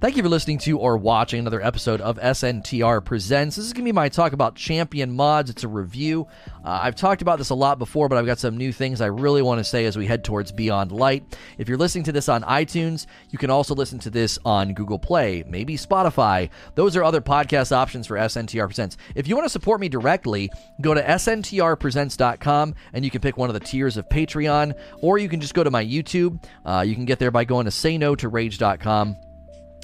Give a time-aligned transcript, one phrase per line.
[0.00, 3.56] Thank you for listening to or watching another episode of SNTR Presents.
[3.56, 5.50] This is going to be my talk about champion mods.
[5.50, 6.28] It's a review.
[6.64, 9.06] Uh, I've talked about this a lot before, but I've got some new things I
[9.06, 11.36] really want to say as we head towards Beyond Light.
[11.58, 15.00] If you're listening to this on iTunes, you can also listen to this on Google
[15.00, 16.48] Play, maybe Spotify.
[16.76, 18.98] Those are other podcast options for SNTR Presents.
[19.16, 20.48] If you want to support me directly,
[20.80, 25.28] go to sntrpresents.com and you can pick one of the tiers of Patreon, or you
[25.28, 26.40] can just go to my YouTube.
[26.64, 29.16] Uh, you can get there by going to sayno2rage.com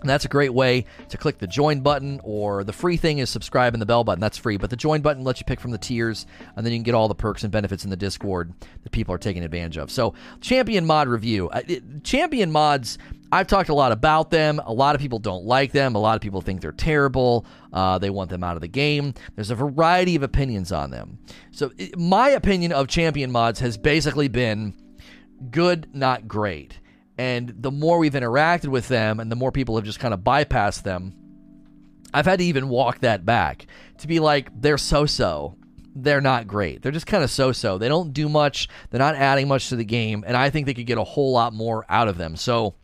[0.01, 3.31] and that's a great way to click the join button, or the free thing is
[3.31, 4.21] subscribe and the bell button.
[4.21, 4.57] That's free.
[4.59, 6.27] But the join button lets you pick from the tiers,
[6.57, 8.53] and then you can get all the perks and benefits in the Discord
[8.83, 9.91] that people are taking advantage of.
[9.91, 11.51] So, Champion Mod Review.
[12.03, 12.99] Champion Mods,
[13.33, 14.61] I've talked a lot about them.
[14.67, 15.95] A lot of people don't like them.
[15.95, 17.47] A lot of people think they're terrible.
[17.73, 19.15] Uh, they want them out of the game.
[19.37, 21.19] There's a variety of opinions on them.
[21.51, 24.75] So, my opinion of Champion Mods has basically been
[25.51, 26.79] good, not great.
[27.17, 30.21] And the more we've interacted with them and the more people have just kind of
[30.21, 31.15] bypassed them,
[32.13, 33.67] I've had to even walk that back
[33.99, 35.57] to be like, they're so so.
[35.97, 36.83] They're not great.
[36.83, 37.79] They're just kind of so so.
[37.79, 38.69] They don't do much.
[38.91, 40.25] They're not adding much to the game.
[40.27, 42.35] And I think they could get a whole lot more out of them.
[42.35, 42.75] So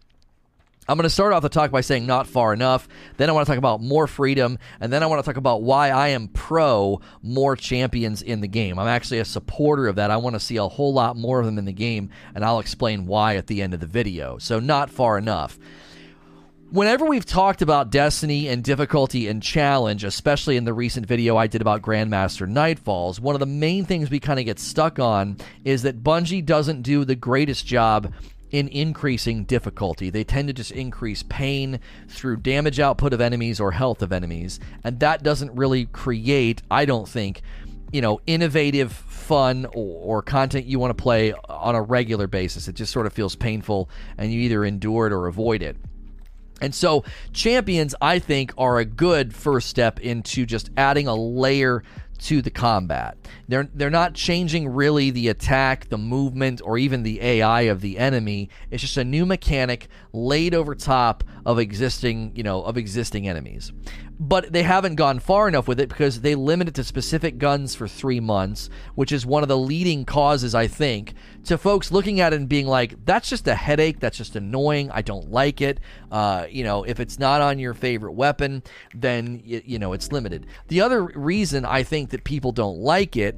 [0.91, 2.88] I'm going to start off the talk by saying not far enough.
[3.16, 4.58] Then I want to talk about more freedom.
[4.80, 8.48] And then I want to talk about why I am pro more champions in the
[8.48, 8.77] game.
[8.77, 10.10] I'm actually a supporter of that.
[10.10, 12.10] I want to see a whole lot more of them in the game.
[12.34, 14.38] And I'll explain why at the end of the video.
[14.38, 15.60] So, not far enough.
[16.72, 21.47] Whenever we've talked about Destiny and difficulty and challenge, especially in the recent video I
[21.47, 25.36] did about Grandmaster Nightfalls, one of the main things we kind of get stuck on
[25.64, 28.12] is that Bungie doesn't do the greatest job
[28.50, 30.10] in increasing difficulty.
[30.10, 34.60] They tend to just increase pain through damage output of enemies or health of enemies.
[34.84, 37.42] And that doesn't really create, I don't think,
[37.92, 42.68] you know, innovative, fun, or, or content you want to play on a regular basis.
[42.68, 45.76] It just sort of feels painful and you either endure it or avoid it.
[46.60, 51.82] And so, champions, I think, are a good first step into just adding a layer
[52.20, 53.16] to the combat.
[53.48, 57.98] They're they're not changing really the attack, the movement, or even the AI of the
[57.98, 58.48] enemy.
[58.70, 63.72] It's just a new mechanic laid over top of existing, you know, of existing enemies
[64.20, 67.75] but they haven't gone far enough with it because they limit it to specific guns
[67.75, 71.14] for three months, which is one of the leading causes, I think,
[71.44, 73.98] to folks looking at it and being like, that's just a headache.
[73.98, 74.91] That's just annoying.
[74.91, 75.81] I don't like it.
[76.12, 78.62] Uh, you know, if it's not on your favorite weapon,
[78.94, 80.47] then, you, you know, it's limited.
[80.69, 83.37] The other reason I think that people don't like it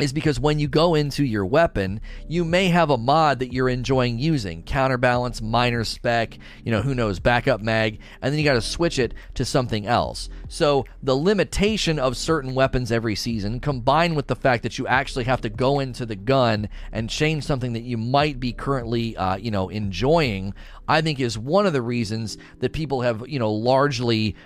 [0.00, 3.68] is because when you go into your weapon, you may have a mod that you're
[3.68, 8.54] enjoying using counterbalance, minor spec, you know, who knows, backup mag, and then you got
[8.54, 10.30] to switch it to something else.
[10.48, 15.24] So the limitation of certain weapons every season, combined with the fact that you actually
[15.24, 19.36] have to go into the gun and change something that you might be currently, uh,
[19.36, 20.54] you know, enjoying,
[20.88, 24.36] I think is one of the reasons that people have, you know, largely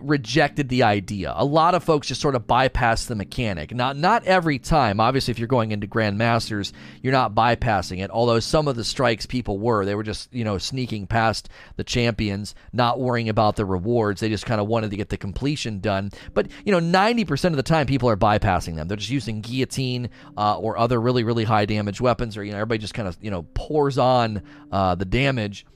[0.00, 1.32] rejected the idea.
[1.36, 3.74] A lot of folks just sort of bypass the mechanic.
[3.74, 5.00] Not not every time.
[5.00, 6.72] Obviously, if you're going into Grandmasters,
[7.02, 8.10] you're not bypassing it.
[8.10, 11.84] Although some of the strikes people were, they were just you know sneaking past the
[11.84, 14.20] champions, not worrying about the rewards.
[14.20, 16.10] They just kind of wanted to get the completion done.
[16.32, 18.88] But you know, 90% of the time, people are bypassing them.
[18.88, 22.58] They're just using guillotine uh, or other really really high damage weapons, or you know,
[22.58, 25.66] everybody just kind of you know pours on uh, the damage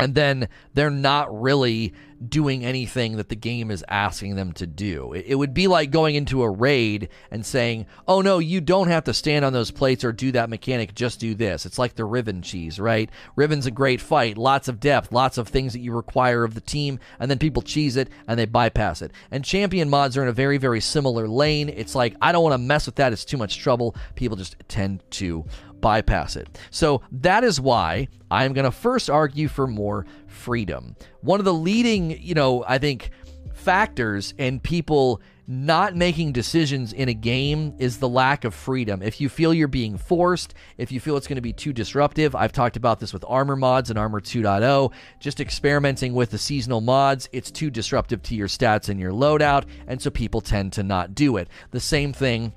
[0.00, 1.92] and then they're not really
[2.28, 5.12] doing anything that the game is asking them to do.
[5.12, 9.04] It, would be like going into a raid and saying, "Oh no, you don't have
[9.04, 12.04] to stand on those plates or do that mechanic, just do this." It's like the
[12.04, 13.10] Riven cheese, right?
[13.36, 16.60] Riven's a great fight, lots of depth, lots of things that you require of the
[16.60, 19.12] team, and then people cheese it and they bypass it.
[19.30, 21.70] And champion mods are in a very very similar lane.
[21.70, 24.56] It's like, "I don't want to mess with that, it's too much trouble." People just
[24.68, 25.46] tend to
[25.80, 26.58] bypass it.
[26.70, 30.06] So that is why I'm going to first argue for more
[30.40, 30.96] freedom.
[31.20, 33.10] One of the leading, you know, I think
[33.52, 39.02] factors in people not making decisions in a game is the lack of freedom.
[39.02, 42.36] If you feel you're being forced, if you feel it's going to be too disruptive,
[42.36, 46.80] I've talked about this with armor mods and armor 2.0, just experimenting with the seasonal
[46.80, 50.84] mods, it's too disruptive to your stats and your loadout, and so people tend to
[50.84, 51.48] not do it.
[51.72, 52.52] The same thing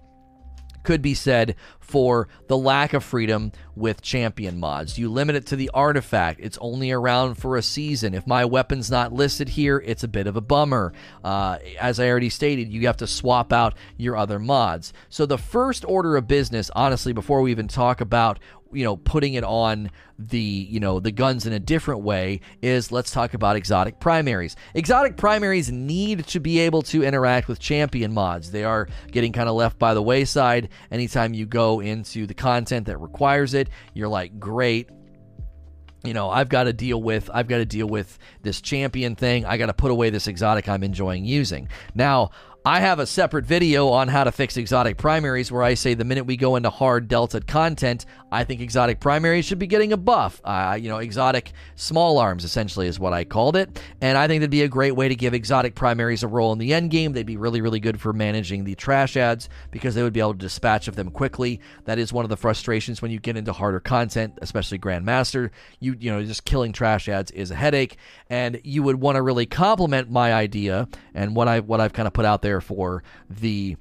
[0.83, 4.97] could be said for the lack of freedom with champion mods.
[4.97, 8.13] You limit it to the artifact, it's only around for a season.
[8.13, 10.94] If my weapon's not listed here, it's a bit of a bummer.
[11.24, 14.94] Uh, as I already stated, you have to swap out your other mods.
[15.09, 18.39] So, the first order of business, honestly, before we even talk about
[18.73, 19.89] you know putting it on
[20.19, 24.55] the you know the guns in a different way is let's talk about exotic primaries
[24.73, 29.49] exotic primaries need to be able to interact with champion mods they are getting kind
[29.49, 34.07] of left by the wayside anytime you go into the content that requires it you're
[34.07, 34.89] like great
[36.05, 39.45] you know, I've got to deal with I've got to deal with this champion thing.
[39.45, 41.69] I got to put away this exotic I'm enjoying using.
[41.95, 42.31] Now,
[42.65, 46.06] I have a separate video on how to fix exotic primaries where I say the
[46.06, 49.98] minute we go into hard delta content, I think exotic primaries should be getting a
[49.98, 50.39] buff.
[50.45, 53.81] Uh, you know, exotic small arms essentially is what I called it.
[54.00, 56.57] And I think that'd be a great way to give exotic primaries a role in
[56.57, 57.12] the end game.
[57.12, 60.31] They'd be really, really good for managing the trash ads because they would be able
[60.31, 61.59] to dispatch of them quickly.
[61.83, 65.50] That is one of the frustrations when you get into harder content, especially Grandmaster.
[65.81, 67.98] You, you know, just killing trash ads is a headache.
[68.30, 72.07] And you would want to really complement my idea and what I what I've kind
[72.07, 73.77] of put out there for the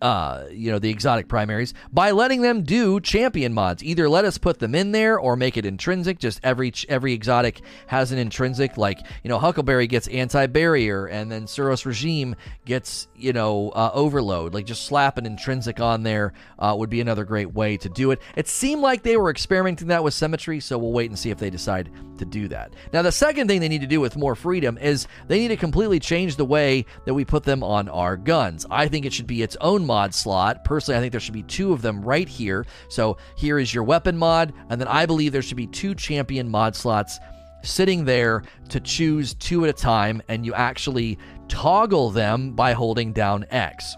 [0.00, 3.82] uh, you know, the exotic primaries by letting them do champion mods.
[3.84, 6.18] Either let us put them in there or make it intrinsic.
[6.18, 11.44] Just every every exotic has an intrinsic, like you know, Huckleberry gets anti-barrier, and then
[11.44, 14.54] Suros Regime gets you know uh, overload.
[14.54, 18.10] Like just slap an intrinsic on there uh, would be another great way to do
[18.10, 18.20] it.
[18.36, 21.38] It seemed like they were experimenting that with symmetry, so we'll wait and see if
[21.38, 22.74] they decide to do that.
[22.92, 25.56] Now, the second thing they need to do with more freedom is they need to
[25.56, 28.66] completely change the way that we put them on our guns.
[28.70, 30.64] I think it should be its own mod slot.
[30.64, 32.64] Personally, I think there should be two of them right here.
[32.88, 36.48] So here is your weapon mod, and then I believe there should be two champion
[36.48, 37.18] mod slots
[37.64, 43.12] sitting there to choose two at a time, and you actually toggle them by holding
[43.12, 43.96] down X.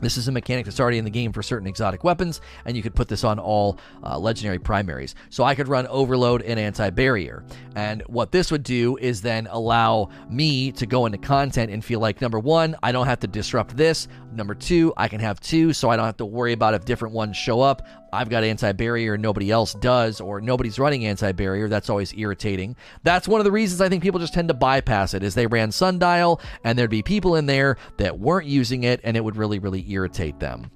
[0.00, 2.82] This is a mechanic that's already in the game for certain exotic weapons, and you
[2.82, 5.14] could put this on all uh, legendary primaries.
[5.30, 7.44] So I could run Overload and Anti Barrier.
[7.74, 12.00] And what this would do is then allow me to go into content and feel
[12.00, 14.08] like number one, I don't have to disrupt this.
[14.32, 17.14] Number two, I can have two, so I don't have to worry about if different
[17.14, 17.86] ones show up.
[18.14, 21.68] I've got anti barrier, and nobody else does, or nobody's running anti barrier.
[21.68, 22.76] That's always irritating.
[23.02, 25.22] That's one of the reasons I think people just tend to bypass it.
[25.22, 29.16] Is they ran Sundial, and there'd be people in there that weren't using it, and
[29.16, 30.70] it would really, really irritate them.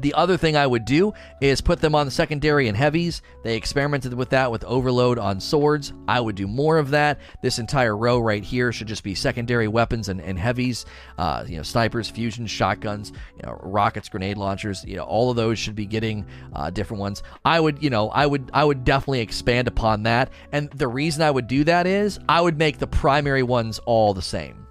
[0.00, 3.20] The other thing I would do is put them on the secondary and heavies.
[3.42, 5.92] They experimented with that with overload on swords.
[6.08, 7.20] I would do more of that.
[7.42, 10.86] This entire row right here should just be secondary weapons and, and heavies.
[11.18, 14.84] Uh, you know, snipers, fusions, shotguns, you know, rockets, grenade launchers.
[14.84, 17.22] You know, all of those should be getting uh, different ones.
[17.44, 20.30] I would, you know, I would, I would definitely expand upon that.
[20.52, 24.14] And the reason I would do that is I would make the primary ones all
[24.14, 24.66] the same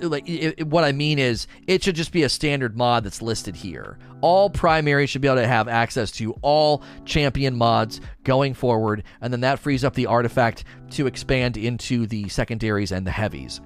[0.00, 3.22] like it, it, what I mean is it should just be a standard mod that's
[3.22, 3.98] listed here.
[4.20, 9.32] All primary should be able to have access to all champion mods going forward, and
[9.32, 13.60] then that frees up the artifact to expand into the secondaries and the heavies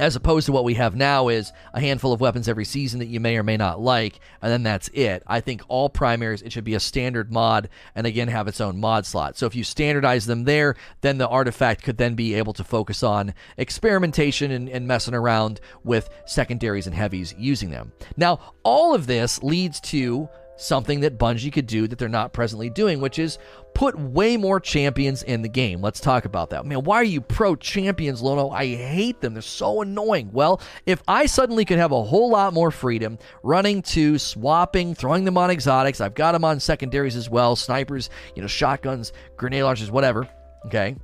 [0.00, 3.08] as opposed to what we have now is a handful of weapons every season that
[3.08, 5.22] you may or may not like and then that's it.
[5.26, 8.80] I think all primaries it should be a standard mod and again have its own
[8.80, 9.36] mod slot.
[9.36, 13.02] So if you standardize them there then the artifact could then be able to focus
[13.02, 17.92] on experimentation and, and messing around with secondaries and heavies using them.
[18.16, 20.30] Now all of this leads to
[20.60, 23.38] something that Bungie could do that they're not presently doing, which is
[23.74, 25.80] put way more champions in the game.
[25.80, 26.66] Let's talk about that.
[26.66, 28.50] Man, why are you pro champions, Lono?
[28.50, 29.32] I hate them.
[29.32, 30.30] They're so annoying.
[30.32, 35.24] Well, if I suddenly could have a whole lot more freedom running to swapping, throwing
[35.24, 39.62] them on exotics, I've got them on secondaries as well, snipers, you know, shotguns, grenade
[39.62, 40.28] launchers, whatever.
[40.66, 40.96] Okay.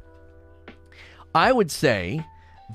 [1.35, 2.25] I would say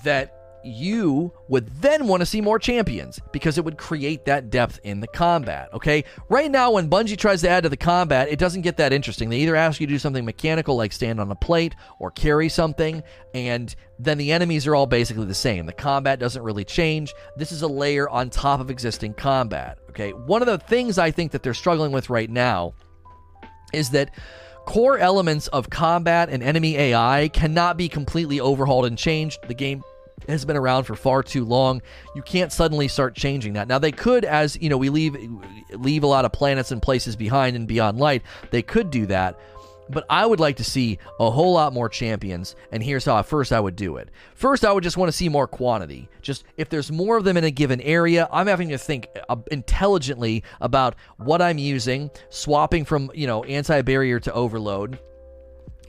[0.04, 4.80] that you would then want to see more champions because it would create that depth
[4.84, 5.69] in the combat.
[5.74, 8.94] Okay, right now when Bungie tries to add to the combat, it doesn't get that
[8.94, 9.30] interesting.
[9.30, 12.50] They either ask you to do something mechanical like stand on a plate or carry
[12.50, 13.04] something,
[13.34, 15.66] and then the enemies are all basically the same.
[15.66, 17.14] The combat doesn't really change.
[17.38, 19.78] This is a layer on top of existing combat.
[19.90, 22.74] Okay, one of the things I think that they're struggling with right now
[23.74, 24.12] is that
[24.66, 29.40] core elements of combat and enemy AI cannot be completely overhauled and changed.
[29.47, 29.83] The game
[30.28, 31.81] has been around for far too long.
[32.16, 33.68] You can't suddenly start changing that.
[33.68, 35.16] Now they could, as you know, we leave
[35.71, 38.23] leave a lot of planets and places behind and beyond light.
[38.51, 39.40] They could do that,
[39.90, 42.56] but I would like to see a whole lot more champions.
[42.71, 44.09] And here's how first I would do it.
[44.35, 46.09] First, I would just want to see more quantity.
[46.21, 49.35] Just if there's more of them in a given area, I'm having to think uh,
[49.51, 54.99] intelligently about what I'm using, swapping from you know anti barrier to overload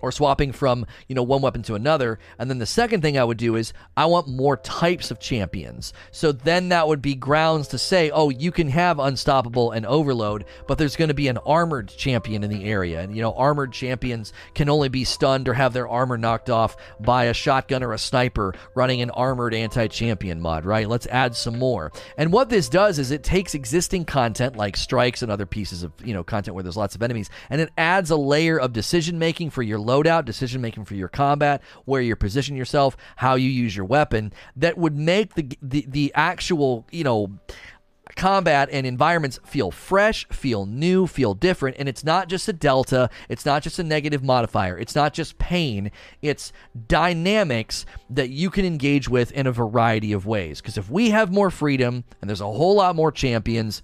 [0.03, 2.19] or swapping from, you know, one weapon to another.
[2.39, 5.93] And then the second thing I would do is I want more types of champions.
[6.11, 10.45] So then that would be grounds to say, oh, you can have unstoppable and overload,
[10.67, 13.01] but there's going to be an armored champion in the area.
[13.01, 16.77] And, you know, armored champions can only be stunned or have their armor knocked off
[17.01, 20.89] by a shotgun or a sniper running an armored anti champion mod, right?
[20.89, 21.93] Let's add some more.
[22.17, 25.93] And what this does is it takes existing content like strikes and other pieces of,
[26.05, 29.19] you know, content where there's lots of enemies, and it adds a layer of decision
[29.19, 33.49] making for your loadout, decision making for your combat, where you position yourself, how you
[33.49, 37.31] use your weapon, that would make the the, the actual, you know,
[38.17, 41.77] combat and environments feel fresh, feel new, feel different.
[41.79, 45.39] And it's not just a delta, it's not just a negative modifier, it's not just
[45.39, 46.53] pain, it's
[46.89, 50.61] dynamics that you can engage with in a variety of ways.
[50.61, 53.83] Because if we have more freedom and there's a whole lot more champions,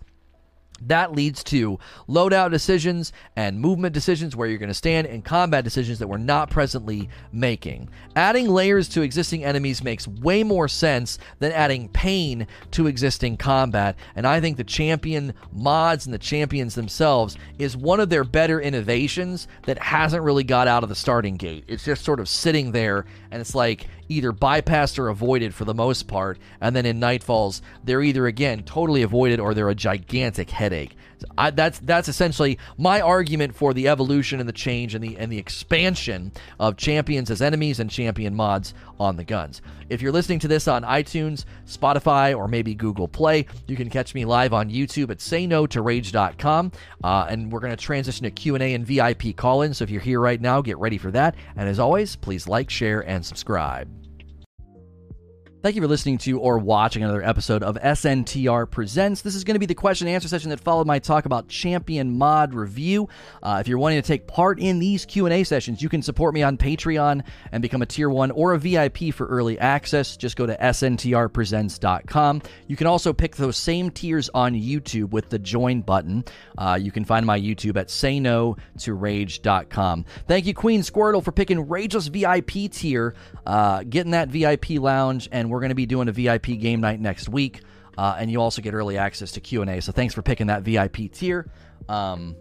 [0.86, 5.64] that leads to loadout decisions and movement decisions where you're going to stand and combat
[5.64, 7.88] decisions that we're not presently making.
[8.16, 13.96] Adding layers to existing enemies makes way more sense than adding pain to existing combat.
[14.16, 18.60] And I think the champion mods and the champions themselves is one of their better
[18.60, 21.64] innovations that hasn't really got out of the starting gate.
[21.66, 25.74] It's just sort of sitting there and it's like either bypassed or avoided for the
[25.74, 26.38] most part.
[26.60, 30.96] And then in Nightfalls, they're either again totally avoided or they're a gigantic headache.
[31.36, 35.30] I, that's that's essentially my argument for the evolution and the change and the and
[35.30, 39.62] the expansion of champions as enemies and champion mods on the guns.
[39.88, 44.14] If you're listening to this on iTunes, Spotify, or maybe Google Play, you can catch
[44.14, 46.72] me live on YouTube at sayno2rage.com.
[47.02, 49.72] Uh, and we're going to transition to Q&A and VIP call-in.
[49.72, 51.36] So if you're here right now, get ready for that.
[51.56, 54.07] And as always, please like, share, and subscribe.
[55.60, 59.22] Thank you for listening to or watching another episode of SNTR Presents.
[59.22, 61.48] This is going to be the question and answer session that followed my talk about
[61.48, 63.08] Champion Mod review.
[63.42, 66.44] Uh, if you're wanting to take part in these Q&A sessions, you can support me
[66.44, 70.16] on Patreon and become a Tier 1 or a VIP for early access.
[70.16, 72.42] Just go to sntrpresents.com.
[72.68, 76.24] You can also pick those same tiers on YouTube with the join button.
[76.56, 80.04] Uh, you can find my YouTube at sayno2rage.com.
[80.28, 85.47] Thank you, Queen Squirtle, for picking Rageless VIP tier, uh, getting that VIP lounge, and
[85.48, 87.62] we're going to be doing a VIP game night next week.
[87.96, 89.80] Uh, and you also get early access to Q&A.
[89.80, 91.50] So thanks for picking that VIP tier.
[91.88, 92.36] Um,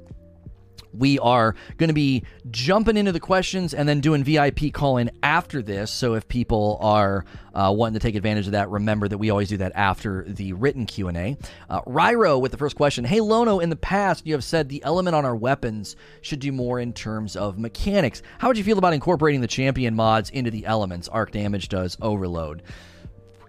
[0.94, 5.12] we are going to be jumping into the questions and then doing VIP call in
[5.24, 5.92] after this.
[5.92, 9.50] So if people are uh, wanting to take advantage of that, remember that we always
[9.50, 11.38] do that after the written Q and A.
[11.70, 14.84] Uh, Ryro with the first question: Hey Lono, in the past you have said the
[14.84, 18.22] element on our weapons should do more in terms of mechanics.
[18.40, 21.08] How would you feel about incorporating the champion mods into the elements?
[21.08, 22.64] Arc damage does overload.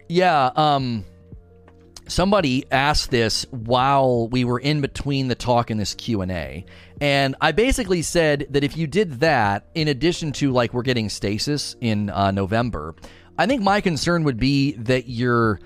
[0.09, 0.51] Yeah.
[0.57, 1.05] Um
[2.09, 6.65] somebody asked this while we were in between the talk and this q&a
[7.01, 11.09] and i basically said that if you did that in addition to like we're getting
[11.09, 12.95] stasis in uh, november
[13.37, 15.61] i think my concern would be that you're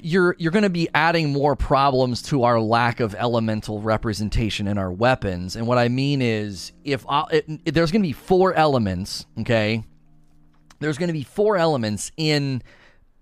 [0.00, 4.78] you're you're going to be adding more problems to our lack of elemental representation in
[4.78, 8.54] our weapons and what i mean is if, I, if there's going to be four
[8.54, 9.84] elements okay
[10.80, 12.62] there's going to be four elements in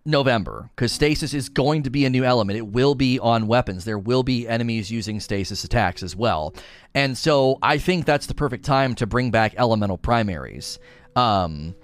[0.04, 2.58] November because stasis is going to be a new element.
[2.58, 3.84] It will be on weapons.
[3.84, 6.54] There will be enemies using stasis attacks as well.
[6.94, 10.78] And so I think that's the perfect time to bring back elemental primaries.
[11.14, 11.74] Um,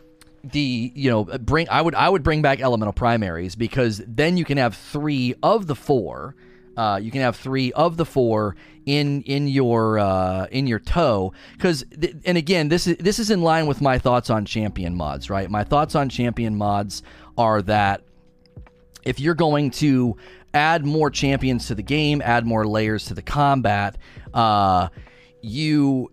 [0.44, 4.44] the you know bring I would I would bring back elemental primaries because then you
[4.44, 6.34] can have three of the four.
[6.76, 8.54] Uh, you can have three of the four
[8.86, 13.30] in in your uh, in your toe because th- and again this is this is
[13.30, 17.02] in line with my thoughts on champion mods right my thoughts on champion mods
[17.36, 18.02] are that
[19.08, 20.16] if you're going to
[20.52, 23.96] add more champions to the game, add more layers to the combat,
[24.34, 24.88] uh,
[25.40, 26.12] you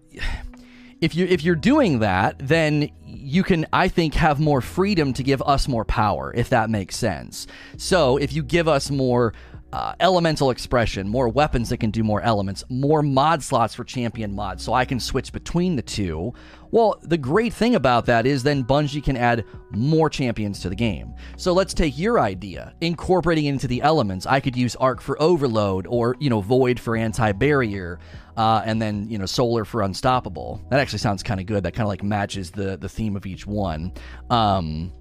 [1.01, 5.23] if you if you're doing that, then you can I think have more freedom to
[5.23, 7.47] give us more power if that makes sense.
[7.77, 9.33] So, if you give us more
[9.73, 14.33] uh, elemental expression, more weapons that can do more elements, more mod slots for champion
[14.33, 16.33] mods, so I can switch between the two.
[16.71, 20.75] Well, the great thing about that is then Bungie can add more champions to the
[20.75, 21.13] game.
[21.37, 24.25] So let's take your idea, incorporating into the elements.
[24.25, 27.99] I could use Arc for Overload, or you know Void for anti-barrier,
[28.37, 30.61] uh, and then you know Solar for Unstoppable.
[30.69, 31.63] That actually sounds kind of good.
[31.63, 33.91] That kind of like matches the the theme of each one.
[34.29, 34.93] Um,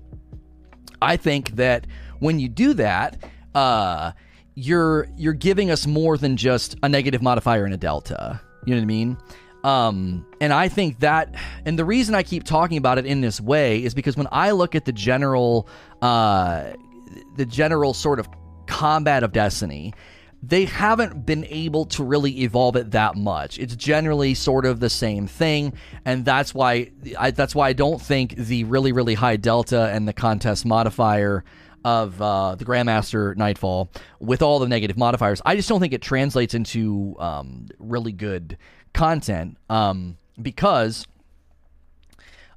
[1.01, 1.87] I think that
[2.19, 3.23] when you do that.
[3.55, 4.11] Uh,
[4.55, 8.41] you're you're giving us more than just a negative modifier and a delta.
[8.65, 9.19] You know what I mean?
[9.65, 11.35] Um, and I think that,
[11.65, 14.51] and the reason I keep talking about it in this way is because when I
[14.51, 15.67] look at the general,
[16.03, 16.75] uh,
[17.37, 18.29] the general sort of
[18.67, 19.95] combat of Destiny,
[20.43, 23.59] they haven't been able to really evolve it that much.
[23.59, 25.73] It's generally sort of the same thing,
[26.05, 30.07] and that's why I, that's why I don't think the really really high delta and
[30.07, 31.43] the contest modifier
[31.85, 35.43] of uh, the Grandmaster Nightfall with all the negative modifiers.
[35.45, 38.57] I just don't think it translates into um, really good
[38.93, 41.07] content um, because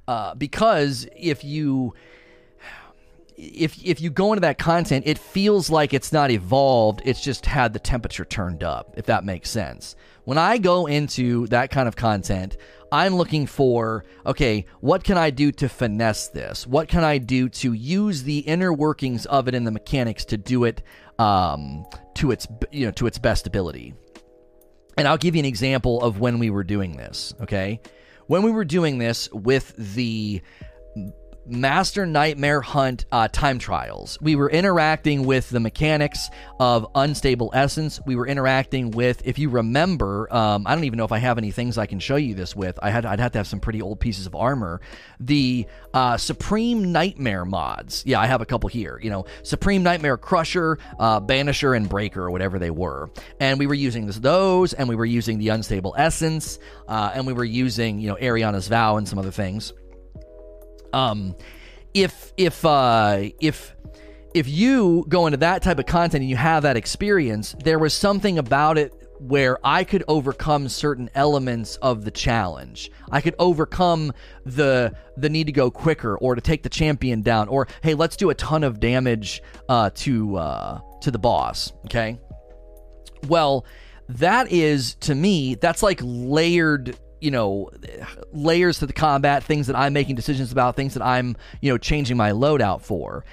[0.06, 1.94] uh, because if you
[3.36, 7.02] if if you go into that content, it feels like it's not evolved.
[7.04, 9.94] It's just had the temperature turned up, if that makes sense.
[10.24, 12.56] When I go into that kind of content,
[12.90, 16.66] I'm looking for, okay, what can I do to finesse this?
[16.66, 20.36] What can I do to use the inner workings of it and the mechanics to
[20.36, 20.82] do it
[21.18, 23.94] um, to its you know to its best ability.
[24.96, 27.80] And I'll give you an example of when we were doing this, okay?
[28.26, 30.42] When we were doing this with the
[31.48, 34.18] Master Nightmare Hunt uh, time trials.
[34.20, 36.28] We were interacting with the mechanics
[36.60, 38.00] of Unstable Essence.
[38.06, 41.38] We were interacting with, if you remember, um, I don't even know if I have
[41.38, 42.78] any things I can show you this with.
[42.82, 44.80] I had, I'd have to have some pretty old pieces of armor.
[45.20, 48.02] The uh, Supreme Nightmare mods.
[48.06, 48.98] Yeah, I have a couple here.
[49.02, 53.10] You know, Supreme Nightmare Crusher, uh, Banisher, and Breaker, or whatever they were.
[53.40, 57.26] And we were using this, those, and we were using the Unstable Essence, uh, and
[57.26, 59.72] we were using, you know, Ariana's Vow and some other things.
[60.92, 61.34] Um,
[61.94, 63.74] if if uh, if
[64.34, 67.94] if you go into that type of content and you have that experience, there was
[67.94, 72.90] something about it where I could overcome certain elements of the challenge.
[73.10, 74.12] I could overcome
[74.44, 78.16] the the need to go quicker or to take the champion down or hey, let's
[78.16, 81.72] do a ton of damage uh, to uh, to the boss.
[81.86, 82.18] Okay.
[83.26, 83.66] Well,
[84.08, 87.70] that is to me that's like layered you know
[88.32, 91.78] layers to the combat things that i'm making decisions about things that i'm you know
[91.78, 93.24] changing my loadout for.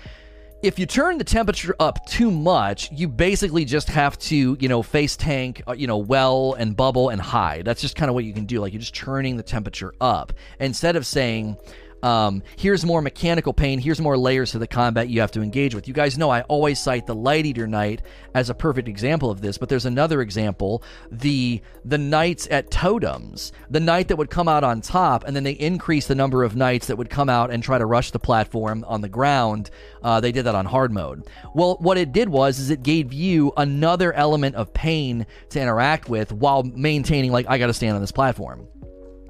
[0.63, 4.81] If you turn the temperature up too much you basically just have to you know
[4.81, 7.65] face tank uh, you know well and bubble and hide.
[7.65, 10.33] That's just kind of what you can do like you're just turning the temperature up.
[10.59, 11.57] Instead of saying
[12.05, 13.79] um, here's more mechanical pain.
[13.79, 15.88] Here's more layers to the combat you have to engage with.
[15.88, 18.03] You guys know I always cite the Light Eater Knight
[18.35, 23.51] as a perfect example of this, but there's another example: the the knights at totems,
[23.71, 26.55] the knight that would come out on top, and then they increase the number of
[26.55, 29.71] knights that would come out and try to rush the platform on the ground.
[30.03, 31.27] Uh, they did that on hard mode.
[31.55, 36.07] Well, what it did was is it gave you another element of pain to interact
[36.07, 38.67] with while maintaining like I got to stand on this platform.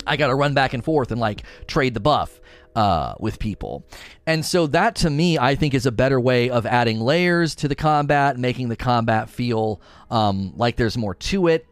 [0.08, 2.40] I got to run back and forth and like trade the buff
[2.76, 3.86] uh, with people.
[4.26, 7.68] And so that to me, I think is a better way of adding layers to
[7.68, 11.66] the combat, making the combat feel um, like there's more to it,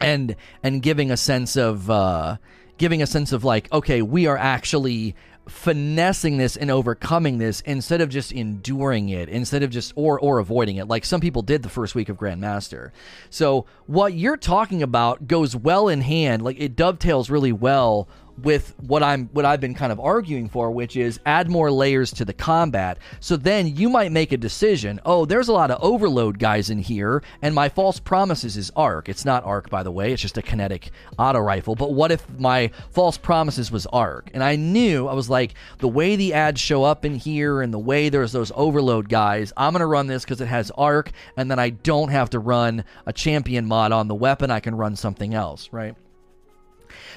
[0.00, 2.36] and and giving a sense of uh,
[2.78, 5.16] giving a sense of like, okay, we are actually
[5.48, 10.40] finessing this and overcoming this instead of just enduring it instead of just or or
[10.40, 12.90] avoiding it like some people did the first week of grandmaster
[13.30, 18.08] so what you're talking about goes well in hand like it dovetails really well
[18.42, 22.12] with what I'm what I've been kind of arguing for, which is add more layers
[22.14, 22.98] to the combat.
[23.20, 25.00] So then you might make a decision.
[25.04, 29.08] Oh, there's a lot of overload guys in here, and my false promises is arc.
[29.08, 30.12] It's not arc, by the way.
[30.12, 31.74] It's just a kinetic auto rifle.
[31.74, 34.30] But what if my false promises was arc?
[34.34, 37.72] And I knew I was like the way the ads show up in here and
[37.72, 39.52] the way there's those overload guys.
[39.56, 42.84] I'm gonna run this because it has arc, and then I don't have to run
[43.06, 44.50] a champion mod on the weapon.
[44.50, 45.96] I can run something else, right?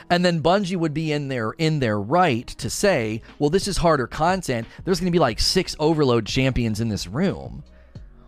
[0.10, 3.78] And then Bungie would be in their in their right to say, well, this is
[3.78, 4.68] harder content.
[4.84, 7.64] There's going to be like six overload champions in this room.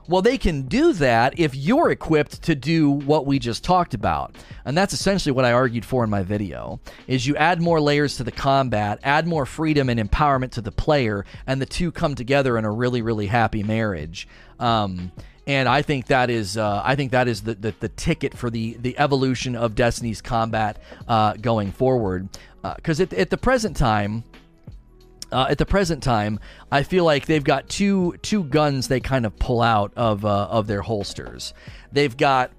[0.08, 4.36] Well, they can do that if you're equipped to do what we just talked about.
[4.66, 6.82] And that's essentially what I argued for in my video.
[7.08, 10.72] Is you add more layers to the combat, add more freedom and empowerment to the
[10.72, 14.28] player, and the two come together in a really really happy marriage.
[14.60, 15.12] Um,
[15.48, 18.50] and I think that is uh, I think that is the, the, the ticket for
[18.50, 22.30] the the evolution of Destiny's combat uh, going forward.
[22.76, 24.24] Because uh, at, at the present time,
[25.32, 26.40] uh, at the present time,
[26.72, 30.48] I feel like they've got two two guns they kind of pull out of uh,
[30.50, 31.54] of their holsters.
[31.92, 32.52] They've got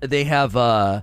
[0.00, 1.02] they have uh,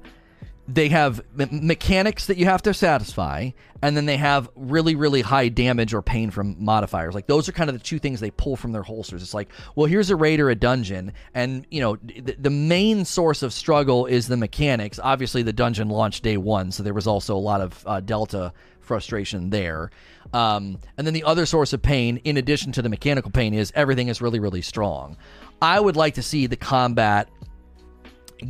[0.72, 3.50] they have mechanics that you have to satisfy,
[3.82, 7.16] and then they have really, really high damage or pain from modifiers.
[7.16, 9.24] Like those are kind of the two things they pull from their holsters.
[9.24, 13.04] It's like, well, here's a raid or a dungeon, and you know, the, the main
[13.04, 15.00] source of struggle is the mechanics.
[15.02, 18.54] Obviously, the dungeon launched day one, so there was also a lot of uh, delta
[18.80, 19.90] frustration there.
[20.34, 23.72] Um, and then the other source of pain, in addition to the mechanical pain, is
[23.76, 25.18] everything is really, really strong.
[25.64, 27.28] I would like to see the combat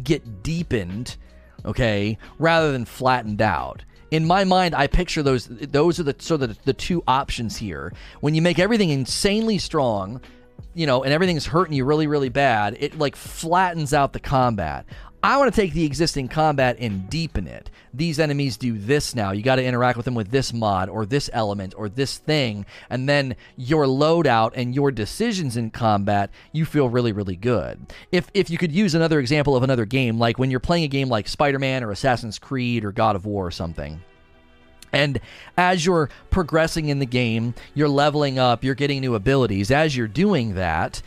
[0.04, 1.16] get deepened
[1.66, 3.84] okay, rather than flattened out.
[4.12, 7.94] In my mind, I picture those those are the sort of the, two options here.
[8.22, 10.22] When you make everything insanely strong,
[10.74, 14.86] you know, and everything's hurting you really, really bad, it like flattens out the combat.
[15.22, 17.70] I want to take the existing combat and deepen it.
[17.94, 19.32] These enemies do this now.
[19.32, 22.66] You got to interact with them with this mod or this element or this thing.
[22.90, 27.86] And then your loadout and your decisions in combat, you feel really, really good.
[28.14, 30.88] If, if you could use another example of another game, like when you're playing a
[30.88, 34.02] game like Spider Man or Assassin's Creed or God of War or something.
[34.94, 35.20] And
[35.58, 39.70] as you're progressing in the game, you're leveling up, you're getting new abilities.
[39.70, 41.02] As you're doing that,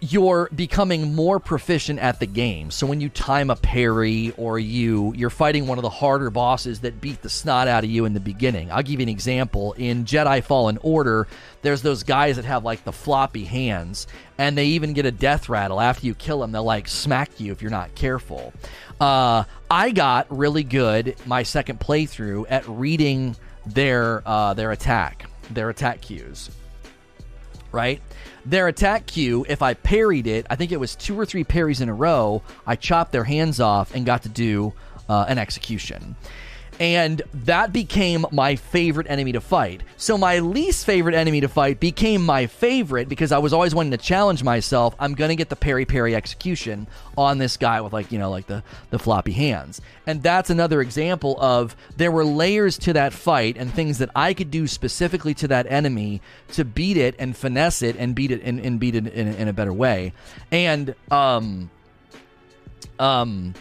[0.00, 2.70] you're becoming more proficient at the game.
[2.70, 6.80] So when you time a parry or you you're fighting one of the harder bosses
[6.80, 8.70] that beat the snot out of you in the beginning.
[8.70, 9.72] I'll give you an example.
[9.72, 11.26] In Jedi Fallen Order,
[11.62, 14.06] there's those guys that have like the floppy hands
[14.38, 16.52] and they even get a death rattle after you kill them.
[16.52, 18.52] They'll like smack you if you're not careful.
[19.00, 23.34] Uh, I got really good my second playthrough at reading
[23.66, 26.50] their uh, their attack, their attack cues.
[27.72, 28.00] Right?
[28.46, 31.80] Their attack cue, if I parried it, I think it was two or three parries
[31.80, 34.72] in a row, I chopped their hands off and got to do
[35.08, 36.16] uh, an execution
[36.80, 39.82] and that became my favorite enemy to fight.
[39.96, 43.90] So my least favorite enemy to fight became my favorite because I was always wanting
[43.92, 44.94] to challenge myself.
[44.98, 46.86] I'm gonna get the parry parry execution
[47.16, 50.80] on this guy with like you know like the the floppy hands, and that's another
[50.80, 55.34] example of there were layers to that fight and things that I could do specifically
[55.34, 58.94] to that enemy to beat it and finesse it and beat it and, and beat
[58.94, 60.12] it in, in a better way,
[60.52, 61.70] and um
[62.98, 63.54] um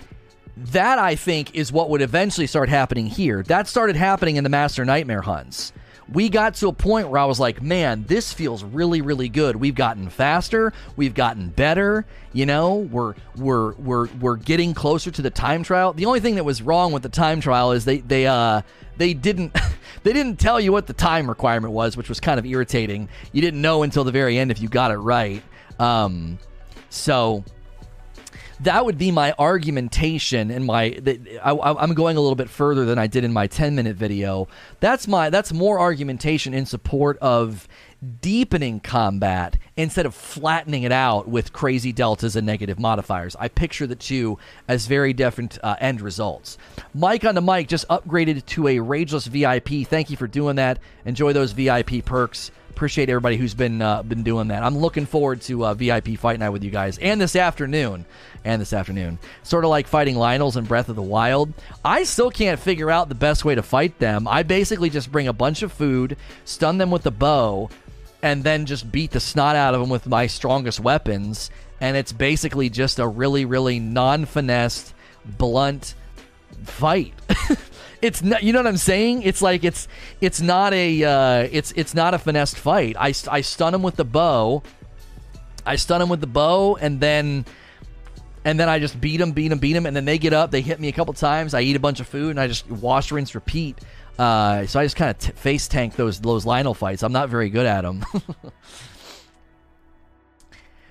[0.57, 3.43] that I think is what would eventually start happening here.
[3.43, 5.71] That started happening in the Master Nightmare hunts.
[6.11, 9.57] We got to a point where I was like, man, this feels really, really good.
[9.57, 12.05] We've gotten faster, we've gotten better.
[12.33, 15.93] You know, we're we're we're we're getting closer to the time trial.
[15.93, 18.61] The only thing that was wrong with the time trial is they they uh
[18.97, 19.55] they didn't
[20.03, 23.09] they didn't tell you what the time requirement was, which was kind of irritating.
[23.31, 25.43] You didn't know until the very end if you got it right.
[25.77, 26.39] Um,
[26.89, 27.43] so
[28.61, 30.99] that would be my argumentation and my
[31.43, 34.47] I, am going a little bit further than I did in my 10 minute video.
[34.79, 37.67] That's my that's more argumentation in support of
[38.21, 43.35] deepening combat instead of flattening it out with crazy deltas and negative modifiers.
[43.39, 46.57] I picture the two as very different uh, end results.
[46.93, 49.87] Mike on the mic just upgraded to a Rageless VIP.
[49.87, 50.79] Thank you for doing that.
[51.05, 54.61] Enjoy those VIP perks appreciate everybody who's been uh, been doing that.
[54.61, 58.05] I'm looking forward to uh, VIP Fight Night with you guys, and this afternoon,
[58.45, 59.17] and this afternoon.
[59.41, 61.51] Sort of like fighting Lynels in Breath of the Wild.
[61.83, 64.27] I still can't figure out the best way to fight them.
[64.27, 67.71] I basically just bring a bunch of food, stun them with the bow,
[68.21, 71.49] and then just beat the snot out of them with my strongest weapons.
[71.81, 74.93] And it's basically just a really, really non finessed,
[75.25, 75.95] blunt
[76.63, 77.13] fight.
[78.01, 79.23] it's not you know what i'm saying?
[79.23, 79.87] It's like it's
[80.21, 82.95] it's not a uh, it's it's not a finessed fight.
[82.97, 84.63] I, I stun him with the bow.
[85.65, 87.45] I stun him with the bow and then
[88.45, 90.51] and then i just beat him beat him beat him and then they get up
[90.51, 92.69] they hit me a couple times i eat a bunch of food and i just
[92.69, 93.77] wash rinse repeat.
[94.17, 97.03] Uh, so i just kind of t- face tank those those Lynel fights.
[97.03, 98.05] I'm not very good at them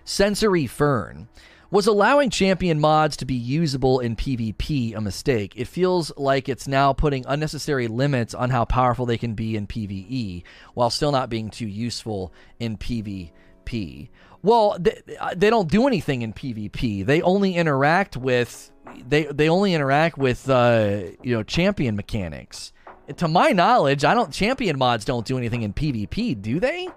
[0.04, 1.28] sensory fern
[1.70, 5.52] was allowing champion mods to be usable in PvP a mistake?
[5.56, 9.66] It feels like it's now putting unnecessary limits on how powerful they can be in
[9.66, 14.08] PvE while still not being too useful in PvP.
[14.42, 15.02] Well, they,
[15.34, 17.04] they don't do anything in PvP.
[17.04, 18.70] They only interact with
[19.08, 22.72] they they only interact with uh, you know champion mechanics.
[23.16, 26.88] To my knowledge, I don't champion mods don't do anything in PvP, do they?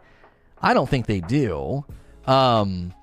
[0.61, 1.85] I don't think they do.
[2.25, 2.93] Um,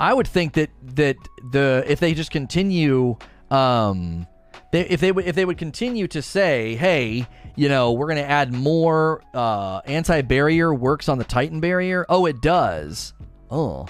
[0.00, 1.16] I would think that that
[1.52, 3.16] the if they just continue,
[3.50, 4.26] um,
[4.72, 8.16] they, if they would if they would continue to say, hey, you know, we're going
[8.16, 12.06] to add more uh, anti-barrier works on the Titan barrier.
[12.08, 13.12] Oh, it does.
[13.50, 13.86] Oh,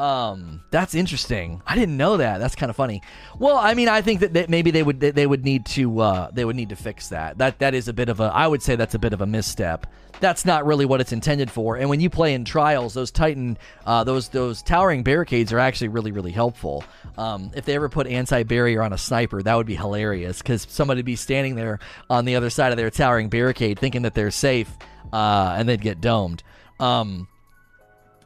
[0.00, 1.60] um, that's interesting.
[1.66, 2.38] I didn't know that.
[2.38, 3.02] That's kind of funny.
[3.38, 6.30] Well, I mean, I think that, that maybe they would they would need to uh,
[6.32, 7.36] they would need to fix that.
[7.36, 9.26] That that is a bit of a I would say that's a bit of a
[9.26, 9.86] misstep.
[10.18, 11.76] That's not really what it's intended for.
[11.76, 15.88] And when you play in trials, those Titan uh, those those towering barricades are actually
[15.88, 16.82] really really helpful.
[17.18, 20.66] Um, if they ever put anti barrier on a sniper, that would be hilarious because
[20.70, 24.14] somebody would be standing there on the other side of their towering barricade thinking that
[24.14, 24.70] they're safe,
[25.12, 26.42] uh, and they'd get domed.
[26.78, 27.28] Um,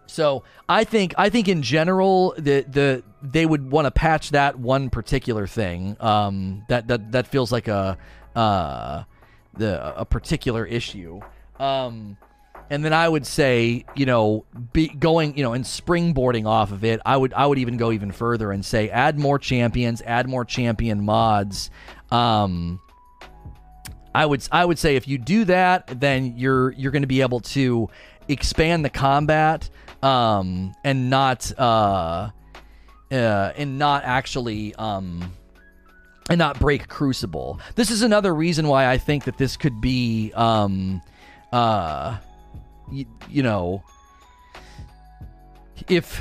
[0.06, 4.58] so I think I think in general the the they would want to patch that
[4.58, 5.96] one particular thing.
[6.00, 7.98] Um, that that that feels like a
[8.36, 9.04] uh,
[9.54, 11.20] the a particular issue.
[11.58, 12.16] Um,
[12.70, 16.84] and then I would say, you know, be going, you know, and springboarding off of
[16.84, 20.28] it, I would I would even go even further and say add more champions, add
[20.28, 21.70] more champion mods.
[22.10, 22.80] Um,
[24.14, 27.20] I would I would say if you do that, then you're you're going to be
[27.20, 27.90] able to
[28.28, 29.68] expand the combat
[30.04, 32.30] um, and not uh,
[33.10, 35.32] uh, and not actually um,
[36.28, 37.58] and not break Crucible.
[37.74, 41.00] This is another reason why I think that this could be um,
[41.52, 42.18] uh,
[42.92, 43.82] y- you know
[45.88, 46.20] if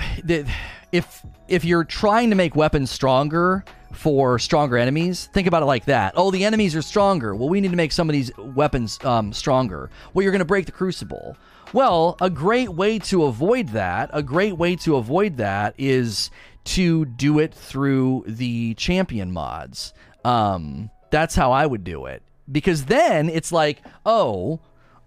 [0.92, 5.86] if if you're trying to make weapons stronger for stronger enemies, think about it like
[5.86, 6.14] that.
[6.16, 7.36] Oh, the enemies are stronger.
[7.36, 9.90] Well, we need to make some of these weapons um, stronger.
[10.14, 11.38] Well, you're going to break the crucible.
[11.74, 16.30] Well, a great way to avoid that, a great way to avoid that is
[16.66, 19.94] to do it through the champion mods.
[20.24, 24.60] Um, that's how I would do it because then it's like, oh,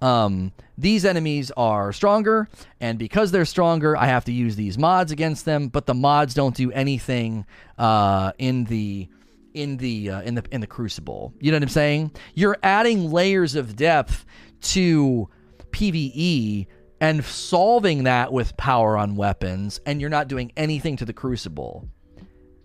[0.02, 2.48] um, these enemies are stronger,
[2.80, 5.68] and because they're stronger, I have to use these mods against them.
[5.68, 7.46] But the mods don't do anything
[7.78, 9.08] uh, in the
[9.54, 11.32] in the uh, in the in the Crucible.
[11.40, 12.10] You know what I'm saying?
[12.34, 14.26] You're adding layers of depth
[14.62, 15.28] to
[15.76, 16.66] PVE
[17.02, 21.86] and solving that with power on weapons, and you're not doing anything to the Crucible.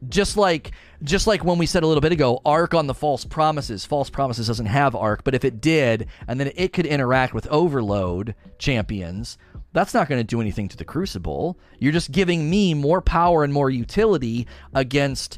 [0.08, 0.72] Just like
[1.04, 3.86] just like when we said a little bit ago, arc on the false promises.
[3.86, 7.46] False promises doesn't have arc, but if it did, and then it could interact with
[7.48, 9.38] overload champions,
[9.74, 11.60] that's not going to do anything to the crucible.
[11.78, 15.38] You're just giving me more power and more utility against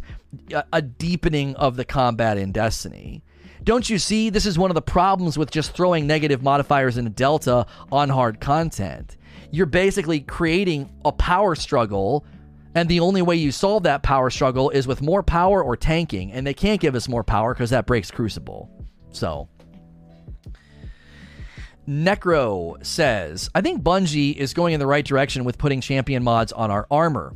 [0.54, 3.24] a, a deepening of the combat in Destiny.
[3.64, 4.30] Don't you see?
[4.30, 8.10] This is one of the problems with just throwing negative modifiers in a Delta on
[8.10, 9.18] hard content.
[9.52, 12.26] You're basically creating a power struggle
[12.76, 16.32] and the only way you solve that power struggle is with more power or tanking,
[16.32, 18.70] and they can't give us more power because that breaks Crucible.
[19.12, 19.48] So.
[21.88, 26.52] Necro says, I think Bungie is going in the right direction with putting champion mods
[26.52, 27.36] on our armor.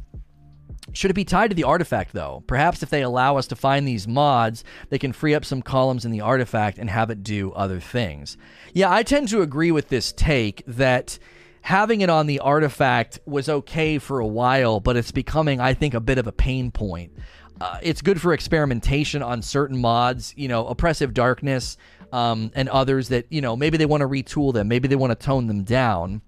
[0.93, 2.43] Should it be tied to the artifact, though?
[2.47, 6.05] Perhaps if they allow us to find these mods, they can free up some columns
[6.05, 8.37] in the artifact and have it do other things.
[8.73, 11.19] Yeah, I tend to agree with this take that
[11.61, 15.93] having it on the artifact was okay for a while, but it's becoming, I think,
[15.93, 17.11] a bit of a pain point.
[17.59, 21.75] Uh, it's good for experimentation on certain mods, you know, Oppressive Darkness
[22.13, 25.11] um, and others that, you know, maybe they want to retool them, maybe they want
[25.11, 26.21] to tone them down.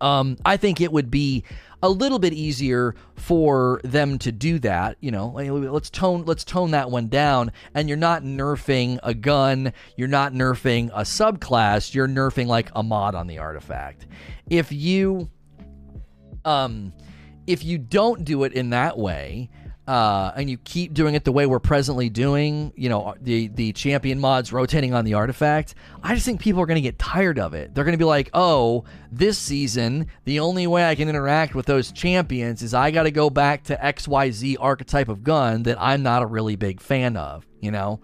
[0.00, 1.44] Um, I think it would be
[1.82, 4.96] a little bit easier for them to do that.
[5.00, 9.72] You know, let's tone let's tone that one down, and you're not nerfing a gun,
[9.96, 14.06] you're not nerfing a subclass, you're nerfing like a mod on the artifact.
[14.48, 15.30] If you,
[16.44, 16.92] um,
[17.46, 19.50] if you don't do it in that way,
[19.86, 23.72] uh, and you keep doing it the way we're presently doing, you know, the the
[23.72, 27.38] champion mods rotating on the artifact, I just think people are going to get tired
[27.38, 27.74] of it.
[27.74, 31.66] They're going to be like, "Oh, this season, the only way I can interact with
[31.66, 36.04] those champions is I got to go back to XYZ archetype of gun that I'm
[36.04, 38.00] not a really big fan of." You know,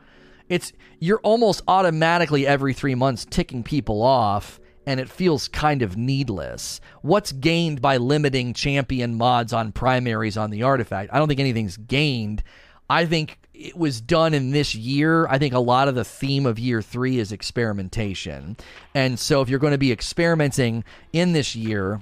[0.49, 4.59] it's you're almost automatically every three months ticking people off
[4.89, 6.81] and it feels kind of needless.
[7.03, 11.13] What's gained by limiting champion mods on primaries on the artifact?
[11.13, 12.43] I don't think anything's gained.
[12.89, 15.27] I think it was done in this year.
[15.29, 18.57] I think a lot of the theme of year three is experimentation.
[18.95, 22.01] And so if you're going to be experimenting in this year,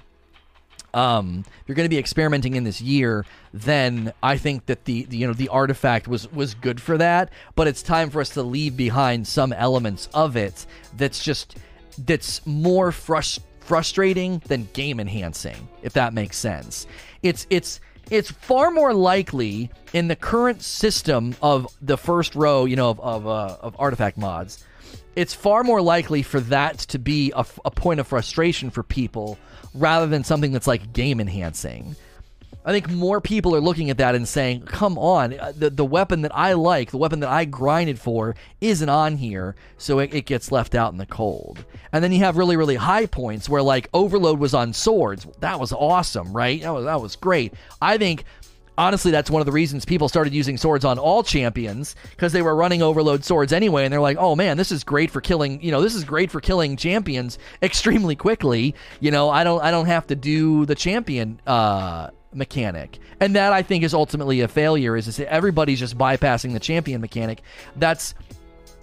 [0.95, 5.07] um, if you're going to be experimenting in this year, then I think that the,
[5.07, 7.33] the, you know the artifact was was good for that.
[7.57, 11.57] But it's time for us to leave behind some elements of it that's just
[11.99, 16.87] that's more frust- frustrating than game enhancing, if that makes sense.
[17.23, 17.81] It's it's
[18.11, 23.01] it's far more likely in the current system of the first row, you know, of
[23.01, 24.65] of, uh, of artifact mods.
[25.17, 29.39] It's far more likely for that to be a, a point of frustration for people
[29.75, 31.97] rather than something that's like game enhancing.
[32.67, 35.85] I think more people are looking at that and saying, "Come on, uh, the the
[35.85, 40.13] weapon that I like, the weapon that I grinded for, isn't on here, so it,
[40.13, 43.49] it gets left out in the cold." And then you have really really high points
[43.49, 45.29] where like Overload was on swords.
[45.39, 46.61] That was awesome, right?
[46.61, 47.55] That was that was great.
[47.81, 48.25] I think
[48.79, 52.43] honestly, that's one of the reasons people started using swords on all champions because they
[52.43, 55.63] were running overload swords anyway, and they're like, "Oh man, this is great for killing.
[55.63, 58.75] You know, this is great for killing champions extremely quickly.
[58.99, 62.99] You know, I don't, I don't have to do the champion uh, mechanic.
[63.19, 67.43] And that I think is ultimately a failure is everybody's just bypassing the champion mechanic.
[67.77, 68.15] That's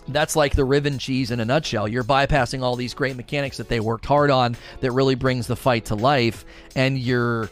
[0.09, 1.87] that's like the Riven cheese in a nutshell.
[1.87, 5.55] You're bypassing all these great mechanics that they worked hard on that really brings the
[5.55, 6.43] fight to life
[6.75, 7.49] and you're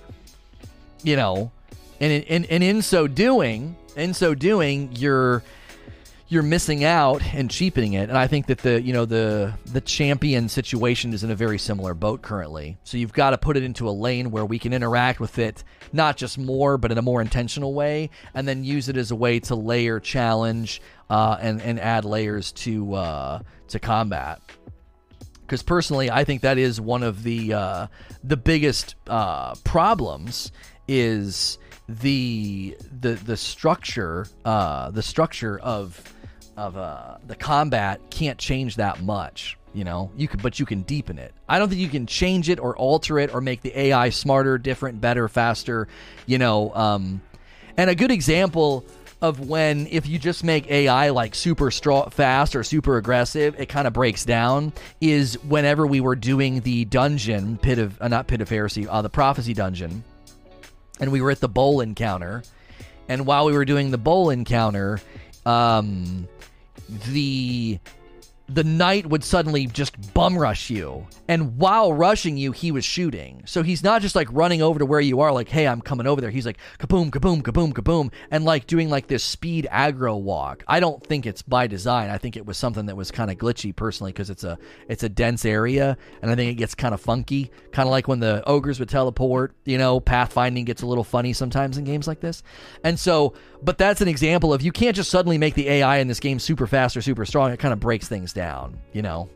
[1.04, 1.52] you know,
[2.00, 5.44] and in, and, and in so doing, in so doing, you're
[6.32, 8.08] you're missing out and cheapening it.
[8.08, 11.60] And I think that the you know the the champion situation is in a very
[11.60, 12.78] similar boat currently.
[12.86, 15.66] So you've got to put it into a lane where we can interact with it
[15.92, 19.16] not just more, but in a more intentional way, and then use it as a
[19.16, 24.40] way to layer challenge uh, and and add layers to uh, to combat.
[25.42, 27.88] Because personally, I think that is one of the uh,
[28.24, 30.54] the biggest uh, problems
[30.88, 31.58] is
[31.90, 36.02] the the the structure uh, the structure of
[36.58, 39.58] of uh, the combat can't change that much.
[39.74, 41.34] You know, you could, but you can deepen it.
[41.48, 44.58] I don't think you can change it or alter it or make the AI smarter,
[44.58, 45.88] different, better, faster.
[46.26, 47.22] You know, um,
[47.78, 48.86] and a good example
[49.22, 53.70] of when if you just make AI like super strong, fast or super aggressive, it
[53.70, 54.74] kind of breaks down.
[55.00, 59.02] Is whenever we were doing the dungeon pit of uh, not pit of heresy, uh,
[59.02, 60.04] the prophecy dungeon,
[61.00, 62.44] and we were at the bowl encounter,
[63.08, 65.00] and while we were doing the bowl encounter,
[65.46, 66.28] um,
[66.90, 67.80] the
[68.54, 71.08] the knight would suddenly just bum rush you.
[71.30, 73.44] And while rushing you, he was shooting.
[73.46, 76.06] So he's not just like running over to where you are, like, hey, I'm coming
[76.06, 76.30] over there.
[76.30, 80.66] He's like, kaboom, kaboom, kaboom, kaboom, and like doing like this speed aggro walk.
[80.68, 82.10] I don't think it's by design.
[82.10, 84.58] I think it was something that was kind of glitchy personally because it's a
[84.90, 88.10] it's a dense area, and I think it gets kind of funky, kind of like
[88.10, 89.56] when the ogres would teleport.
[89.64, 92.44] You know, pathfinding gets a little funny sometimes in games like this.
[92.84, 96.08] And so, but that's an example of you can't just suddenly make the AI in
[96.08, 97.52] this game super fast or super strong.
[97.52, 99.30] It kind of breaks things down you know.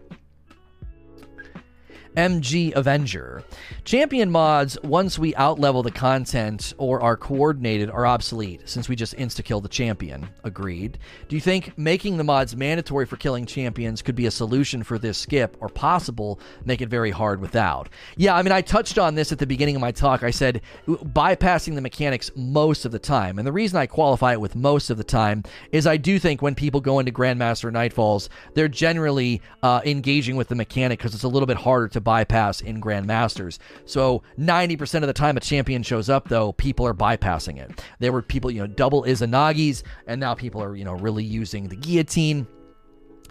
[2.15, 3.43] MG Avenger.
[3.83, 9.15] Champion mods, once we outlevel the content or are coordinated, are obsolete since we just
[9.17, 10.27] insta kill the champion.
[10.43, 10.97] Agreed.
[11.27, 14.97] Do you think making the mods mandatory for killing champions could be a solution for
[14.97, 17.89] this skip, or possible make it very hard without?
[18.15, 20.23] Yeah, I mean, I touched on this at the beginning of my talk.
[20.23, 23.37] I said bypassing the mechanics most of the time.
[23.37, 26.41] And the reason I qualify it with most of the time is I do think
[26.41, 31.23] when people go into Grandmaster Nightfalls, they're generally uh, engaging with the mechanic because it's
[31.23, 33.57] a little bit harder to bypass in Grandmasters.
[33.83, 37.83] So 90% of the time a champion shows up, though, people are bypassing it.
[37.99, 41.67] There were people, you know, double Izanagi's, and now people are, you know, really using
[41.67, 42.47] the guillotine.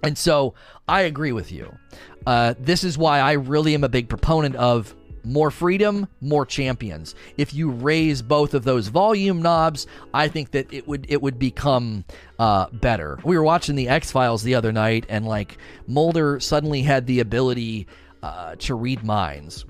[0.02, 0.52] And so
[0.87, 1.74] I agree with you.
[2.26, 7.14] Uh, this is why I really am a big proponent of more freedom, more champions.
[7.37, 11.38] If you raise both of those volume knobs, I think that it would it would
[11.38, 12.04] become
[12.38, 13.18] uh, better.
[13.24, 17.20] We were watching the X Files the other night, and like Mulder suddenly had the
[17.20, 17.87] ability
[18.24, 19.66] uh, to read minds.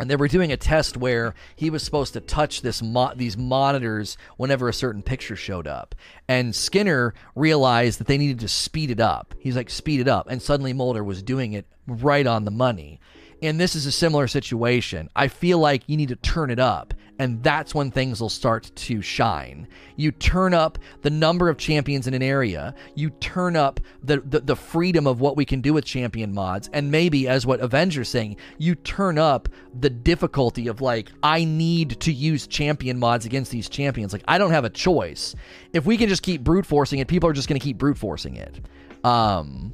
[0.00, 3.36] And they were doing a test where he was supposed to touch this mo- these
[3.36, 5.94] monitors whenever a certain picture showed up.
[6.26, 9.34] And Skinner realized that they needed to speed it up.
[9.38, 10.26] He's like, speed it up.
[10.28, 12.98] And suddenly Mulder was doing it right on the money.
[13.40, 15.08] And this is a similar situation.
[15.14, 18.70] I feel like you need to turn it up, and that's when things will start
[18.74, 19.68] to shine.
[19.96, 24.40] You turn up the number of champions in an area, you turn up the, the,
[24.40, 28.08] the freedom of what we can do with champion mods, and maybe, as what Avenger's
[28.08, 29.48] saying, you turn up
[29.78, 34.12] the difficulty of like, I need to use champion mods against these champions.
[34.12, 35.34] Like, I don't have a choice.
[35.72, 37.98] If we can just keep brute forcing it, people are just going to keep brute
[37.98, 38.60] forcing it.
[39.04, 39.72] Um,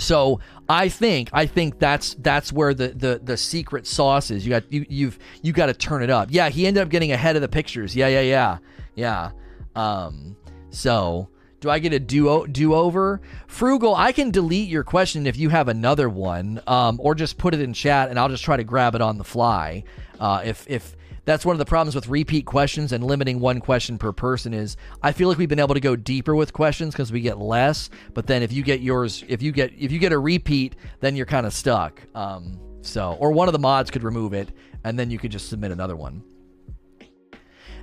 [0.00, 4.44] so I think I think that's that's where the, the the secret sauce is.
[4.44, 6.28] You got you you've you got to turn it up.
[6.30, 7.94] Yeah, he ended up getting ahead of the pictures.
[7.94, 8.58] Yeah, yeah, yeah,
[8.94, 9.30] yeah.
[9.76, 10.36] Um,
[10.70, 11.28] so
[11.60, 13.20] do I get a do do over?
[13.46, 17.54] Frugal, I can delete your question if you have another one, um, or just put
[17.54, 19.84] it in chat and I'll just try to grab it on the fly.
[20.18, 23.98] Uh, if if that's one of the problems with repeat questions and limiting one question
[23.98, 27.12] per person is I feel like we've been able to go deeper with questions because
[27.12, 27.90] we get less.
[28.14, 31.16] But then if you get yours, if you get if you get a repeat, then
[31.16, 32.02] you're kind of stuck.
[32.14, 34.50] Um, so or one of the mods could remove it,
[34.84, 36.22] and then you could just submit another one.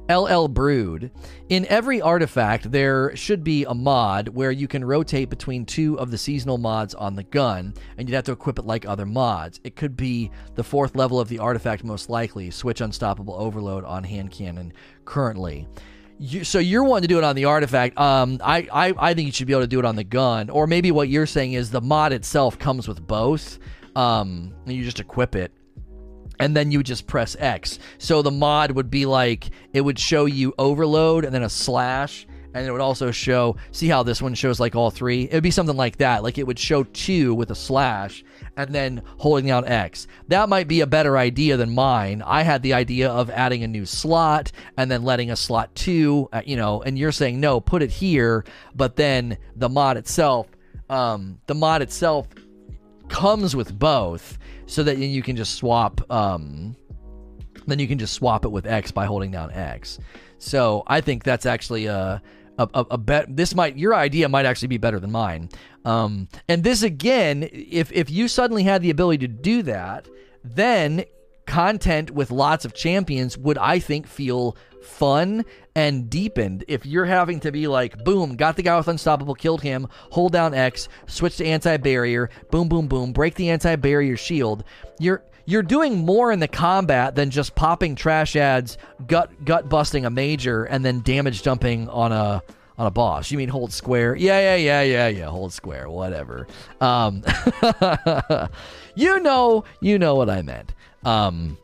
[0.09, 1.11] LL Brood.
[1.49, 6.11] In every artifact, there should be a mod where you can rotate between two of
[6.11, 9.59] the seasonal mods on the gun, and you'd have to equip it like other mods.
[9.63, 12.51] It could be the fourth level of the artifact, most likely.
[12.51, 14.73] Switch Unstoppable Overload on hand cannon
[15.05, 15.67] currently.
[16.19, 17.97] You, so you're wanting to do it on the artifact.
[17.99, 20.49] Um, I, I, I think you should be able to do it on the gun,
[20.49, 23.59] or maybe what you're saying is the mod itself comes with both.
[23.95, 25.51] Um, and you just equip it
[26.39, 27.79] and then you just press X.
[27.97, 32.27] So the mod would be like it would show you overload and then a slash
[32.53, 35.23] and it would also show see how this one shows like all three?
[35.23, 36.23] It would be something like that.
[36.23, 38.23] Like it would show two with a slash
[38.55, 40.07] and then holding down x.
[40.27, 42.23] That might be a better idea than mine.
[42.25, 46.29] I had the idea of adding a new slot and then letting a slot two
[46.33, 48.45] uh, you know and you're saying no put it here.
[48.75, 50.47] But then the mod itself
[50.89, 52.27] um, the mod itself
[53.09, 56.75] comes with both so that you can just swap um,
[57.65, 59.99] then you can just swap it with X by holding down X.
[60.37, 62.21] So I think that's actually a
[62.59, 63.35] a, a, a bet.
[63.35, 65.49] This might your idea might actually be better than mine.
[65.85, 70.07] Um, and this again, if if you suddenly had the ability to do that,
[70.43, 71.05] then
[71.45, 75.45] content with lots of champions would I think feel fun
[75.75, 79.61] and deepened if you're having to be like, boom, got the guy with Unstoppable, killed
[79.61, 84.17] him, hold down X, switch to anti barrier, boom, boom, boom, break the anti barrier
[84.17, 84.63] shield.
[84.99, 90.05] You're you're doing more in the combat than just popping trash ads, gut gut busting
[90.05, 92.41] a major, and then damage dumping on a
[92.77, 93.31] on a boss.
[93.31, 94.15] You mean hold square?
[94.15, 95.25] Yeah, yeah, yeah, yeah, yeah.
[95.29, 96.47] Hold square, whatever.
[96.79, 97.23] Um,
[98.95, 100.73] you know, you know what I meant.
[101.03, 101.57] Um,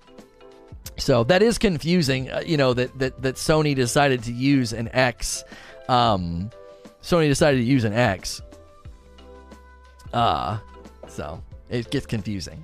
[0.97, 2.29] so that is confusing.
[2.29, 5.43] Uh, you know that that that Sony decided to use an X.
[5.89, 6.49] Um,
[7.01, 8.41] Sony decided to use an X.
[10.13, 10.59] Uh,
[11.07, 12.63] so it gets confusing.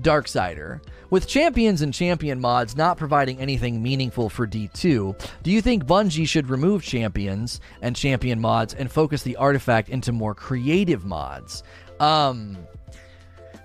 [0.00, 0.80] Darksider.
[1.10, 6.26] With champions and champion mods not providing anything meaningful for D2, do you think Bungie
[6.26, 11.64] should remove champions and champion mods and focus the artifact into more creative mods?
[12.00, 12.56] Um,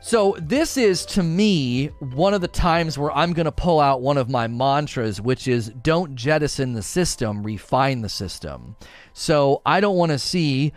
[0.08, 4.01] so, this is to me one of the times where I'm going to pull out
[4.01, 8.78] one of my mantras, which is don't jettison the system, refine the system.
[9.12, 10.72] So, I don't want to see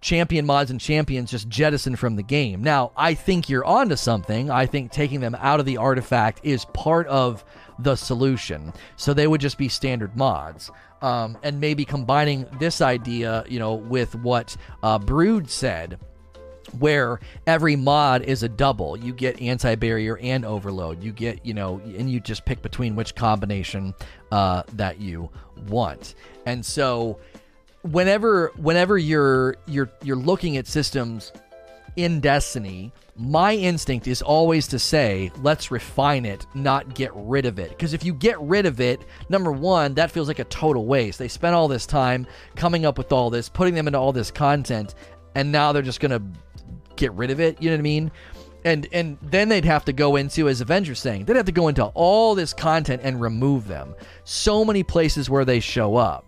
[0.00, 2.62] champion mods and champions just jettison from the game.
[2.62, 4.52] Now, I think you're onto something.
[4.52, 7.44] I think taking them out of the artifact is part of
[7.80, 8.72] the solution.
[8.94, 10.70] So they would just be standard mods.
[11.02, 15.98] Um, and maybe combining this idea, you know, with what uh, Brood said,
[16.74, 18.96] where every mod is a double.
[18.96, 21.02] You get anti barrier and overload.
[21.02, 23.94] You get, you know, and you just pick between which combination
[24.32, 25.30] uh, that you
[25.68, 26.14] want.
[26.46, 27.18] And so
[27.82, 31.32] whenever whenever you're you're you're looking at systems
[31.96, 37.58] in Destiny, my instinct is always to say, let's refine it, not get rid of
[37.58, 37.70] it.
[37.70, 39.00] Because if you get rid of it,
[39.30, 41.18] number one, that feels like a total waste.
[41.18, 44.30] They spent all this time coming up with all this, putting them into all this
[44.30, 44.94] content,
[45.34, 46.22] and now they're just gonna
[46.96, 47.60] get rid of it.
[47.60, 48.10] You know what I mean?
[48.64, 51.68] And and then they'd have to go into, as Avengers saying, they'd have to go
[51.68, 53.94] into all this content and remove them.
[54.24, 56.24] So many places where they show up.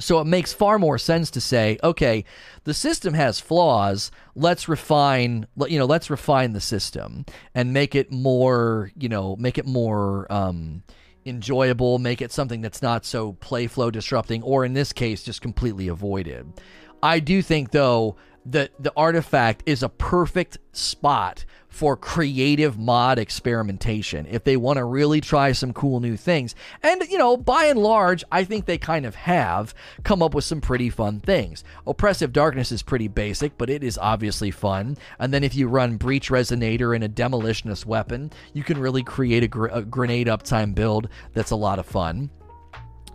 [0.00, 2.24] So it makes far more sense to say, okay,
[2.64, 4.10] the system has flaws.
[4.34, 7.24] Let's refine, you know, let's refine the system
[7.54, 10.82] and make it more, you know, make it more um,
[11.24, 15.40] enjoyable, make it something that's not so play flow disrupting, or in this case, just
[15.40, 16.52] completely avoided.
[17.00, 18.16] I do think, though,
[18.46, 24.84] that the artifact is a perfect spot for creative mod experimentation if they want to
[24.84, 26.54] really try some cool new things.
[26.84, 29.74] And, you know, by and large, I think they kind of have
[30.04, 31.64] come up with some pretty fun things.
[31.84, 34.96] Oppressive Darkness is pretty basic, but it is obviously fun.
[35.18, 39.42] And then if you run Breach Resonator and a Demolitionist weapon, you can really create
[39.42, 42.30] a, gr- a grenade uptime build that's a lot of fun.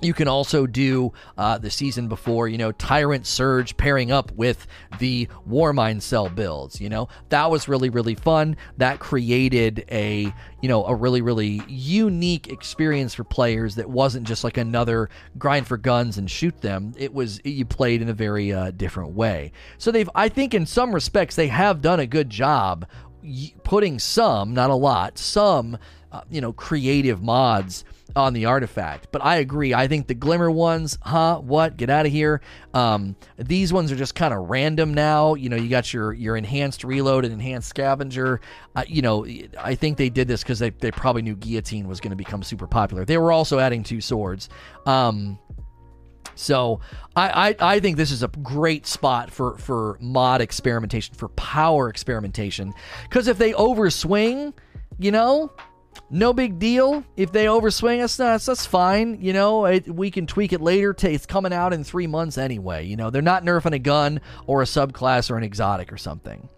[0.02, 4.66] You can also do uh, the season before, you know, Tyrant Surge pairing up with
[5.00, 6.80] the Warmind Cell builds.
[6.80, 8.56] You know, that was really, really fun.
[8.78, 14.46] That created a, you know, a really, really unique experience for players that wasn't just
[14.46, 16.94] like another grind for guns and shoot them.
[16.98, 19.52] It was, you played in a very uh, different way.
[19.78, 22.88] So they've, I think in some respects, they have done a good job
[23.64, 25.78] putting some, not a lot, some,
[26.12, 27.84] uh, you know, creative mods
[28.16, 29.08] on the artifact.
[29.12, 29.74] But I agree.
[29.74, 31.40] I think the glimmer ones, huh?
[31.40, 31.78] What?
[31.78, 32.42] Get out of here.
[32.74, 35.36] Um, these ones are just kind of random now.
[35.36, 38.42] You know, you got your your enhanced reload and enhanced scavenger.
[38.76, 39.26] Uh, you know,
[39.58, 42.44] I think they did this because they they probably knew guillotine was going to become
[42.44, 43.06] super popular.
[43.06, 44.50] They were also adding two swords.
[44.86, 45.40] Um,
[46.36, 46.80] so
[47.16, 51.90] I, I, I think this is a great spot for for mod experimentation, for power
[51.90, 52.74] experimentation.
[53.04, 54.54] Because if they overswing,
[54.98, 55.52] you know,
[56.10, 58.18] no big deal if they overswing us.
[58.18, 59.20] That's that's fine.
[59.22, 60.96] You know, it, we can tweak it later.
[61.02, 62.86] It's coming out in three months anyway.
[62.86, 66.50] You know, they're not nerfing a gun or a subclass or an exotic or something.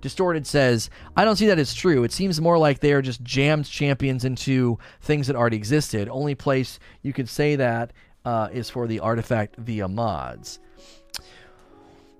[0.00, 2.02] Distorted says, I don't see that as true.
[2.02, 6.08] It seems more like they are just jammed champions into things that already existed.
[6.08, 7.92] Only place you could say that
[8.24, 10.58] uh, is for the artifact via mods.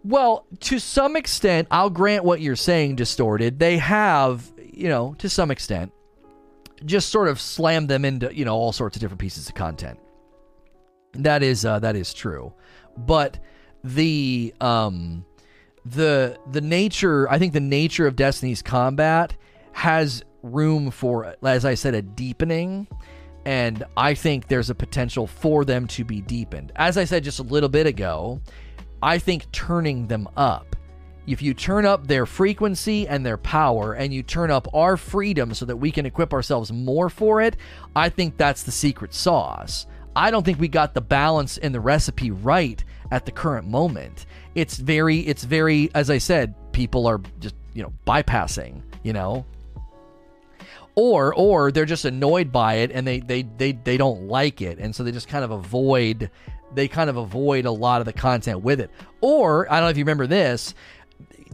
[0.05, 3.59] Well, to some extent, I'll grant what you're saying, Distorted.
[3.59, 5.92] They have, you know, to some extent
[6.84, 9.98] just sort of slam them into you know all sorts of different pieces of content.
[11.14, 12.52] That is uh, that is true,
[12.96, 13.38] but
[13.84, 15.24] the um
[15.84, 19.34] the the nature I think the nature of Destiny's combat
[19.72, 22.86] has room for as I said a deepening
[23.44, 26.72] and I think there's a potential for them to be deepened.
[26.76, 28.40] As I said just a little bit ago,
[29.02, 30.76] I think turning them up
[31.26, 35.54] if you turn up their frequency and their power and you turn up our freedom
[35.54, 37.56] so that we can equip ourselves more for it,
[37.94, 39.86] I think that's the secret sauce.
[40.14, 44.26] I don't think we got the balance in the recipe right at the current moment.
[44.54, 49.46] It's very it's very as I said, people are just, you know, bypassing, you know.
[50.94, 54.78] Or or they're just annoyed by it and they they they they don't like it
[54.78, 56.30] and so they just kind of avoid
[56.74, 58.90] they kind of avoid a lot of the content with it.
[59.20, 60.74] Or I don't know if you remember this,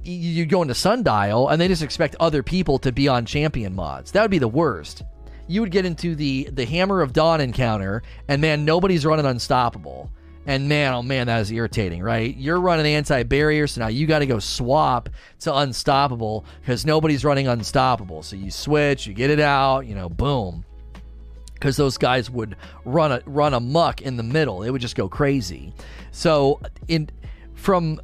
[0.05, 4.13] you go into Sundial and they just expect other people to be on champion mods.
[4.13, 5.03] That would be the worst.
[5.47, 10.11] You would get into the the Hammer of Dawn encounter, and man, nobody's running unstoppable.
[10.47, 12.35] And man, oh man, that is irritating, right?
[12.35, 17.23] You're running anti barrier, so now you got to go swap to unstoppable because nobody's
[17.23, 18.23] running unstoppable.
[18.23, 20.65] So you switch, you get it out, you know, boom.
[21.53, 25.09] Because those guys would run a run amuck in the middle, it would just go
[25.09, 25.75] crazy.
[26.13, 27.11] So in
[27.55, 28.01] from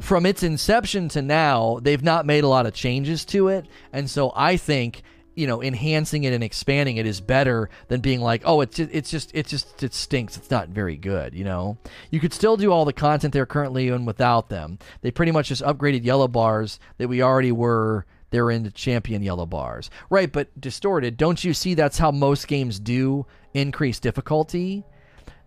[0.00, 4.08] from its inception to now, they've not made a lot of changes to it, and
[4.08, 5.02] so I think
[5.38, 8.90] you know enhancing it and expanding it is better than being like oh it's just,
[8.92, 10.36] it's just it just it stinks.
[10.36, 11.78] It's not very good you know?
[12.10, 14.80] You could still do all the content they're currently in without them.
[15.00, 19.46] They pretty much just upgraded yellow bars that we already were they're into champion yellow
[19.46, 19.90] bars.
[20.10, 23.24] Right but distorted don't you see that's how most games do
[23.54, 24.84] increase difficulty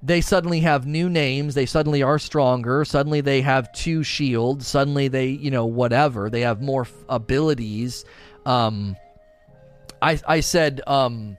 [0.03, 5.07] they suddenly have new names they suddenly are stronger suddenly they have two shields suddenly
[5.07, 8.05] they you know whatever they have more f- abilities.
[8.45, 8.95] Um
[10.01, 11.37] I I said um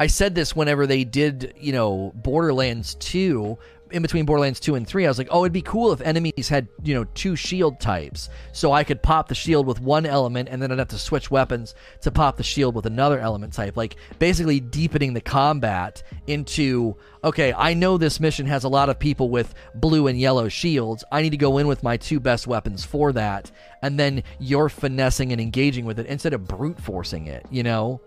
[0.00, 3.58] I said this whenever they did, you know, Borderlands 2
[3.90, 6.48] in between Borderlands 2 and 3, I was like, oh, it'd be cool if enemies
[6.48, 8.28] had, you know, two shield types.
[8.52, 11.30] So I could pop the shield with one element and then I'd have to switch
[11.30, 13.76] weapons to pop the shield with another element type.
[13.76, 18.98] Like, basically deepening the combat into, okay, I know this mission has a lot of
[18.98, 21.04] people with blue and yellow shields.
[21.10, 23.50] I need to go in with my two best weapons for that.
[23.82, 28.00] And then you're finessing and engaging with it instead of brute forcing it, you know?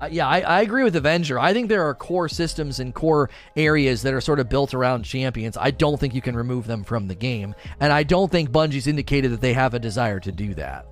[0.00, 1.38] Uh, yeah, I, I, agree with Avenger.
[1.38, 5.02] I think there are core systems and core areas that are sort of built around
[5.02, 5.58] champions.
[5.58, 8.86] I don't think you can remove them from the game, and I don't think Bungie's
[8.86, 10.86] indicated that they have a desire to do that.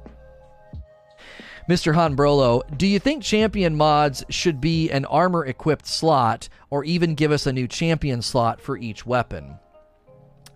[1.71, 1.95] Mr.
[1.95, 7.31] Hanbrolo, do you think champion mods should be an armor equipped slot or even give
[7.31, 9.59] us a new champion slot for each weapon,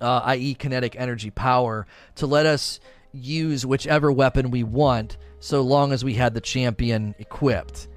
[0.01, 1.87] uh, i.e., kinetic energy power,
[2.17, 2.81] to let us
[3.13, 7.89] use whichever weapon we want so long as we had the champion equipped?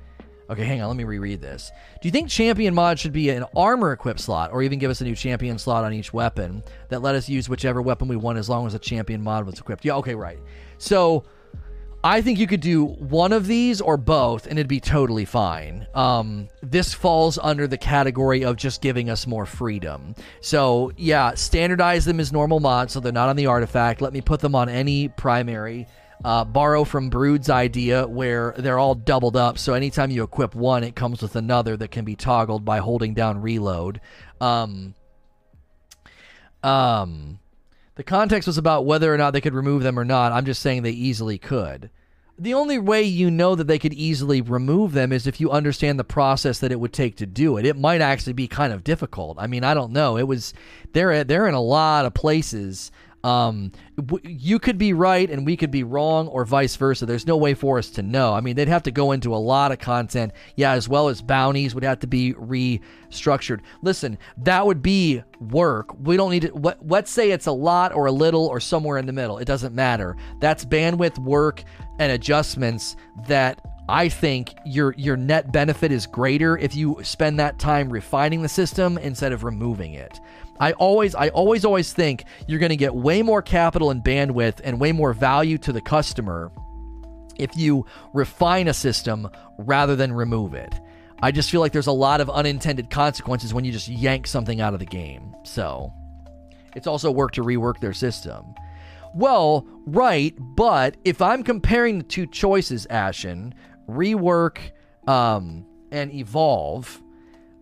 [0.49, 0.87] Okay, hang on.
[0.87, 1.71] Let me reread this.
[2.01, 5.01] Do you think champion mod should be an armor equip slot, or even give us
[5.01, 8.37] a new champion slot on each weapon that let us use whichever weapon we want
[8.37, 9.83] as long as a champion mod was equipped?
[9.83, 10.39] Yeah, okay, right.
[10.77, 11.23] So
[12.03, 15.87] I think you could do one of these or both, and it'd be totally fine.
[15.95, 20.13] Um, this falls under the category of just giving us more freedom.
[20.39, 24.01] So yeah, standardize them as normal mods, so they're not on the artifact.
[24.01, 25.87] Let me put them on any primary
[26.24, 29.57] uh, borrow from Brood's idea where they're all doubled up.
[29.57, 33.13] So anytime you equip one, it comes with another that can be toggled by holding
[33.13, 34.01] down reload.
[34.39, 34.95] Um,
[36.63, 37.39] um,
[37.95, 40.32] the context was about whether or not they could remove them or not.
[40.32, 41.89] I'm just saying they easily could.
[42.38, 45.97] The only way you know that they could easily remove them is if you understand
[45.97, 47.66] the process that it would take to do it.
[47.66, 49.38] It might actually be kind of difficult.
[49.39, 50.18] I mean, I don't know.
[50.18, 50.53] It was
[50.91, 52.91] they're they're in a lot of places
[53.26, 57.07] um, w- you could be right and we could be wrong, or vice versa.
[57.07, 58.34] There's no way for us to know.
[58.34, 61.23] I mean, they'd have to go into a lot of content, yeah, as well as
[61.23, 63.61] bounties would have to be restructured.
[63.82, 65.97] Listen, that would be work.
[65.99, 66.76] We don't need to.
[66.84, 69.39] Let's say it's a lot or a little or somewhere in the middle.
[69.39, 70.15] It doesn't matter.
[70.39, 71.63] That's bandwidth, work,
[71.97, 72.95] and adjustments
[73.28, 78.41] that I think your your net benefit is greater if you spend that time refining
[78.41, 80.19] the system instead of removing it.
[80.59, 84.61] I always, I always, always think you're going to get way more capital and bandwidth
[84.63, 86.51] and way more value to the customer
[87.38, 90.73] if you refine a system rather than remove it.
[91.21, 94.61] I just feel like there's a lot of unintended consequences when you just yank something
[94.61, 95.36] out of the game.
[95.43, 95.93] So,
[96.75, 98.55] it's also work to rework their system.
[99.13, 103.53] Well, right, but if I'm comparing the two choices, Ashen,
[103.88, 104.59] rework
[105.07, 107.01] um, and evolve,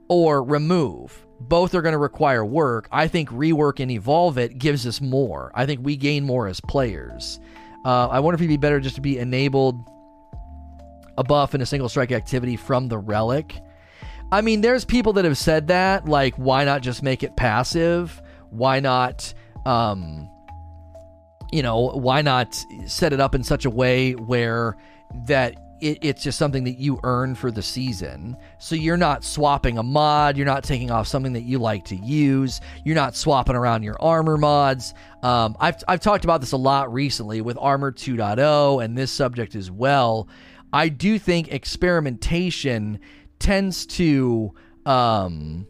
[0.09, 2.87] or remove, both are going to require work.
[2.91, 5.51] I think rework and evolve it gives us more.
[5.55, 7.39] I think we gain more as players.
[7.85, 9.75] Uh, I wonder if it'd be better just to be enabled
[11.17, 13.59] a buff and a single strike activity from the relic.
[14.31, 18.21] I mean, there's people that have said that, like, why not just make it passive?
[18.49, 19.33] Why not,
[19.65, 20.29] um,
[21.51, 22.55] you know, why not
[22.87, 24.75] set it up in such a way where
[25.27, 28.37] that it, it's just something that you earn for the season.
[28.59, 31.95] So you're not swapping a mod, you're not taking off something that you like to
[31.95, 34.93] use, you're not swapping around your armor mods.
[35.21, 39.55] Um, I've, I've talked about this a lot recently with Armor 2.0 and this subject
[39.55, 40.27] as well.
[40.71, 42.99] I do think experimentation
[43.39, 44.53] tends to.
[44.85, 45.67] Um,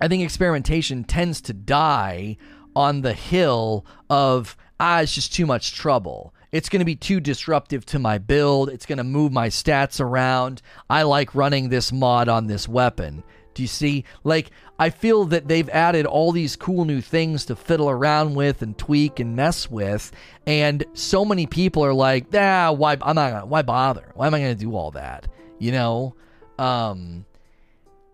[0.00, 2.36] I think experimentation tends to die
[2.76, 6.34] on the hill of ah, it's just too much trouble.
[6.54, 8.68] It's going to be too disruptive to my build.
[8.68, 10.62] It's going to move my stats around.
[10.88, 13.24] I like running this mod on this weapon.
[13.54, 14.04] Do you see?
[14.22, 18.62] Like, I feel that they've added all these cool new things to fiddle around with
[18.62, 20.12] and tweak and mess with,
[20.46, 22.92] and so many people are like, "Ah, why?
[23.02, 23.30] I'm not.
[23.32, 24.12] Gonna, why bother?
[24.14, 25.26] Why am I going to do all that?"
[25.58, 26.14] You know.
[26.56, 27.24] Um,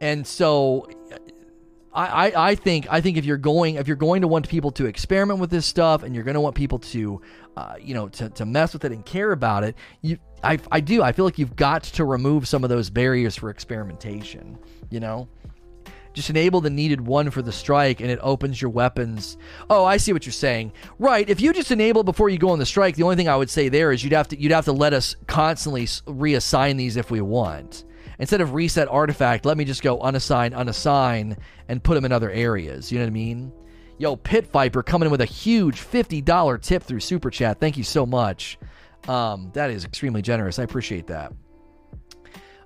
[0.01, 0.89] and so
[1.93, 4.71] I, I, I think I think if you're going if you're going to want people
[4.73, 7.21] to experiment with this stuff and you're going to want people to
[7.57, 10.81] uh, you know to, to mess with it and care about it you I, I
[10.81, 15.01] do I feel like you've got to remove some of those barriers for experimentation you
[15.01, 15.29] know
[16.13, 19.39] just enable the needed one for the strike and it opens your weapons.
[19.69, 20.73] Oh, I see what you're saying.
[20.99, 21.29] Right.
[21.29, 23.51] If you just enable before you go on the strike, the only thing I would
[23.51, 27.11] say there is you'd have to you'd have to let us constantly reassign these if
[27.11, 27.85] we want.
[28.21, 31.37] Instead of reset artifact, let me just go unassign, unassign,
[31.69, 32.93] and put them in other areas.
[32.93, 33.53] You know what I mean?
[33.99, 37.61] Yo, Pit Viper coming in with a huge $50 tip through Super Chat.
[37.61, 38.59] Thank you so much.
[39.09, 40.59] Um, that is extremely generous.
[40.59, 41.33] I appreciate that.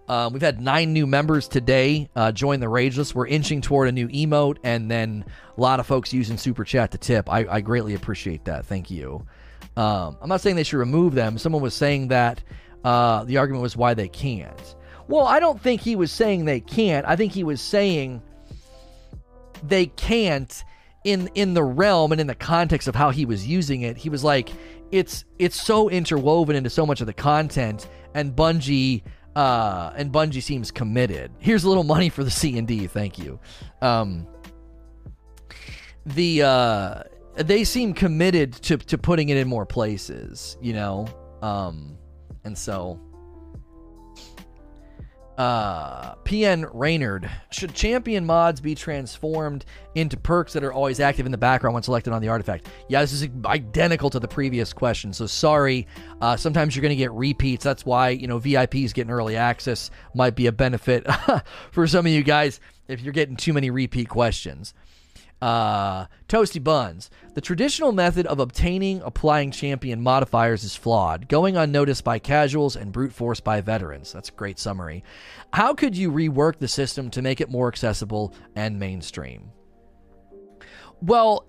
[0.08, 3.14] Um, we've had nine new members today uh, join the Rage List.
[3.14, 5.24] We're inching toward a new emote, and then
[5.56, 7.32] a lot of folks using Super Chat to tip.
[7.32, 8.66] I, I greatly appreciate that.
[8.66, 9.24] Thank you.
[9.76, 11.38] Um, I'm not saying they should remove them.
[11.38, 12.42] Someone was saying that
[12.84, 14.74] uh, the argument was why they can't.
[15.08, 17.06] Well, I don't think he was saying they can't.
[17.06, 18.22] I think he was saying
[19.62, 20.64] they can't
[21.04, 23.96] in in the realm and in the context of how he was using it.
[23.96, 24.50] He was like,
[24.90, 29.02] it's it's so interwoven into so much of the content, and Bungie
[29.36, 31.30] uh, and Bungie seems committed.
[31.38, 32.86] Here's a little money for the C and D.
[32.86, 33.38] Thank you.
[33.82, 34.26] Um,
[36.06, 37.02] the uh,
[37.36, 41.06] they seem committed to to putting it in more places, you know.
[41.42, 41.98] Um,
[42.44, 42.98] and so
[45.38, 47.30] uh, PN Raynard.
[47.50, 49.64] Should champion mods be transformed
[49.94, 52.68] into perks that are always active in the background when selected on the artifact?
[52.88, 55.12] Yeah, this is identical to the previous question.
[55.12, 55.86] So sorry.
[56.20, 57.64] Uh, sometimes you're going to get repeats.
[57.64, 61.06] That's why, you know, VIPs getting early access might be a benefit
[61.72, 64.74] for some of you guys if you're getting too many repeat questions.
[65.44, 67.10] Uh, toasty buns.
[67.34, 72.90] The traditional method of obtaining applying champion modifiers is flawed, going unnoticed by casuals and
[72.90, 74.10] brute force by veterans.
[74.10, 75.04] That's a great summary.
[75.52, 79.50] How could you rework the system to make it more accessible and mainstream?
[81.02, 81.44] Well,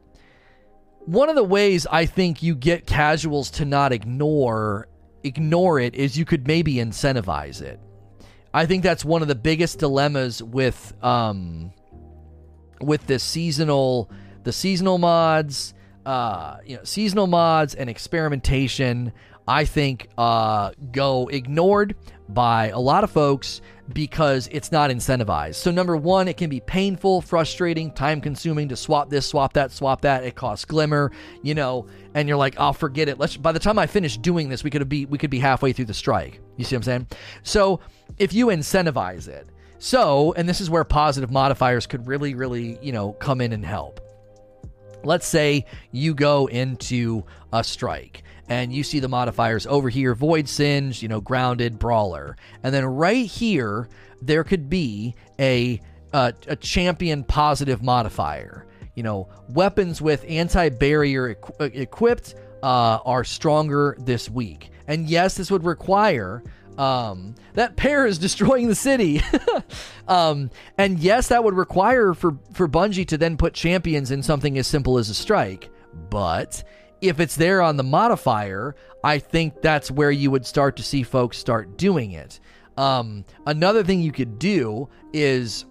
[1.05, 4.89] one of the ways I think you get casuals to not ignore
[5.23, 7.79] ignore it is you could maybe incentivize it.
[8.53, 11.71] I think that's one of the biggest dilemmas with um,
[12.85, 14.09] with the seasonal
[14.43, 15.73] the seasonal mods,
[16.05, 19.11] uh, you know, seasonal mods and experimentation,
[19.47, 21.95] I think uh, go ignored
[22.29, 23.61] by a lot of folks
[23.93, 25.55] because it's not incentivized.
[25.55, 29.71] So number one, it can be painful, frustrating, time consuming to swap this, swap that,
[29.71, 30.23] swap that.
[30.23, 31.11] It costs glimmer,
[31.43, 33.19] you know, and you're like, I'll forget it.
[33.19, 35.73] Let's by the time I finish doing this, we could be we could be halfway
[35.73, 36.39] through the strike.
[36.57, 37.07] You see what I'm saying?
[37.43, 37.79] So
[38.17, 39.47] if you incentivize it,
[39.85, 43.63] so, and this is where positive modifiers could really, really, you know, come in and
[43.63, 43.99] help.
[45.03, 47.23] Let's say you go into
[47.53, 52.35] a strike and you see the modifiers over here void singe, you know, grounded, brawler.
[52.63, 53.87] And then right here,
[54.23, 55.79] there could be a,
[56.11, 58.65] a, a champion positive modifier.
[58.95, 62.33] You know, weapons with anti barrier equ- uh, equipped
[62.63, 64.71] uh, are stronger this week.
[64.87, 66.41] And yes, this would require
[66.77, 69.21] um, that pair is destroying the city.
[70.07, 74.57] um, and yes, that would require for, for Bungie to then put champions in something
[74.57, 75.69] as simple as a strike.
[76.09, 76.63] But
[77.01, 81.03] if it's there on the modifier, I think that's where you would start to see
[81.03, 82.39] folks start doing it.
[82.77, 85.65] Um, another thing you could do is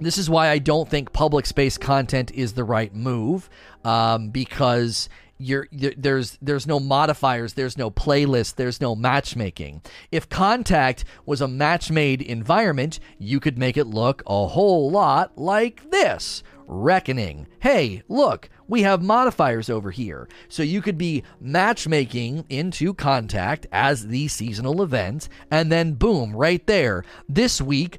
[0.00, 3.48] this is why I don't think public space content is the right move
[3.84, 5.08] um, because
[5.44, 9.82] you're, you're, there's there's no modifiers, there's no playlist, there's no matchmaking.
[10.10, 15.90] If Contact was a match-made environment, you could make it look a whole lot like
[15.90, 16.42] this.
[16.66, 17.46] Reckoning.
[17.60, 20.26] Hey, look, we have modifiers over here.
[20.48, 26.66] So you could be matchmaking into Contact as the seasonal event, and then boom, right
[26.66, 27.04] there.
[27.28, 27.98] This week,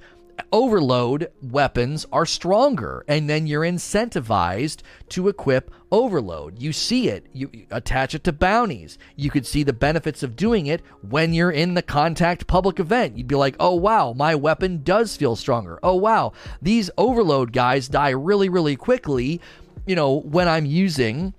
[0.51, 6.61] overload weapons are stronger and then you're incentivized to equip overload.
[6.61, 7.27] You see it.
[7.31, 8.97] You, attach it to bounties.
[9.15, 13.17] You could see the benefits of doing it when you're in the contact public event.
[13.17, 15.79] You'd be like oh wow my weapon does feel stronger.
[15.83, 19.41] Oh wow these overload guys die really really quickly
[19.85, 21.33] you know when i'm using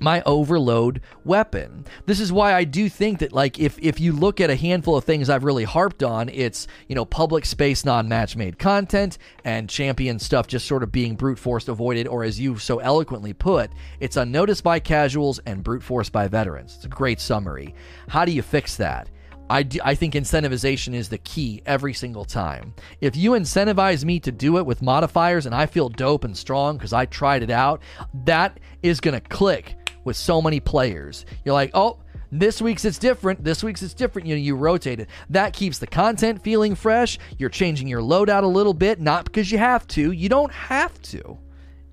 [0.00, 1.84] my overload weapon.
[2.06, 4.96] This is why I do think that like if if you look at a handful
[4.96, 9.68] of things I've really harped on, it's, you know, public space non-match made content and
[9.68, 13.70] champion stuff just sort of being brute force avoided or as you so eloquently put,
[14.00, 16.76] it's unnoticed by casuals and brute force by veterans.
[16.76, 17.74] It's a great summary.
[18.08, 19.08] How do you fix that?
[19.50, 22.74] I, do, I think incentivization is the key every single time.
[23.00, 26.76] If you incentivize me to do it with modifiers and I feel dope and strong
[26.76, 27.80] because I tried it out,
[28.24, 29.76] that is going to click
[30.08, 31.24] with so many players.
[31.44, 31.98] You're like, oh,
[32.32, 33.44] This week's it's different.
[33.44, 34.26] This week's it's different.
[34.26, 35.08] You know, you rotate it.
[35.30, 37.18] That keeps the content feeling fresh.
[37.38, 40.10] You're changing your loadout a little bit, not because you have to.
[40.12, 41.38] You don't have to.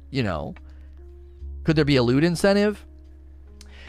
[0.10, 0.56] You know.
[1.64, 2.86] Could there be a loot incentive?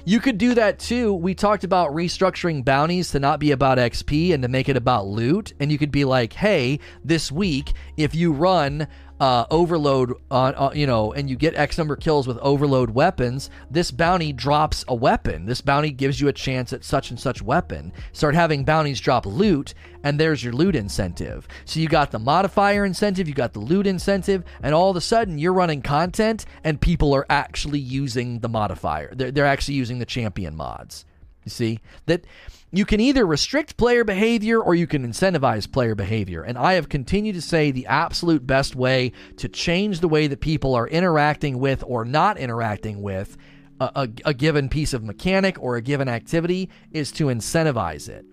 [0.08, 1.12] You could do that too.
[1.12, 5.08] We talked about restructuring bounties to not be about XP and to make it about
[5.08, 5.52] loot.
[5.58, 8.86] And you could be like, hey, this week, if you run
[9.20, 13.50] uh, overload on, uh, you know, and you get X number kills with overload weapons,
[13.70, 15.46] this bounty drops a weapon.
[15.46, 17.92] This bounty gives you a chance at such and such weapon.
[18.12, 21.48] Start having bounties drop loot, and there's your loot incentive.
[21.64, 25.00] So you got the modifier incentive, you got the loot incentive, and all of a
[25.00, 29.14] sudden you're running content, and people are actually using the modifier.
[29.14, 31.04] They're, they're actually using the champion mods.
[31.44, 32.24] You see that
[32.72, 36.42] you can either restrict player behavior or you can incentivize player behavior.
[36.42, 40.40] And I have continued to say the absolute best way to change the way that
[40.40, 43.36] people are interacting with or not interacting with
[43.80, 48.24] a, a, a given piece of mechanic or a given activity is to incentivize it.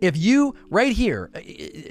[0.00, 1.42] If you, right here, uh, uh,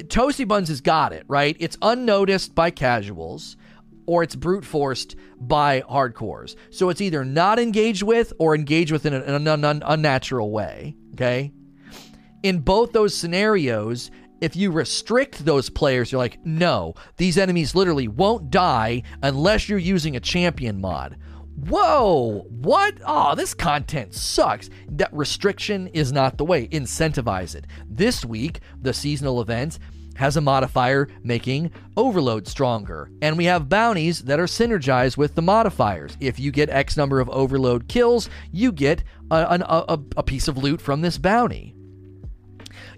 [0.04, 1.56] Toasty Buns has got it, right?
[1.60, 3.58] It's unnoticed by casuals
[4.10, 6.56] or it's brute forced by hardcores.
[6.72, 10.96] So it's either not engaged with or engaged with in an, an, unnatural way.
[11.14, 11.52] Okay.
[12.42, 14.10] In both those scenarios,
[14.42, 19.78] if you restrict those players, you're like, no, these enemies literally won't die unless you're
[19.78, 21.16] using a champion mod.
[21.68, 22.96] Whoa, what?
[23.06, 24.72] Oh, this content sucks.
[24.88, 26.68] That restriction is not the way.
[26.70, 27.68] Incentivize it.
[27.88, 29.78] This week, the seasonal event
[30.20, 33.10] has a modifier making overload stronger.
[33.22, 36.18] And we have bounties that are synergized with the modifiers.
[36.20, 40.58] If you get X number of overload kills, you get a, a, a piece of
[40.58, 41.74] loot from this bounty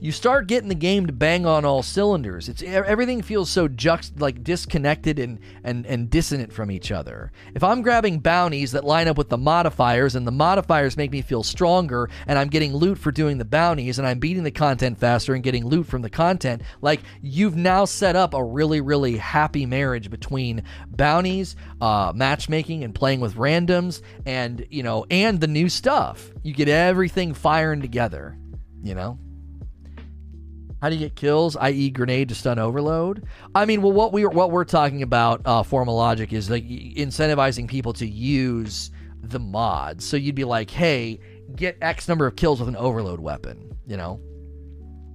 [0.02, 2.50] you start getting the game to bang on all cylinders.
[2.50, 7.32] It's everything feels so juxt like disconnected and and and dissonant from each other.
[7.54, 11.22] If I'm grabbing bounties that line up with the modifiers and the modifiers make me
[11.22, 14.98] feel stronger and I'm getting loot for doing the bounties and I'm beating the content
[14.98, 19.18] faster and getting loot from the content, like you've now set up a really really
[19.18, 25.48] happy marriage between bounties, uh, matchmaking and playing with randoms and you know and the
[25.48, 26.32] new stuff.
[26.42, 28.36] You get everything firing together,
[28.82, 29.20] you know?
[30.82, 33.26] How do you get kills, i.e., grenade to stun overload?
[33.54, 37.68] I mean, well, what we what we're talking about, uh, formal logic is like incentivizing
[37.68, 38.90] people to use
[39.22, 40.04] the mods.
[40.06, 41.20] So you'd be like, hey,
[41.56, 43.78] get X number of kills with an overload weapon.
[43.86, 44.20] You know,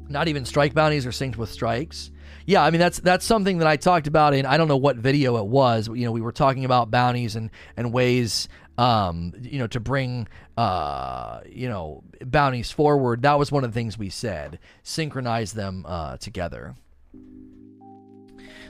[0.08, 2.12] not even strike bounties are synced with strikes.
[2.44, 4.96] Yeah, I mean that's that's something that I talked about in I don't know what
[4.96, 5.88] video it was.
[5.88, 8.48] But you know, we were talking about bounties and and ways
[8.78, 13.22] um, you know, to bring, uh, you know, bounties forward.
[13.22, 14.58] That was one of the things we said.
[14.82, 16.76] Synchronize them uh, together.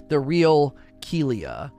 [0.09, 1.73] The real Kelia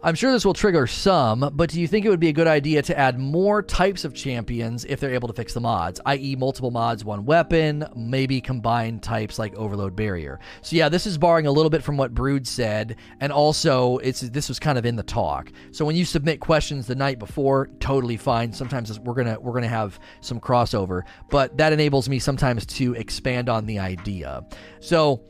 [0.00, 2.46] I'm sure this will trigger some, but do you think it would be a good
[2.46, 6.36] idea to add more types of champions if they're able to fix the mods, i.e.,
[6.36, 10.38] multiple mods, one weapon, maybe combined types like Overload Barrier?
[10.62, 14.20] So yeah, this is borrowing a little bit from what Brood said, and also it's
[14.20, 15.50] this was kind of in the talk.
[15.72, 18.52] So when you submit questions the night before, totally fine.
[18.52, 23.48] Sometimes we're gonna we're gonna have some crossover, but that enables me sometimes to expand
[23.48, 24.46] on the idea.
[24.78, 25.24] So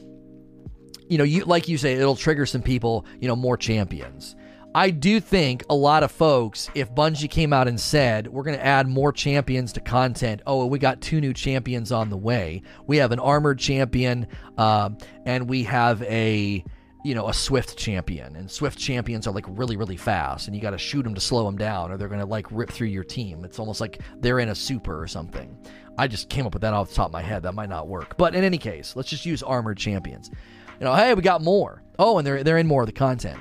[1.08, 4.36] you know, you like you say, it'll trigger some people, you know, more champions.
[4.78, 8.56] I do think a lot of folks, if Bungie came out and said, we're going
[8.56, 12.62] to add more champions to content, oh, we got two new champions on the way.
[12.86, 14.90] We have an armored champion, uh,
[15.26, 16.64] and we have a
[17.04, 18.36] you know, a swift champion.
[18.36, 21.20] And swift champions are like really, really fast, and you got to shoot them to
[21.20, 23.44] slow them down, or they're going to like rip through your team.
[23.44, 25.58] It's almost like they're in a super or something.
[25.98, 27.42] I just came up with that off the top of my head.
[27.42, 28.16] That might not work.
[28.16, 30.30] But in any case, let's just use armored champions.
[30.78, 31.82] You know, hey, we got more.
[31.98, 33.40] Oh, and they're they're in more of the content.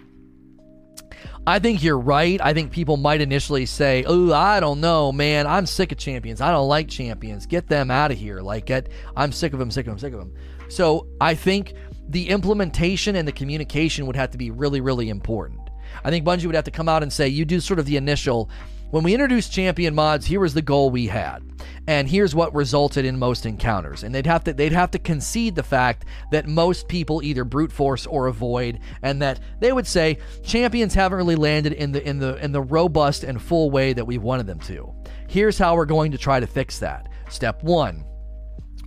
[1.47, 2.41] I think you're right.
[2.43, 5.47] I think people might initially say, "Oh, I don't know, man.
[5.47, 6.41] I'm sick of champions.
[6.41, 7.45] I don't like champions.
[7.45, 8.41] Get them out of here.
[8.41, 10.33] Like, get I'm sick of them, sick of them, sick of them."
[10.67, 11.73] So, I think
[12.09, 15.61] the implementation and the communication would have to be really, really important.
[16.03, 17.95] I think Bungie would have to come out and say, "You do sort of the
[17.95, 18.49] initial
[18.89, 21.43] when we introduced champion mods, here was the goal we had.
[21.87, 24.03] And here's what resulted in most encounters.
[24.03, 27.71] And they'd have to they'd have to concede the fact that most people either brute
[27.71, 32.19] force or avoid, and that they would say champions haven't really landed in the in
[32.19, 34.93] the in the robust and full way that we wanted them to.
[35.27, 37.09] Here's how we're going to try to fix that.
[37.29, 38.05] Step one,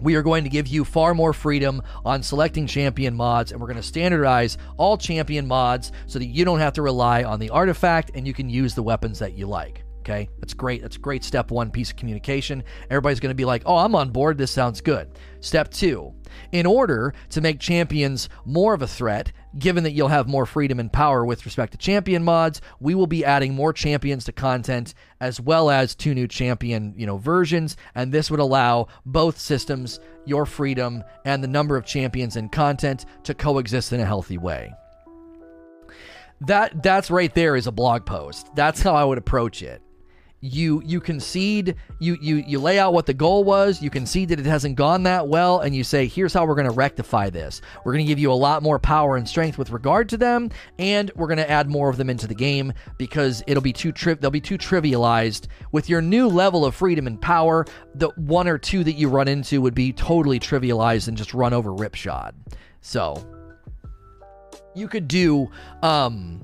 [0.01, 3.67] we are going to give you far more freedom on selecting champion mods, and we're
[3.67, 7.51] going to standardize all champion mods so that you don't have to rely on the
[7.51, 9.85] artifact and you can use the weapons that you like.
[10.11, 10.83] Okay, that's great.
[10.83, 12.65] That's great step one piece of communication.
[12.91, 14.39] Everybody's going to be like, oh, I'm on board.
[14.39, 15.09] This sounds good.
[15.39, 16.13] Step two,
[16.51, 19.31] in order to make champions more of a threat,
[19.61, 23.07] given that you'll have more freedom and power with respect to champion mods, we will
[23.07, 27.77] be adding more champions to content as well as two new champion, you know, versions,
[27.95, 33.07] and this would allow both systems your freedom and the number of champions in content
[33.23, 34.75] to coexist in a healthy way.
[36.41, 38.49] That that's right there is a blog post.
[38.57, 39.83] That's how I would approach it
[40.43, 44.41] you you concede you you you lay out what the goal was you concede that
[44.41, 47.61] it hasn't gone that well and you say here's how we're going to rectify this.
[47.85, 50.51] We're going to give you a lot more power and strength with regard to them
[50.79, 53.93] and we're going to add more of them into the game because it'll be too
[53.93, 55.47] tri- they'll be too trivialized.
[55.73, 59.29] With your new level of freedom and power the one or two that you run
[59.29, 62.35] into would be totally trivialized and just run over ripshod
[62.81, 63.15] so
[64.75, 65.51] you could do
[65.83, 66.43] um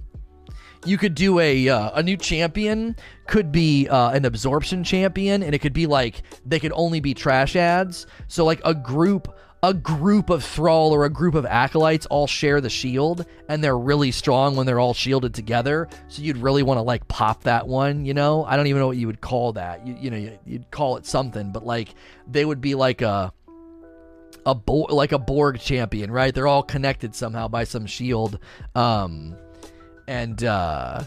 [0.87, 5.55] you could do a uh, a new champion could be uh, an absorption champion and
[5.55, 9.72] it could be like they could only be trash ads so like a group a
[9.74, 14.11] group of thrall or a group of acolytes all share the shield and they're really
[14.12, 18.05] strong when they're all shielded together so you'd really want to like pop that one
[18.05, 20.70] you know i don't even know what you would call that you, you know you'd
[20.70, 21.95] call it something but like
[22.28, 23.32] they would be like a
[24.45, 26.32] a Bo- like a Borg champion, right?
[26.32, 28.39] They're all connected somehow by some shield.
[28.76, 29.37] Um,
[30.09, 31.05] and uh,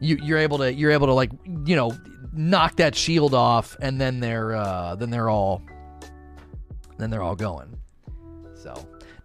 [0.00, 1.30] you you're able to you're able to like
[1.66, 1.92] you know
[2.32, 5.62] knock that shield off, and then they're uh, then they're all
[6.98, 7.76] then they're all going.
[8.54, 8.74] So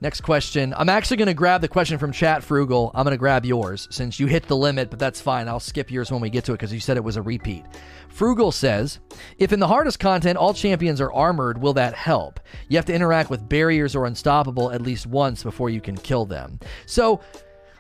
[0.02, 0.74] next question.
[0.78, 2.92] I'm actually going to grab the question from Chat Frugal.
[2.94, 5.48] I'm going to grab yours since you hit the limit, but that's fine.
[5.48, 7.66] I'll skip yours when we get to it because you said it was a repeat.
[8.10, 9.00] Frugal says,
[9.38, 12.40] if in the hardest content all champions are armored, will that help?
[12.68, 16.26] You have to interact with barriers or unstoppable at least once before you can kill
[16.26, 16.60] them.
[16.86, 17.22] So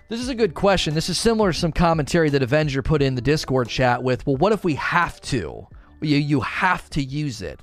[0.10, 0.94] this is a good question.
[0.94, 4.38] This is similar to some commentary that Avenger put in the Discord chat with, well,
[4.38, 5.68] what if we have to?
[6.02, 7.60] You, you have to use it.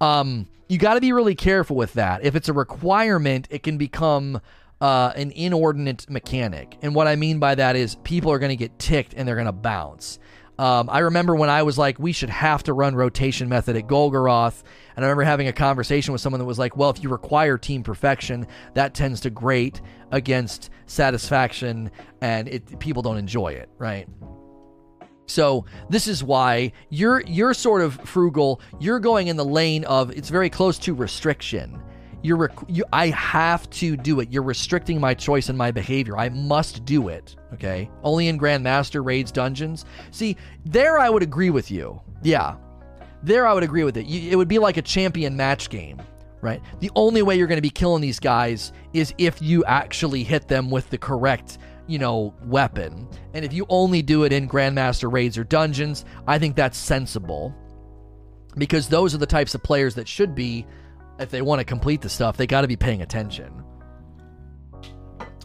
[0.00, 2.24] Um, you got to be really careful with that.
[2.24, 4.40] If it's a requirement, it can become
[4.80, 6.76] uh, an inordinate mechanic.
[6.82, 9.36] And what I mean by that is people are going to get ticked and they're
[9.36, 10.18] going to bounce.
[10.58, 13.86] Um, I remember when I was like, we should have to run rotation method at
[13.86, 14.62] Golgoroth.
[14.96, 17.58] And I remember having a conversation with someone that was like, well, if you require
[17.58, 24.08] team perfection, that tends to grate against satisfaction and it, people don't enjoy it, right?
[25.26, 28.60] So this is why you're you're sort of frugal.
[28.78, 31.82] You're going in the lane of it's very close to restriction.
[32.22, 34.30] You're rec- you, I have to do it.
[34.30, 36.16] You're restricting my choice and my behavior.
[36.16, 37.36] I must do it.
[37.54, 37.90] Okay.
[38.02, 39.84] Only in Grandmaster raids dungeons.
[40.12, 42.00] See, there I would agree with you.
[42.22, 42.56] Yeah,
[43.22, 44.06] there I would agree with it.
[44.06, 46.00] You, it would be like a champion match game,
[46.40, 46.60] right?
[46.80, 50.48] The only way you're going to be killing these guys is if you actually hit
[50.48, 53.08] them with the correct you know, weapon.
[53.34, 57.54] And if you only do it in Grandmaster raids or dungeons, I think that's sensible.
[58.56, 60.66] Because those are the types of players that should be
[61.18, 63.62] if they want to complete the stuff, they got to be paying attention.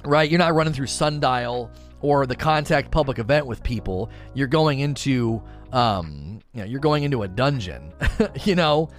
[0.04, 0.30] Right?
[0.30, 1.72] You're not running through Sundial
[2.02, 4.10] or the contact public event with people.
[4.34, 7.94] You're going into um, you know, you're going into a dungeon,
[8.44, 8.90] you know?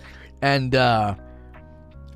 [0.41, 1.17] And uh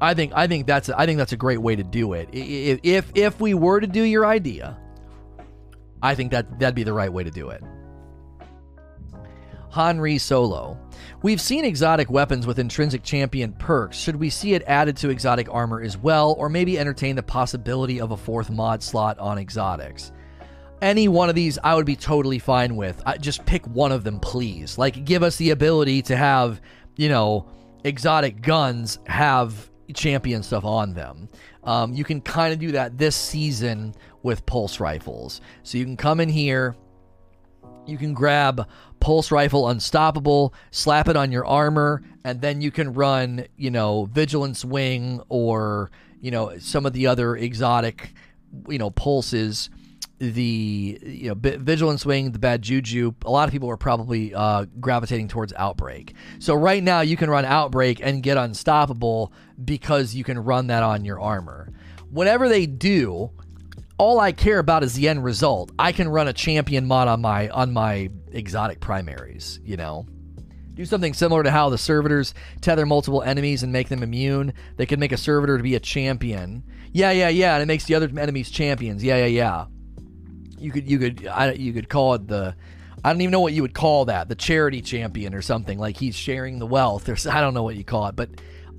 [0.00, 2.28] I think I think that's I think that's a great way to do it.
[2.32, 4.78] If if we were to do your idea,
[6.02, 7.62] I think that that'd be the right way to do it.
[9.70, 10.78] Henri Solo.
[11.22, 13.96] We've seen exotic weapons with intrinsic champion perks.
[13.96, 18.00] Should we see it added to exotic armor as well, or maybe entertain the possibility
[18.00, 20.12] of a fourth mod slot on exotics?
[20.80, 23.02] Any one of these, I would be totally fine with.
[23.06, 24.78] I, just pick one of them, please.
[24.78, 26.60] Like, give us the ability to have,
[26.96, 27.48] you know,
[27.84, 31.28] exotic guns have champion stuff on them.
[31.64, 35.40] Um, you can kind of do that this season with pulse rifles.
[35.62, 36.76] So you can come in here,
[37.86, 38.68] you can grab
[39.00, 44.06] pulse rifle unstoppable, slap it on your armor, and then you can run, you know,
[44.06, 48.12] vigilance wing or, you know, some of the other exotic,
[48.68, 49.70] you know, pulses.
[50.18, 53.12] The you know vigilance wing, the bad juju.
[53.24, 56.14] A lot of people are probably uh, gravitating towards outbreak.
[56.38, 60.82] So right now you can run outbreak and get unstoppable because you can run that
[60.82, 61.70] on your armor.
[62.10, 63.30] Whatever they do,
[63.98, 65.72] all I care about is the end result.
[65.78, 70.06] I can run a champion mod on my on my exotic primaries, you know.
[70.74, 74.52] Do something similar to how the servitors tether multiple enemies and make them immune.
[74.76, 76.64] They can make a servitor to be a champion.
[76.92, 79.02] Yeah, yeah, yeah, and it makes the other enemies champions.
[79.02, 79.64] Yeah, yeah, yeah.
[80.66, 82.56] You could you could I, you could call it the
[83.04, 85.96] I don't even know what you would call that, the charity champion or something like
[85.96, 88.30] he's sharing the wealth or I don't know what you call it, but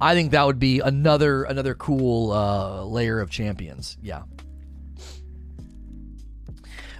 [0.01, 3.97] I think that would be another another cool uh, layer of champions.
[4.01, 4.23] Yeah.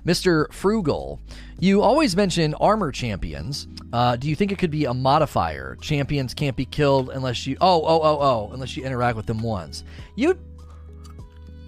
[0.06, 0.50] Mr.
[0.54, 1.20] Frugal,
[1.60, 3.68] you always mention armor champions.
[3.92, 5.76] Uh, do you think it could be a modifier?
[5.82, 7.58] Champions can't be killed unless you.
[7.60, 9.84] Oh, oh, oh, oh, unless you interact with them once.
[10.16, 10.40] You.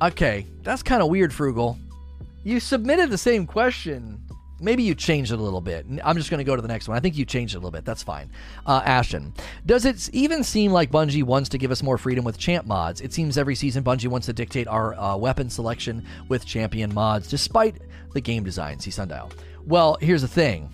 [0.01, 1.77] Okay, that's kind of weird, Frugal.
[2.43, 4.21] You submitted the same question.
[4.61, 5.85] Maybe you changed it a little bit.
[6.03, 6.97] I'm just going to go to the next one.
[6.97, 7.85] I think you changed it a little bit.
[7.85, 8.29] That's fine.
[8.65, 9.33] Uh, Ashton,
[9.65, 12.99] does it even seem like Bungie wants to give us more freedom with champ mods?
[12.99, 17.29] It seems every season Bungie wants to dictate our uh, weapon selection with champion mods,
[17.29, 17.75] despite
[18.13, 18.79] the game design.
[18.79, 19.31] See Sundial.
[19.65, 20.69] Well, here's the thing.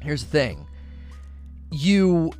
[0.00, 0.66] Here's the thing.
[1.70, 2.32] You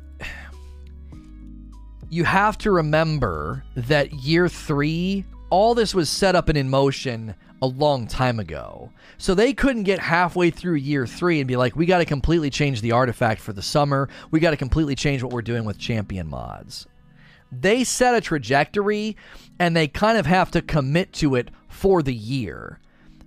[2.09, 7.33] you have to remember that year three, all this was set up and in motion
[7.61, 8.91] a long time ago.
[9.17, 12.49] So they couldn't get halfway through year three and be like, we got to completely
[12.49, 14.09] change the artifact for the summer.
[14.31, 16.87] We got to completely change what we're doing with champion mods.
[17.51, 19.17] They set a trajectory
[19.59, 22.79] and they kind of have to commit to it for the year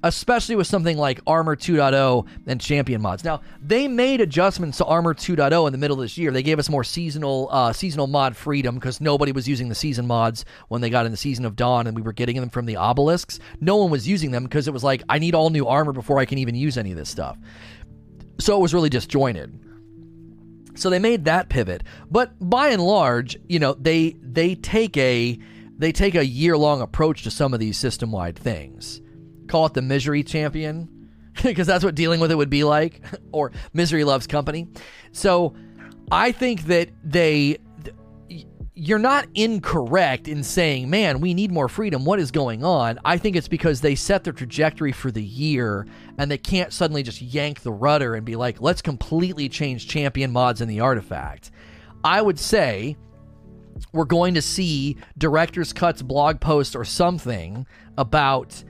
[0.04, 3.24] especially with something like Armor 2.0 and Champion mods.
[3.24, 6.30] Now, they made adjustments to Armor 2.0 in the middle of this year.
[6.30, 10.06] They gave us more seasonal uh, seasonal mod freedom because nobody was using the season
[10.06, 12.66] mods when they got in the season of Dawn and we were getting them from
[12.66, 13.40] the obelisks.
[13.60, 16.18] No one was using them because it was like, I need all new armor before
[16.18, 17.38] I can even use any of this stuff.
[18.38, 19.58] So it was really disjointed.
[20.74, 21.82] So they made that pivot.
[22.10, 25.38] But by and large, you know, they they take a
[25.78, 29.00] they take a year long approach to some of these system wide things
[29.48, 31.08] call it the misery champion
[31.42, 34.68] because that's what dealing with it would be like or misery loves company.
[35.12, 35.54] So
[36.12, 37.56] i think that they
[38.74, 42.04] you're not incorrect in saying man we need more freedom.
[42.04, 42.98] What is going on?
[43.04, 45.86] I think it's because they set their trajectory for the year
[46.18, 50.30] and they can't suddenly just yank the rudder and be like let's completely change champion
[50.32, 51.50] mods in the artifact.
[52.02, 52.96] I would say
[53.92, 57.66] we're going to see director's cuts blog posts, or something
[57.96, 58.62] about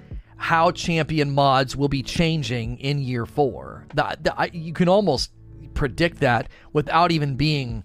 [0.45, 3.86] how champion mods will be changing in year four.
[3.95, 5.30] The, the, I, you can almost
[5.72, 7.82] predict that without even being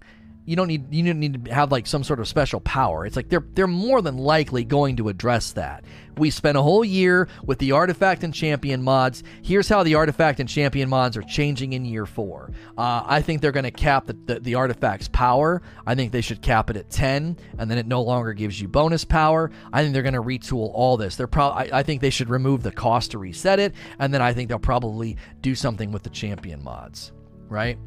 [0.50, 3.06] you don't need you don't need to have like some sort of special power.
[3.06, 5.84] It's like they're they're more than likely going to address that.
[6.16, 9.22] We spent a whole year with the artifact and champion mods.
[9.42, 12.50] Here's how the artifact and champion mods are changing in year four.
[12.76, 15.62] Uh, I think they're going to cap the, the, the artifact's power.
[15.86, 18.66] I think they should cap it at ten, and then it no longer gives you
[18.66, 19.52] bonus power.
[19.72, 21.14] I think they're going to retool all this.
[21.14, 24.20] They're probably I, I think they should remove the cost to reset it, and then
[24.20, 27.12] I think they'll probably do something with the champion mods.
[27.48, 27.78] Right.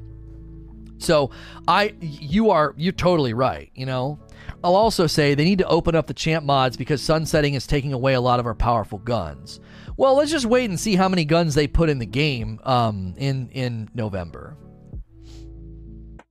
[1.04, 1.32] So
[1.68, 4.20] I you are you're totally right, you know.
[4.64, 7.94] I'll also say they need to open up the champ mods because sunsetting is taking
[7.94, 9.60] away a lot of our powerful guns.
[9.98, 13.14] Well, let's just wait and see how many guns they put in the game um,
[13.18, 14.58] in in November.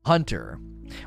[0.04, 0.58] Hunter.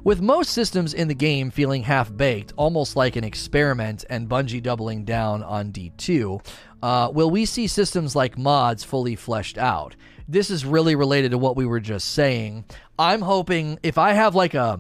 [0.03, 4.63] With most systems in the game feeling half baked, almost like an experiment, and Bungie
[4.63, 6.43] doubling down on D2,
[6.81, 9.95] uh, will we see systems like mods fully fleshed out?
[10.27, 12.65] This is really related to what we were just saying.
[12.97, 14.79] I'm hoping if I have like a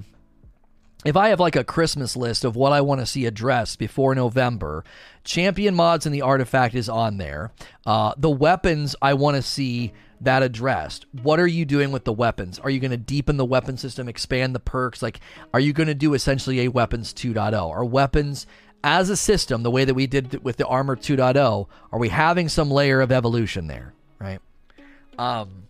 [1.05, 4.15] if I have like a Christmas list of what I want to see addressed before
[4.15, 4.83] November,
[5.23, 7.51] champion mods and the artifact is on there.
[7.85, 11.05] Uh, the weapons I want to see that addressed.
[11.21, 12.57] What are you doing with the weapons?
[12.57, 15.03] Are you going to deepen the weapon system, expand the perks?
[15.03, 15.19] Like,
[15.53, 17.53] are you going to do essentially a weapons 2.0?
[17.69, 18.47] Are weapons
[18.83, 22.47] as a system, the way that we did with the armor 2.0, are we having
[22.47, 23.93] some layer of evolution there?
[24.19, 24.39] Right.
[25.17, 25.64] Um,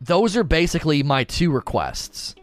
[0.00, 2.34] those are basically my two requests.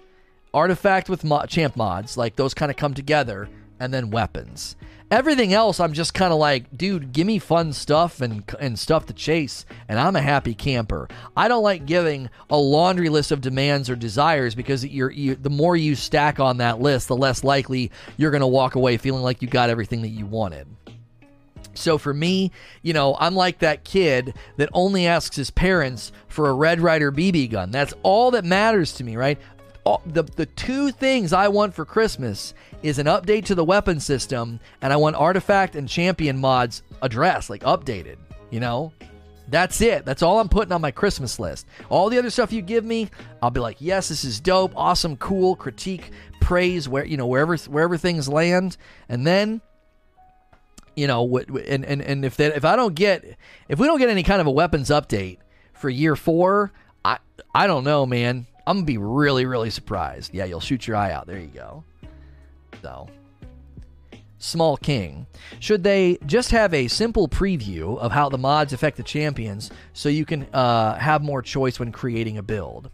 [0.53, 3.49] Artifact with mo- champ mods like those kind of come together
[3.79, 4.75] and then weapons.
[5.09, 9.05] Everything else i'm just kind of like dude give me fun stuff and and stuff
[9.05, 11.07] to chase and i'm a happy camper.
[11.35, 15.49] I don't like giving a laundry list of demands or desires because you're you, the
[15.49, 19.23] more you stack on that list the less likely you're going to walk away feeling
[19.23, 20.67] like you got everything that you wanted
[21.77, 22.51] so for me,
[22.81, 27.11] you know, I'm like that kid that only asks his parents for a Red Ryder
[27.11, 27.71] BB gun.
[27.71, 29.39] That's all that matters to me, right?
[29.83, 32.53] All, the the two things I want for Christmas
[32.83, 37.49] is an update to the weapon system, and I want artifact and champion mods addressed,
[37.49, 38.17] like updated.
[38.49, 38.91] You know,
[39.49, 40.05] that's it.
[40.05, 41.67] That's all I'm putting on my Christmas list.
[41.89, 43.09] All the other stuff you give me,
[43.41, 45.55] I'll be like, yes, this is dope, awesome, cool.
[45.55, 46.11] Critique,
[46.41, 49.61] praise, where you know wherever wherever things land, and then
[50.97, 53.37] you know, and and and if that if I don't get
[53.69, 55.37] if we don't get any kind of a weapons update
[55.73, 56.73] for year four,
[57.05, 57.19] I
[57.53, 58.47] I don't know, man.
[58.65, 60.33] I'm gonna be really really surprised.
[60.33, 61.27] Yeah, you'll shoot your eye out.
[61.27, 61.83] There you go.
[62.81, 63.07] So.
[64.39, 65.25] Small King.
[65.59, 70.09] Should they just have a simple preview of how the mods affect the champions so
[70.09, 72.91] you can uh, have more choice when creating a build?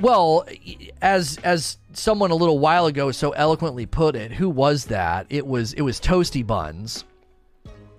[0.00, 0.46] Well,
[1.00, 5.26] as as someone a little while ago so eloquently put it, who was that?
[5.30, 7.04] It was it was Toasty Buns.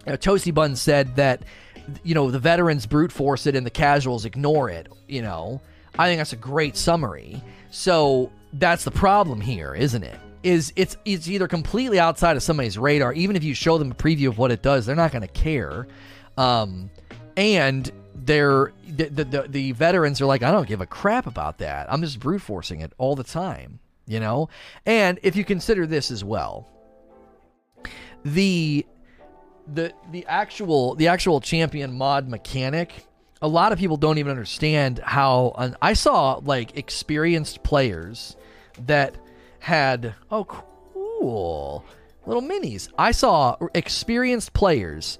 [0.05, 1.43] Toasty Buns said that
[2.03, 4.91] you know the veterans brute force it and the casuals ignore it.
[5.07, 5.61] You know,
[5.97, 7.41] I think that's a great summary.
[7.71, 10.19] So that's the problem here, isn't it?
[10.43, 13.11] is it's it's either completely outside of somebody's radar.
[13.13, 15.27] Even if you show them a preview of what it does, they're not going to
[15.27, 15.87] care.
[16.37, 16.89] Um,
[17.35, 21.91] and they're the, the, the veterans are like, I don't give a crap about that.
[21.91, 24.49] I'm just brute forcing it all the time, you know.
[24.85, 26.67] And if you consider this as well,
[28.25, 28.85] the
[29.71, 33.05] the the actual the actual champion mod mechanic
[33.41, 38.35] a lot of people don't even understand how I saw like experienced players
[38.85, 39.15] that
[39.59, 41.85] had oh cool
[42.25, 42.89] little minis.
[42.97, 45.19] I saw experienced players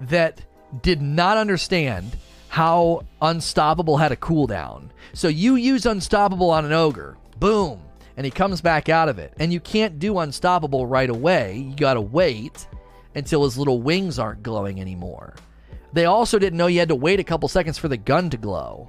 [0.00, 0.44] that
[0.80, 2.16] did not understand
[2.48, 4.88] how unstoppable had a cooldown.
[5.12, 7.80] So you use unstoppable on an ogre, boom,
[8.16, 9.32] and he comes back out of it.
[9.38, 11.56] And you can't do unstoppable right away.
[11.56, 12.66] You got to wait
[13.14, 15.34] until his little wings aren't glowing anymore.
[15.92, 18.36] They also didn't know you had to wait a couple seconds for the gun to
[18.36, 18.88] glow.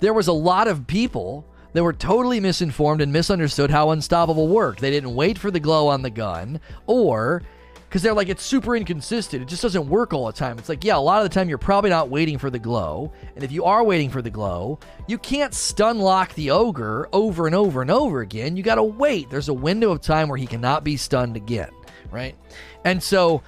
[0.00, 4.80] There was a lot of people that were totally misinformed and misunderstood how unstoppable worked.
[4.80, 7.42] They didn't wait for the glow on the gun, or
[7.90, 9.42] because they're like, it's super inconsistent.
[9.42, 10.60] It just doesn't work all the time.
[10.60, 13.12] It's like, yeah, a lot of the time you're probably not waiting for the glow.
[13.34, 14.78] And if you are waiting for the glow,
[15.08, 18.56] you can't stun lock the ogre over and over and over again.
[18.56, 19.28] You got to wait.
[19.28, 21.70] There's a window of time where he cannot be stunned again,
[22.12, 22.36] right?
[22.84, 23.42] And so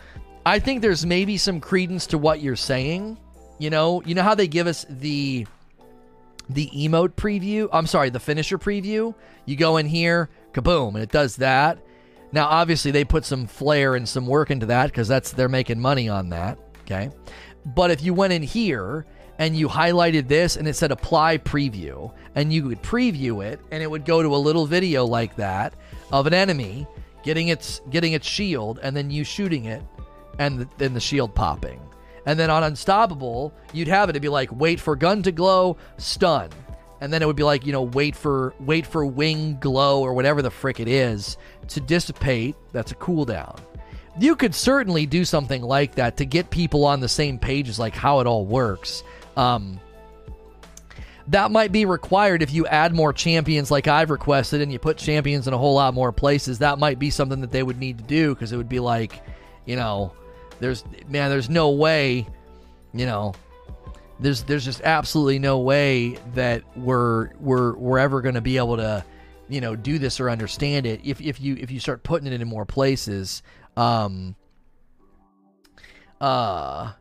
[0.45, 3.19] I think there's maybe some credence to what you're saying.
[3.61, 5.47] You know, you know how they give us the
[6.49, 7.69] the emote preview.
[7.73, 9.15] I'm sorry, the finisher preview.
[9.47, 11.79] You go in here, kaboom, and it does that.
[12.33, 15.81] Now, obviously, they put some flair and some work into that because that's they're making
[15.81, 16.59] money on that.
[16.83, 17.11] Okay,
[17.67, 19.07] but if you went in here
[19.39, 23.83] and you highlighted this and it said apply preview, and you would preview it, and
[23.83, 25.75] it would go to a little video like that
[26.11, 26.87] of an enemy
[27.23, 29.83] getting its getting its shield, and then you shooting it,
[30.39, 31.81] and then the shield popping.
[32.25, 35.77] And then on Unstoppable, you'd have it to be like wait for gun to glow,
[35.99, 36.51] stun.
[37.03, 40.15] And then it would be like, you know, wait for wait for wing glow or
[40.15, 41.37] whatever the frick it is
[41.67, 42.55] to dissipate.
[42.71, 43.59] That's a cooldown.
[44.21, 47.77] You could certainly do something like that to get people on the same page as
[47.77, 49.03] like how it all works.
[49.37, 49.81] Um,
[51.27, 54.97] that might be required if you add more champions like I've requested and you put
[54.97, 56.61] champions in a whole lot more places.
[56.61, 59.21] That might be something that they would need to do because it would be like,
[59.67, 60.13] you know,
[60.61, 62.29] there's man, there's no way,
[62.95, 63.35] you know,
[64.23, 68.77] there's there's just absolutely no way that we're we're we're ever going to be able
[68.77, 69.05] to,
[69.49, 72.41] you know, do this or understand it if if you if you start putting it
[72.41, 73.43] in more places.
[73.77, 74.37] Um.
[76.21, 76.93] Uh.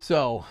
[0.00, 0.44] So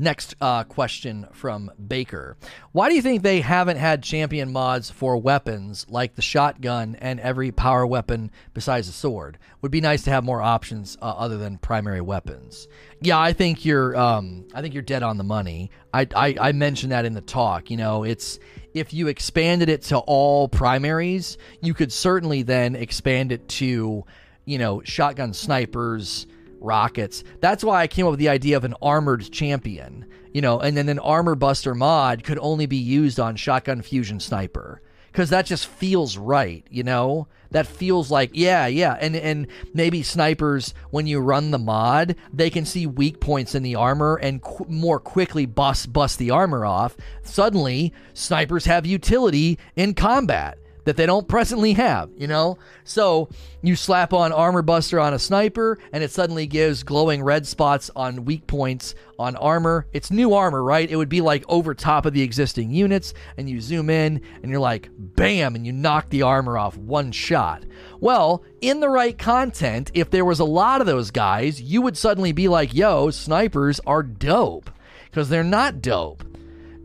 [0.00, 2.36] Next uh, question from Baker.
[2.70, 7.18] Why do you think they haven't had champion mods for weapons like the shotgun and
[7.18, 9.38] every power weapon besides the sword?
[9.60, 12.68] Would be nice to have more options uh, other than primary weapons.
[13.00, 13.96] Yeah, I think you're.
[13.96, 15.72] Um, I think you're dead on the money.
[15.92, 17.68] I, I I mentioned that in the talk.
[17.68, 18.38] You know, it's
[18.74, 24.04] if you expanded it to all primaries, you could certainly then expand it to,
[24.44, 26.28] you know, shotgun snipers
[26.60, 27.24] rockets.
[27.40, 30.76] That's why I came up with the idea of an armored champion, you know, and
[30.76, 34.82] then an armor buster mod could only be used on shotgun fusion sniper
[35.12, 37.26] because that just feels right, you know.
[37.50, 42.50] That feels like yeah, yeah, and and maybe snipers when you run the mod, they
[42.50, 46.66] can see weak points in the armor and qu- more quickly bust bust the armor
[46.66, 46.96] off.
[47.22, 52.58] Suddenly, snipers have utility in combat that they don't presently have, you know?
[52.84, 53.28] So
[53.62, 57.90] you slap on Armor Buster on a sniper, and it suddenly gives glowing red spots
[57.94, 59.86] on weak points on armor.
[59.92, 60.88] It's new armor, right?
[60.88, 64.50] It would be like over top of the existing units, and you zoom in, and
[64.50, 67.64] you're like, bam, and you knock the armor off one shot.
[68.00, 71.96] Well, in the right content, if there was a lot of those guys, you would
[71.96, 74.70] suddenly be like, yo, snipers are dope.
[75.10, 76.22] Because they're not dope.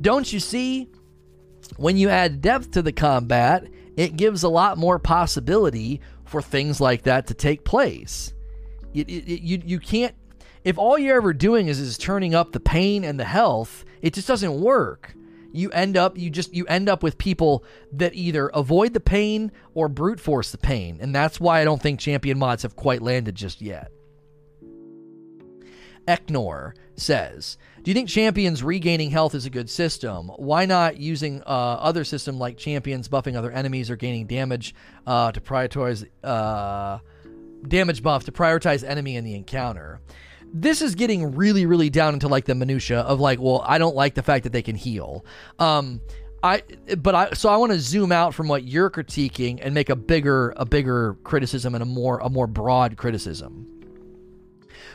[0.02, 0.90] Don't you see?
[1.78, 3.66] When you add depth to the combat,
[3.98, 8.34] it gives a lot more possibility for things like that to take place.
[8.94, 10.16] It, it, it, you, you can't,
[10.64, 14.14] if all you're ever doing is, is turning up the pain and the health, it
[14.14, 15.14] just doesn't work.
[15.52, 19.52] You end up, you just, you end up with people that either avoid the pain
[19.76, 20.98] or brute force the pain.
[21.00, 23.92] And that's why I don't think champion mods have quite landed just yet.
[26.08, 30.30] Eknor says, do you think champions regaining health is a good system?
[30.38, 34.74] Why not using uh, other system like champions buffing other enemies or gaining damage
[35.06, 37.00] uh, to prioritize uh,
[37.68, 40.00] damage buff to prioritize enemy in the encounter?
[40.54, 43.96] This is getting really, really down into like the minutia of like, well, I don't
[43.96, 45.26] like the fact that they can heal.
[45.60, 46.00] Um,
[46.42, 46.64] I,
[47.00, 49.96] but I, so I want to zoom out from what you're critiquing and make a
[49.98, 53.68] bigger, a bigger criticism and a more, a more broad criticism.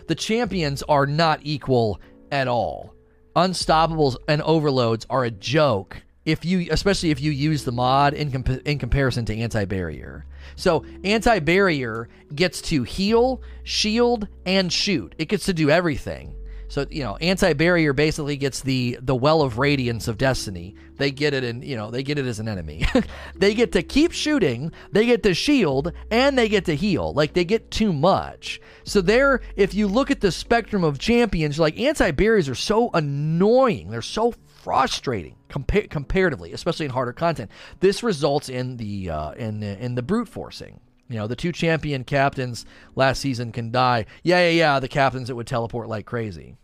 [0.07, 2.95] The champions are not equal at all.
[3.37, 8.31] unstoppables and overloads are a joke if you especially if you use the mod in
[8.31, 10.27] comp- in comparison to anti-barrier.
[10.57, 15.15] So, anti-barrier gets to heal, shield and shoot.
[15.19, 16.35] It gets to do everything.
[16.69, 20.75] So you know, anti-barrier basically gets the the well of radiance of destiny.
[20.97, 22.87] They get it, and you know, they get it as an enemy.
[23.35, 27.13] they get to keep shooting, they get to shield, and they get to heal.
[27.15, 28.61] Like they get too much.
[28.85, 33.91] So there, if you look at the spectrum of champions, like anti-barriers are so annoying.
[33.91, 37.51] They're so frustrating compa- comparatively, especially in harder content.
[37.81, 40.81] This results in the uh, in in the brute forcing.
[41.09, 44.07] You know, the two champion captains last season can die.
[44.23, 44.81] Yeah, yeah, yeah.
[44.81, 46.57] The captains that would teleport like crazy.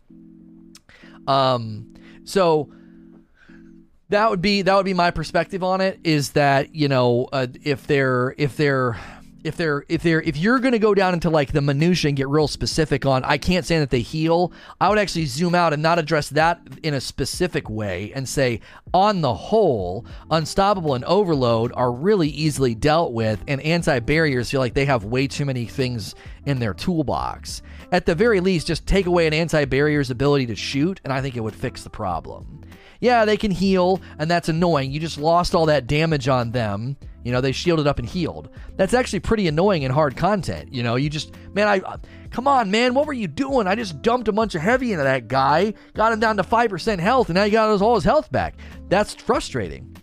[1.27, 1.95] Um,
[2.25, 2.71] so
[4.09, 5.99] that would be that would be my perspective on it.
[6.03, 8.97] Is that you know uh, if they're if they're
[9.45, 12.17] if they're if they're if you're going to go down into like the minutia and
[12.17, 14.51] get real specific on I can't say that they heal,
[14.81, 18.59] I would actually zoom out and not address that in a specific way and say
[18.93, 24.73] on the whole, unstoppable and overload are really easily dealt with and anti-barriers feel like
[24.73, 26.15] they have way too many things
[26.45, 27.61] in their toolbox.
[27.91, 31.35] At the very least, just take away an anti-barrier's ability to shoot and I think
[31.35, 32.61] it would fix the problem.
[32.99, 34.91] Yeah, they can heal and that's annoying.
[34.91, 38.49] You just lost all that damage on them you know, they shielded up and healed.
[38.77, 40.71] That's actually pretty annoying and hard content.
[40.71, 41.81] You know, you just, man, I,
[42.29, 43.65] come on, man, what were you doing?
[43.65, 46.99] I just dumped a bunch of heavy into that guy, got him down to 5%
[46.99, 48.55] health, and now he got all his health back.
[48.89, 49.97] That's frustrating.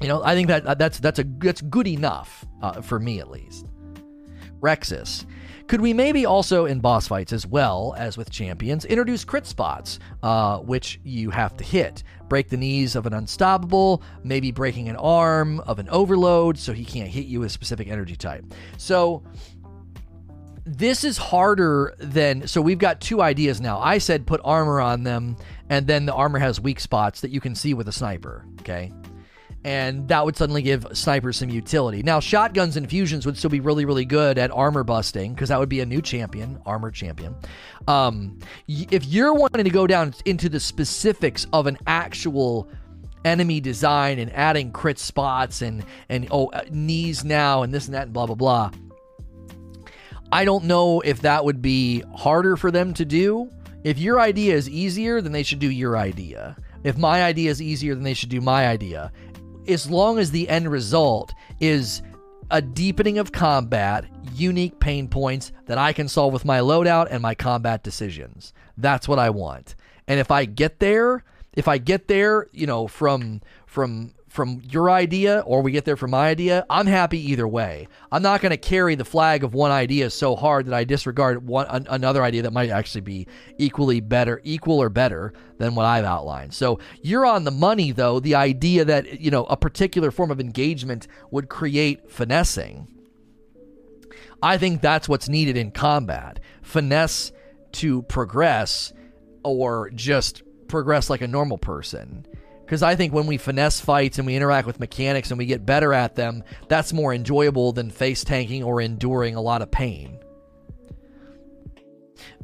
[0.00, 3.30] You know, I think that that's that's a that's good enough uh, for me at
[3.30, 3.66] least.
[4.60, 5.24] Rexus.
[5.66, 9.98] Could we maybe also, in boss fights as well as with champions, introduce crit spots,
[10.22, 12.02] uh, which you have to hit?
[12.28, 16.84] Break the knees of an unstoppable, maybe breaking an arm of an overload so he
[16.84, 18.44] can't hit you with a specific energy type.
[18.76, 19.22] So,
[20.66, 23.78] this is harder than so we've got two ideas now.
[23.80, 25.36] I said put armor on them
[25.68, 28.90] and then the armor has weak spots that you can see with a sniper, okay?
[29.64, 32.02] And that would suddenly give snipers some utility.
[32.02, 35.58] Now, shotguns and fusions would still be really, really good at armor busting because that
[35.58, 37.34] would be a new champion, armor champion.
[37.88, 38.38] Um,
[38.68, 42.68] if you're wanting to go down into the specifics of an actual
[43.24, 47.94] enemy design and adding crit spots and and oh uh, knees now and this and
[47.94, 48.70] that and blah blah blah,
[50.30, 53.50] I don't know if that would be harder for them to do.
[53.82, 56.56] If your idea is easier, then they should do your idea.
[56.84, 59.10] If my idea is easier, then they should do my idea
[59.68, 62.02] as long as the end result is
[62.50, 64.04] a deepening of combat,
[64.34, 68.52] unique pain points that I can solve with my loadout and my combat decisions.
[68.76, 69.74] That's what I want.
[70.06, 71.24] And if I get there,
[71.54, 75.96] if I get there, you know, from from from your idea or we get there
[75.96, 77.86] from my idea, I'm happy either way.
[78.10, 81.46] I'm not going to carry the flag of one idea so hard that I disregard
[81.46, 83.28] one an, another idea that might actually be
[83.58, 86.52] equally better, equal or better than what I've outlined.
[86.52, 88.18] So you're on the money though.
[88.18, 92.88] The idea that you know a particular form of engagement would create finessing.
[94.42, 96.40] I think that's what's needed in combat.
[96.60, 97.30] Finesse
[97.74, 98.92] to progress
[99.44, 102.26] or just progress like a normal person.
[102.64, 105.66] Because I think when we finesse fights and we interact with mechanics and we get
[105.66, 110.23] better at them, that's more enjoyable than face tanking or enduring a lot of pain.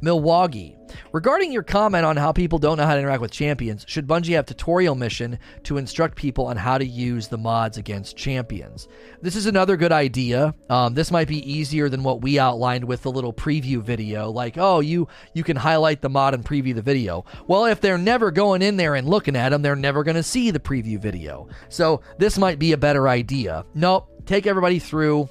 [0.01, 0.77] Milwaukee.
[1.13, 4.35] Regarding your comment on how people don't know how to interact with champions, should Bungie
[4.35, 8.87] have tutorial mission to instruct people on how to use the mods against champions?
[9.21, 10.53] This is another good idea.
[10.69, 14.29] Um, this might be easier than what we outlined with the little preview video.
[14.29, 17.25] Like, oh, you you can highlight the mod and preview the video.
[17.47, 20.23] Well, if they're never going in there and looking at them, they're never going to
[20.23, 21.47] see the preview video.
[21.69, 23.65] So this might be a better idea.
[23.73, 24.07] Nope.
[24.25, 25.29] Take everybody through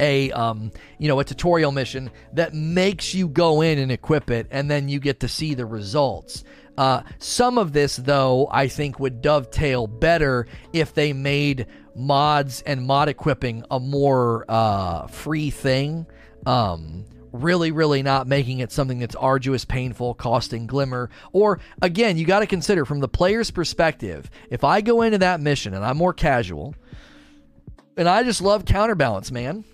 [0.00, 4.48] a um, you know a tutorial mission that makes you go in and equip it,
[4.50, 6.42] and then you get to see the results.
[6.78, 12.86] Uh, some of this, though, I think would dovetail better if they made mods and
[12.86, 16.06] mod equipping a more uh, free thing.
[16.46, 21.10] Um, really, really not making it something that's arduous, painful, costing glimmer.
[21.32, 25.40] Or, again, you got to consider from the player's perspective if I go into that
[25.40, 26.74] mission and I'm more casual
[27.96, 29.64] and I just love counterbalance, man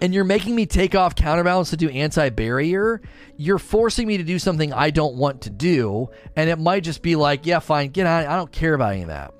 [0.00, 3.00] and you're making me take off counterbalance to do anti barrier,
[3.36, 6.08] you're forcing me to do something I don't want to do.
[6.36, 8.26] And it might just be like, yeah, fine, get out.
[8.26, 9.32] I don't care about any of that.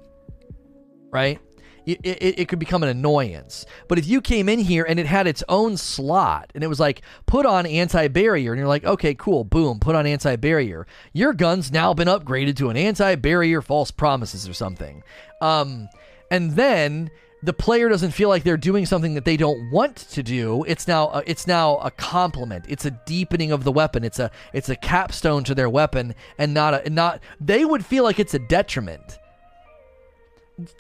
[1.11, 1.41] Right?
[1.87, 3.65] It, it, it, could become an annoyance.
[3.87, 6.81] But if you came in here and it had its own slot and it was
[6.81, 10.87] like, put on anti barrier, and you're like, okay, cool, boom, put on anti barrier,
[11.13, 15.05] your gun's now been upgraded to an anti barrier false promises or something.
[15.41, 15.89] Um,
[16.29, 17.11] and then
[17.47, 20.65] the player doesn't feel like they're doing something that they don't want to do.
[20.65, 22.65] It's now a, it's now a compliment.
[22.69, 24.03] It's a deepening of the weapon.
[24.03, 27.23] It's a it's a capstone to their weapon, and not a not.
[27.41, 29.19] They would feel like it's a detriment,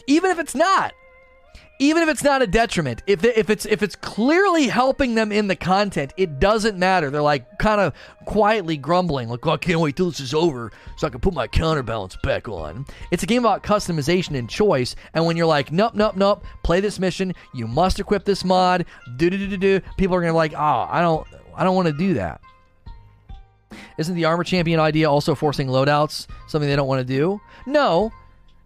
[0.09, 0.93] even if it's not
[1.78, 5.47] even if it's not a detriment, if if it's if it's clearly helping them in
[5.47, 7.11] the content, it doesn't matter.
[7.11, 7.93] They're like kind of
[8.24, 11.35] quietly grumbling, like, oh, "I can't wait till this is over so I can put
[11.35, 15.70] my counterbalance back on." It's a game about customization and choice, and when you're like,
[15.70, 17.35] "Nope, nope, nope, play this mission.
[17.53, 18.86] You must equip this mod."
[19.16, 19.81] Do do do do.
[19.98, 22.40] People are gonna be like, "Oh, I don't, I don't want to do that."
[23.98, 27.40] Isn't the armor champion idea also forcing loadouts something they don't want to do?
[27.66, 28.12] No,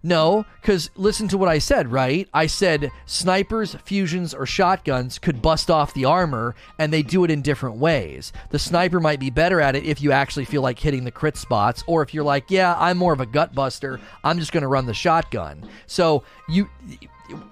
[0.03, 2.29] no, because listen to what I said, right?
[2.33, 7.31] I said snipers, fusions, or shotguns could bust off the armor, and they do it
[7.31, 8.33] in different ways.
[8.49, 11.37] The sniper might be better at it if you actually feel like hitting the crit
[11.37, 14.63] spots, or if you're like, yeah, I'm more of a gut buster, I'm just going
[14.63, 15.69] to run the shotgun.
[15.87, 16.69] So you.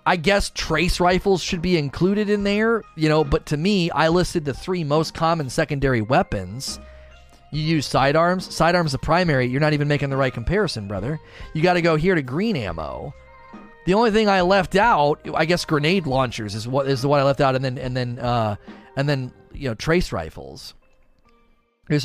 [0.04, 4.08] I guess trace rifles should be included in there, you know, but to me, I
[4.08, 6.80] listed the three most common secondary weapons
[7.50, 8.52] you use sidearms.
[8.54, 9.46] Sidearms the primary.
[9.46, 11.18] You're not even making the right comparison, brother.
[11.54, 13.14] You got to go here to green ammo.
[13.86, 17.20] The only thing I left out, I guess, grenade launchers is what is the one
[17.20, 18.56] I left out, and then and then uh,
[18.96, 20.74] and then you know trace rifles.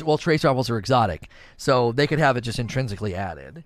[0.02, 3.64] well, trace rifles are exotic, so they could have it just intrinsically added.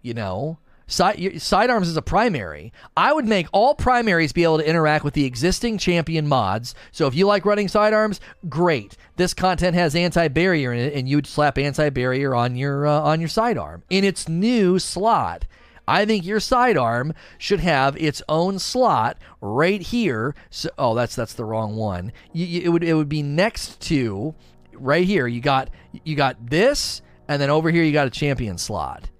[0.00, 0.58] You know,
[0.88, 2.72] Side, sidearms is a primary.
[2.96, 6.76] I would make all primaries be able to interact with the existing champion mods.
[6.92, 8.96] So if you like running sidearms, great.
[9.16, 13.18] This content has anti-barrier in it, and you would slap anti-barrier on your uh, on
[13.18, 15.44] your sidearm in its new slot.
[15.88, 20.36] I think your sidearm should have its own slot right here.
[20.50, 22.12] So, oh, that's that's the wrong one.
[22.32, 24.36] You, you, it would it would be next to
[24.72, 25.26] right here.
[25.26, 25.68] You got
[26.04, 29.10] you got this, and then over here you got a champion slot.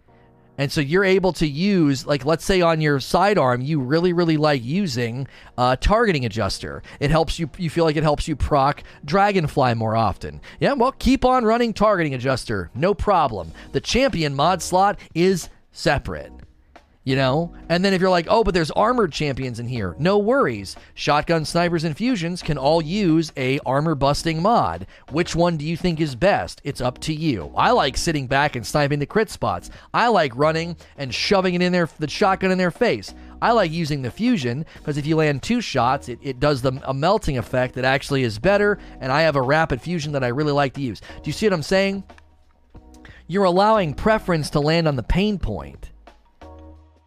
[0.58, 4.36] And so you're able to use, like, let's say on your sidearm, you really, really
[4.36, 5.26] like using
[5.58, 6.82] uh, targeting adjuster.
[7.00, 10.40] It helps you, you feel like it helps you proc Dragonfly more often.
[10.60, 12.70] Yeah, well, keep on running targeting adjuster.
[12.74, 13.52] No problem.
[13.72, 16.32] The champion mod slot is separate
[17.06, 17.54] you know?
[17.68, 20.74] And then if you're like, oh, but there's armored champions in here, no worries.
[20.94, 24.88] Shotgun snipers and fusions can all use a armor busting mod.
[25.12, 26.60] Which one do you think is best?
[26.64, 27.52] It's up to you.
[27.56, 29.70] I like sitting back and sniping the crit spots.
[29.94, 33.14] I like running and shoving it in their the shotgun in their face.
[33.40, 36.80] I like using the fusion because if you land two shots, it, it does the,
[36.84, 40.28] a melting effect that actually is better, and I have a rapid fusion that I
[40.28, 41.00] really like to use.
[41.00, 42.02] Do you see what I'm saying?
[43.28, 45.92] You're allowing preference to land on the pain point.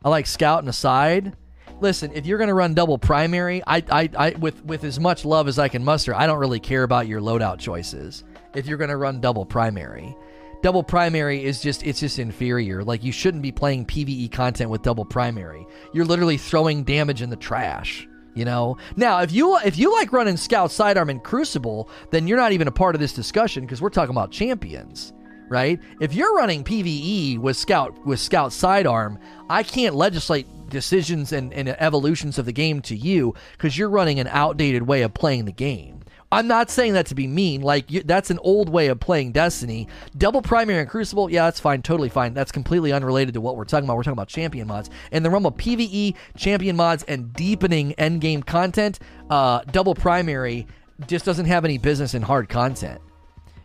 [0.04, 1.36] I like scout scouting aside.
[1.82, 5.26] Listen, if you're going to run double primary, I, I, I, with with as much
[5.26, 8.24] love as I can muster, I don't really care about your loadout choices.
[8.56, 10.16] If you're going to run double primary,
[10.62, 12.84] double primary is just it's just inferior.
[12.84, 15.66] Like you shouldn't be playing PVE content with double primary.
[15.94, 18.08] You're literally throwing damage in the trash.
[18.36, 18.78] You know.
[18.96, 22.70] Now, if you if you like running scout sidearm and crucible, then you're not even
[22.70, 25.14] a part of this discussion because we're talking about champions
[25.50, 25.80] right?
[26.00, 29.20] If you're running PVE with Scout with Scout Sidearm,
[29.50, 34.20] I can't legislate decisions and, and evolutions of the game to you because you're running
[34.20, 36.00] an outdated way of playing the game.
[36.32, 37.62] I'm not saying that to be mean.
[37.62, 39.88] Like you, that's an old way of playing Destiny.
[40.16, 42.36] Double primary and Crucible, yeah, that's fine, totally fine.
[42.36, 43.98] That's completely unrelated to what we're talking about.
[43.98, 44.92] We're talking about champion mods.
[45.12, 49.00] In the realm of PVE, champion mods, and deepening endgame content,
[49.32, 50.68] uh, double primary
[51.08, 53.02] just doesn't have any business in hard content.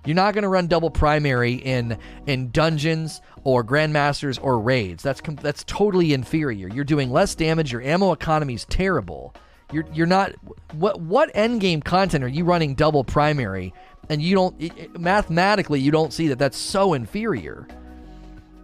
[0.04, 5.02] You're not going to run double primary in in dungeons or grandmasters or raids.
[5.02, 6.68] That's com- that's totally inferior.
[6.68, 7.72] You're doing less damage.
[7.72, 9.34] Your ammo economy is terrible.
[9.72, 10.32] You're you're not
[10.72, 13.72] what what end game content are you running double primary
[14.08, 17.66] and you don't it, mathematically you don't see that that's so inferior.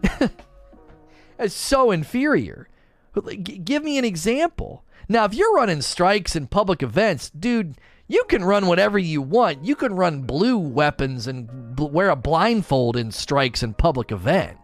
[1.39, 2.69] it's so inferior.
[3.43, 4.85] Give me an example.
[5.09, 7.75] Now, if you're running strikes in public events, dude,
[8.11, 9.65] you can run whatever you want.
[9.65, 14.59] You can run blue weapons and bl- wear a blindfold in strikes in public event.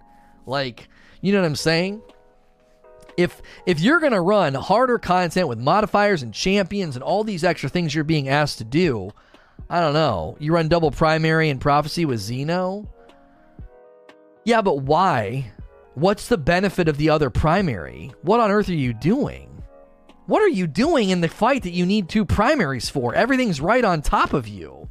[0.46, 0.88] Like,
[1.20, 2.02] you know what I'm saying?
[3.16, 7.44] If if you're going to run harder content with modifiers and champions and all these
[7.44, 9.12] extra things you're being asked to do,
[9.70, 10.36] I don't know.
[10.40, 12.88] You run double primary and prophecy with Xeno?
[14.44, 15.52] Yeah, but why?
[15.94, 18.12] What's the benefit of the other primary?
[18.22, 19.55] What on earth are you doing?
[20.26, 23.14] What are you doing in the fight that you need two primaries for?
[23.14, 24.88] Everything's right on top of you.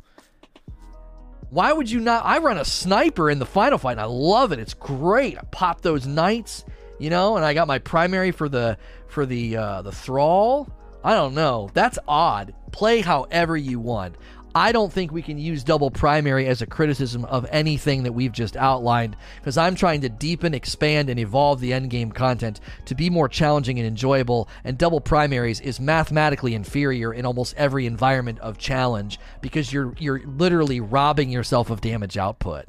[1.50, 2.26] Why would you not?
[2.26, 3.94] I run a sniper in the final fight.
[3.94, 4.60] And I love it.
[4.60, 5.38] It's great.
[5.38, 6.64] I pop those knights,
[7.00, 10.70] you know, and I got my primary for the for the uh, the thrall.
[11.04, 11.70] I don't know.
[11.74, 12.54] That's odd.
[12.72, 14.16] Play however you want.
[14.58, 18.32] I don't think we can use double primary as a criticism of anything that we've
[18.32, 23.10] just outlined because I'm trying to deepen, expand, and evolve the endgame content to be
[23.10, 24.48] more challenging and enjoyable.
[24.64, 30.26] And double primaries is mathematically inferior in almost every environment of challenge because you're you're
[30.26, 32.64] literally robbing yourself of damage output.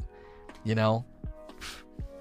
[0.65, 1.05] You know?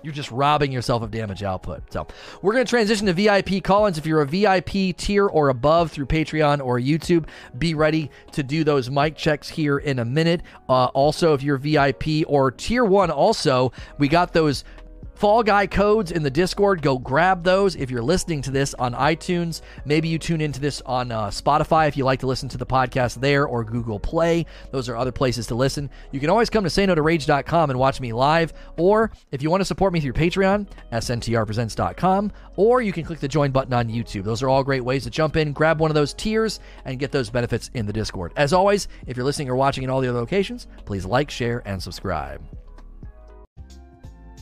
[0.06, 1.92] You're just robbing yourself of damage output.
[1.92, 2.06] So
[2.44, 3.98] we're going to transition to VIP call-ins.
[3.98, 7.26] If you're a VIP tier or above through Patreon or YouTube,
[7.58, 10.44] be ready to do those mic checks here in a minute.
[10.70, 14.64] Uh, also, if you're VIP or tier one, also we got those
[15.16, 16.82] Fall Guy codes in the Discord.
[16.82, 19.62] Go grab those if you're listening to this on iTunes.
[19.86, 22.66] Maybe you tune into this on uh, Spotify if you like to listen to the
[22.66, 24.46] podcast there or Google Play.
[24.72, 25.90] Those are other places to listen.
[26.12, 28.52] You can always come to sayno2rage.com and watch me live.
[28.76, 32.32] Or if you want to support me through Patreon, sntrpresents.com.
[32.58, 34.26] Or you can click the join button on YouTube.
[34.26, 37.14] Those are all great ways to jump in, grab one of those tiers, and get
[37.14, 38.34] those benefits in the Discord.
[38.36, 41.64] As always, if you're listening or watching in all the other locations, please like, share,
[41.66, 42.42] and subscribe.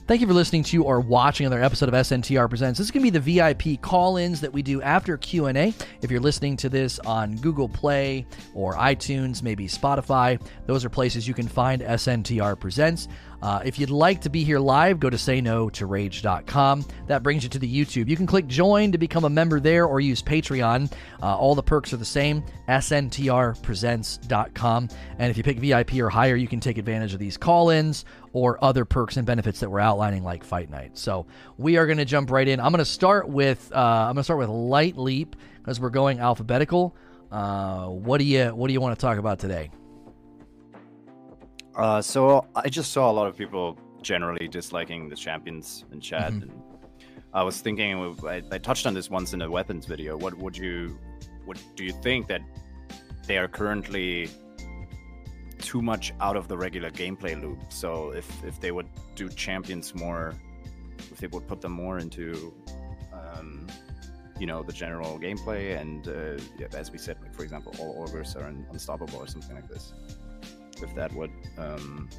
[0.05, 2.77] Thank you for listening to or watching another episode of SNTR Presents.
[2.77, 5.73] This is going to be the VIP call-ins that we do after Q&A.
[6.01, 11.25] If you're listening to this on Google Play or iTunes, maybe Spotify, those are places
[11.25, 13.07] you can find SNTR Presents.
[13.41, 16.85] Uh, if you'd like to be here live, go to sayno2rage.com.
[17.07, 18.09] That brings you to the YouTube.
[18.09, 20.89] You can click join to become a member there or use Patreon.
[21.21, 24.89] Uh, all the perks are the same, sntrpresents.com.
[25.17, 28.05] And if you pick VIP or higher, you can take advantage of these call ins
[28.33, 30.97] or other perks and benefits that we're outlining, like Fight Night.
[30.97, 31.27] So
[31.57, 32.59] we are going to jump right in.
[32.59, 35.91] I'm going to start with uh, I'm going to start with Light Leap because we're
[35.91, 36.95] going alphabetical.
[37.31, 39.71] Uh, what do you What do you want to talk about today?
[41.75, 46.31] Uh, so I just saw a lot of people generally disliking the champions in chat,
[46.31, 46.43] mm-hmm.
[46.43, 46.61] and
[47.33, 50.15] I was thinking I, I, touched on this once in a weapons video.
[50.15, 50.99] What would you,
[51.45, 52.41] what do you think that
[53.25, 54.29] they are currently
[55.63, 57.59] too much out of the regular gameplay loop?
[57.69, 60.35] So if if they would do champions more,
[61.11, 62.53] if they would put them more into,
[63.13, 63.67] um,
[64.39, 68.35] you know, the general gameplay, and uh, as we said, like for example, all ogres
[68.35, 69.93] are unstoppable or something like this
[70.83, 72.09] if that would um,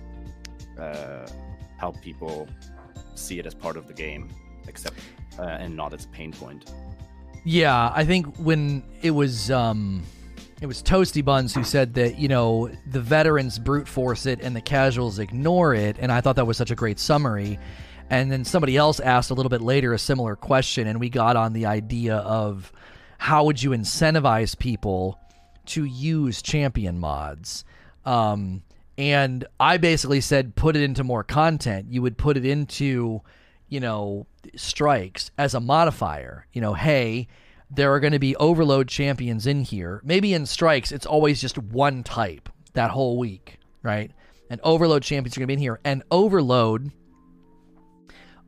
[0.78, 1.26] uh,
[1.78, 2.48] help people
[3.14, 4.28] see it as part of the game,
[4.66, 4.98] except
[5.38, 6.72] uh, and not as pain point.
[7.44, 10.02] Yeah, I think when it was um,
[10.64, 14.56] it was Toasty Buns who said that you know the veterans brute force it and
[14.56, 17.58] the casuals ignore it, and I thought that was such a great summary.
[18.08, 21.36] And then somebody else asked a little bit later a similar question, and we got
[21.36, 22.72] on the idea of
[23.18, 25.18] how would you incentivize people
[25.66, 27.66] to use champion mods
[28.06, 28.62] um,
[28.96, 31.86] and I basically said, put it into more content.
[31.90, 33.20] You would put it into,
[33.68, 34.26] you know,
[34.56, 36.46] strikes as a modifier.
[36.52, 37.28] You know, hey,
[37.74, 40.00] there are going to be overload champions in here.
[40.04, 44.10] Maybe in strikes, it's always just one type that whole week, right?
[44.50, 45.80] And overload champions are going to be in here.
[45.84, 46.92] And overload,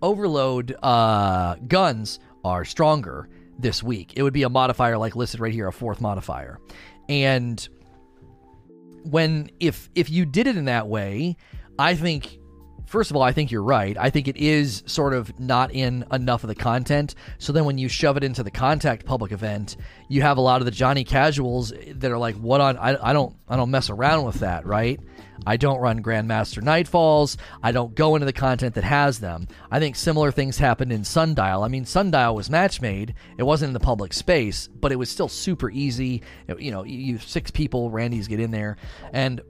[0.03, 3.29] overload uh, guns are stronger
[3.59, 4.13] this week.
[4.17, 6.61] It would be a modifier like listed right here, a fourth modifier.
[7.09, 7.67] And
[9.05, 11.37] when if if you did it in that way,
[11.79, 12.39] I think
[12.87, 13.97] first of all, I think you're right.
[13.99, 17.15] I think it is sort of not in enough of the content.
[17.39, 19.77] So then when you shove it into the contact public event,
[20.09, 23.13] you have a lot of the Johnny casuals that are like, what on I, I
[23.13, 25.01] don't I don't mess around with that, right?
[25.47, 27.37] I don't run Grandmaster Nightfalls.
[27.63, 29.49] I don't go into the content that has them.
[29.71, 31.63] I think similar things happened in Sundial.
[31.63, 33.15] I mean, Sundial was match made.
[33.37, 36.23] It wasn't in the public space, but it was still super easy.
[36.59, 38.77] You know, you six people, Randy's get in there,
[39.13, 39.41] and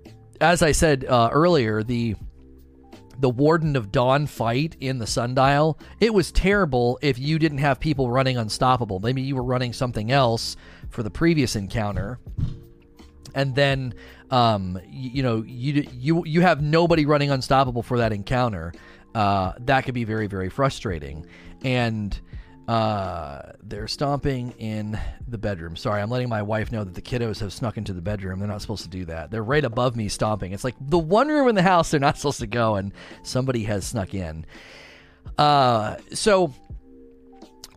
[0.40, 2.16] as I said uh, earlier, the
[3.18, 7.80] the Warden of Dawn fight in the Sundial, it was terrible if you didn't have
[7.80, 9.00] people running Unstoppable.
[9.00, 10.56] Maybe you were running something else
[10.90, 12.18] for the previous encounter.
[13.34, 13.94] And then,
[14.30, 18.72] um, you, you know, you you you have nobody running Unstoppable for that encounter.
[19.14, 21.26] Uh, that could be very very frustrating.
[21.64, 22.18] And
[22.68, 24.98] uh, they're stomping in
[25.28, 25.76] the bedroom.
[25.76, 28.40] Sorry, I'm letting my wife know that the kiddos have snuck into the bedroom.
[28.40, 29.30] They're not supposed to do that.
[29.30, 30.52] They're right above me stomping.
[30.52, 33.64] It's like the one room in the house they're not supposed to go, and somebody
[33.64, 34.46] has snuck in.
[35.38, 36.52] Uh, so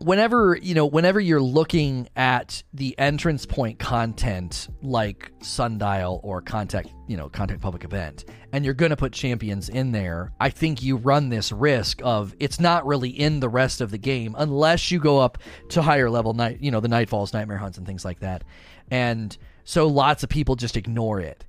[0.00, 6.88] whenever you know whenever you're looking at the entrance point content like sundial or contact
[7.06, 10.82] you know contact public event and you're going to put champions in there i think
[10.82, 14.90] you run this risk of it's not really in the rest of the game unless
[14.90, 15.36] you go up
[15.68, 18.44] to higher level night you know the nightfalls nightmare hunts and things like that.
[18.90, 21.44] And so lots of people just ignore it.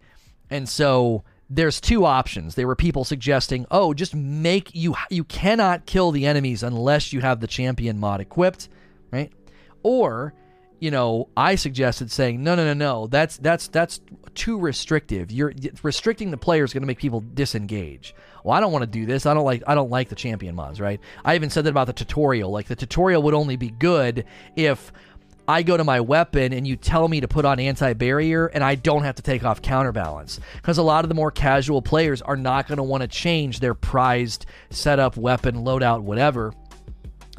[0.49, 1.23] And so
[1.53, 2.55] there's two options.
[2.55, 7.19] There were people suggesting, "Oh, just make you you cannot kill the enemies unless you
[7.21, 8.69] have the champion mod equipped,
[9.11, 9.31] right?"
[9.83, 10.33] Or
[10.81, 14.01] you know, I suggested saying, no, no, no, no, that's that's that's
[14.33, 15.31] too restrictive.
[15.31, 15.53] You're
[15.83, 18.15] restricting the player is going to make people disengage.
[18.43, 19.27] Well, I don't want to do this.
[19.27, 20.99] I don't like I don't like the champion mods, right?
[21.23, 22.49] I even said that about the tutorial.
[22.49, 24.25] Like the tutorial would only be good
[24.55, 24.91] if
[25.47, 28.63] I go to my weapon and you tell me to put on anti barrier and
[28.63, 30.39] I don't have to take off counterbalance.
[30.55, 33.59] Because a lot of the more casual players are not going to want to change
[33.59, 36.53] their prized setup, weapon, loadout, whatever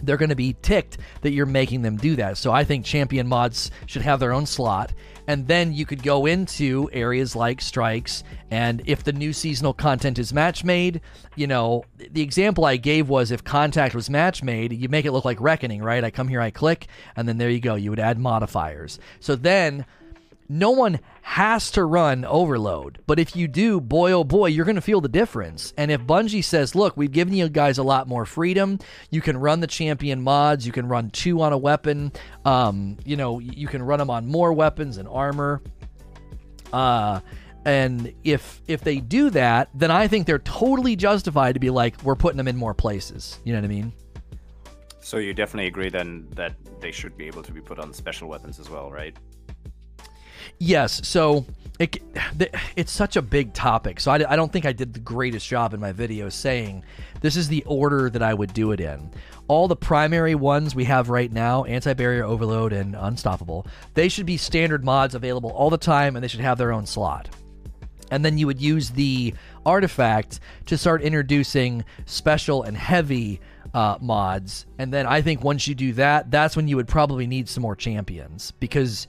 [0.03, 2.37] they're going to be ticked that you're making them do that.
[2.39, 4.93] So I think champion mods should have their own slot.
[5.29, 8.25] And then you could go into areas like strikes.
[8.51, 11.01] And if the new seasonal content is match made,
[11.37, 15.13] you know, the example I gave was if contact was match made, you make it
[15.13, 16.03] look like reckoning, right?
[16.03, 17.77] I come here, I click, and then there you go.
[17.77, 18.99] You would add modifiers.
[19.21, 19.87] So then
[20.53, 22.99] no one has to run overload.
[23.07, 25.73] But if you do, boy oh boy, you're going to feel the difference.
[25.77, 28.79] And if Bungie says, look, we've given you guys a lot more freedom,
[29.11, 32.13] you can run the champion mods, you can run two on a weapon,
[32.45, 35.63] um, you know, you can run them on more weapons and armor.
[36.73, 37.21] Uh,
[37.65, 42.03] and if if they do that, then I think they're totally justified to be like,
[42.03, 43.39] we're putting them in more places.
[43.45, 43.93] You know what I mean?
[45.01, 48.29] So you definitely agree then that they should be able to be put on special
[48.29, 49.17] weapons as well, right?
[50.59, 51.07] Yes.
[51.07, 51.47] So
[51.79, 52.03] it,
[52.77, 54.01] it's such a big topic.
[54.01, 56.85] So I, I don't think I did the greatest job in my video saying
[57.21, 59.11] this is the order that I would do it in.
[59.49, 64.27] All the primary ones we have right now, Anti Barrier, Overload, and Unstoppable, they should
[64.27, 67.29] be standard mods available all the time and they should have their own slot.
[68.11, 73.41] And then you would use the artifact to start introducing special and heavy
[73.73, 74.67] uh, mods.
[74.79, 77.63] And then I think once you do that, that's when you would probably need some
[77.63, 79.07] more champions because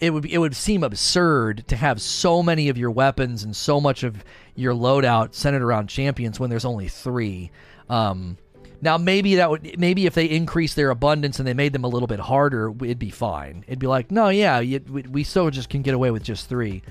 [0.00, 3.80] it would it would seem absurd to have so many of your weapons and so
[3.80, 7.50] much of your loadout centered around champions when there's only three.
[7.88, 8.36] Um,
[8.80, 11.88] now maybe that would maybe if they increased their abundance and they made them a
[11.88, 13.64] little bit harder, it'd be fine.
[13.66, 16.48] It'd be like, no, yeah, you, we, we still just can get away with just
[16.48, 16.82] three.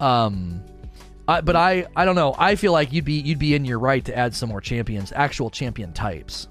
[0.00, 0.62] Um,
[1.28, 2.34] I, but I I don't know.
[2.38, 5.12] I feel like you'd be you'd be in your right to add some more champions,
[5.14, 6.48] actual champion types.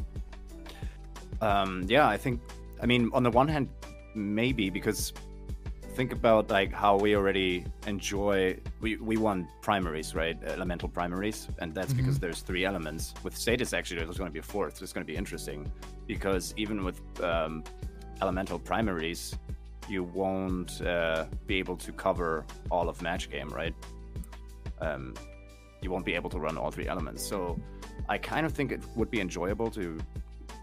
[1.41, 2.41] Um, yeah, I think.
[2.81, 3.67] I mean, on the one hand,
[4.15, 5.11] maybe because
[5.99, 10.37] think about like how we already enjoy we we won primaries right?
[10.45, 11.97] Elemental primaries and that's mm-hmm.
[11.97, 13.13] because there's three elements.
[13.21, 15.69] With Stasis actually there's going to be a fourth it's going to be interesting.
[16.07, 17.65] Because even with um,
[18.21, 19.35] elemental primaries
[19.89, 23.75] you won't uh, be able to cover all of match game right?
[24.79, 25.13] Um,
[25.81, 27.21] you won't be able to run all three elements.
[27.27, 27.59] So
[28.07, 29.85] i kind of think it would be enjoyable to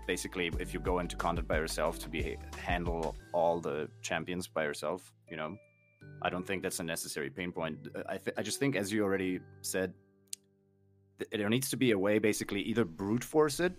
[0.07, 4.65] basically if you go into content by yourself to be handle all the champions by
[4.65, 5.57] yourself you know
[6.23, 7.77] i don't think that's a necessary pain point.
[7.95, 9.93] Uh, i, th- I just think as you already said
[11.19, 13.73] th- there needs to be a way basically either brute force it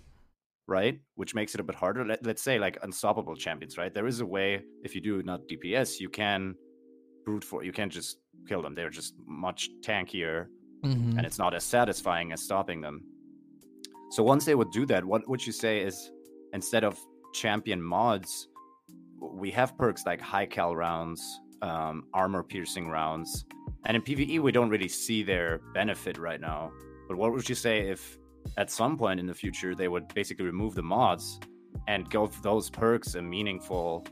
[0.67, 2.05] right which makes it a bit harder.
[2.05, 3.93] Let, let's say like unstoppable champions right?
[3.93, 6.55] There is a way if you do not dps you can
[7.25, 8.17] brute force you can't just
[8.47, 8.75] kill them.
[8.75, 10.47] They're just much tankier
[10.83, 11.17] mm-hmm.
[11.17, 13.03] and it's not as satisfying as stopping them.
[14.11, 16.11] So once they would do that what would you say is
[16.53, 16.99] instead of
[17.34, 18.48] champion mods,
[19.19, 23.45] we have perks like high cal rounds, um, armor piercing rounds,
[23.86, 26.72] and in PVE we don't really see their benefit right now.
[27.07, 28.18] But what would you say if
[28.57, 31.40] at some point in the future they would basically remove the mods
[31.88, 34.06] and give those perks a meaningful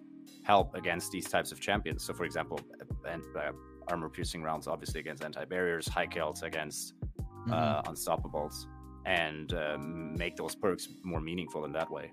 [0.43, 2.03] help against these types of champions?
[2.03, 2.59] So, for example,
[3.07, 3.51] and uh,
[3.89, 7.53] armor piercing rounds obviously against anti barriers, high cals against mm-hmm.
[7.53, 8.65] uh, unstoppables
[9.05, 12.11] and um, make those perks more meaningful in that way.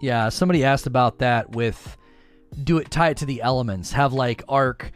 [0.00, 1.96] Yeah, somebody asked about that with
[2.62, 3.92] do it tie it to the elements.
[3.92, 4.92] Have like arc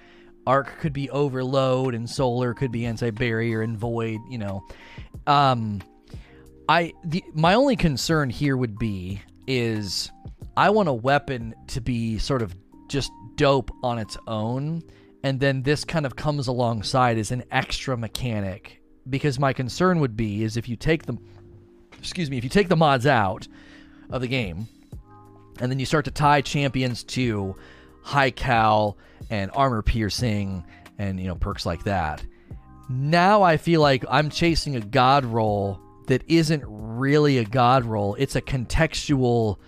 [0.46, 4.62] arc could be overload and solar could be anti-barrier and void, you know.
[5.26, 5.80] Um
[6.68, 10.10] I the my only concern here would be is
[10.56, 12.54] I want a weapon to be sort of
[12.88, 14.82] just dope on its own
[15.22, 18.77] and then this kind of comes alongside as an extra mechanic
[19.08, 21.16] because my concern would be is if you take the
[21.98, 23.48] excuse me if you take the mods out
[24.10, 24.66] of the game
[25.60, 27.56] and then you start to tie champions to
[28.02, 28.96] high cal
[29.30, 30.64] and armor piercing
[30.98, 32.24] and you know perks like that
[32.88, 38.14] now i feel like i'm chasing a god roll that isn't really a god roll.
[38.16, 39.58] It's a contextual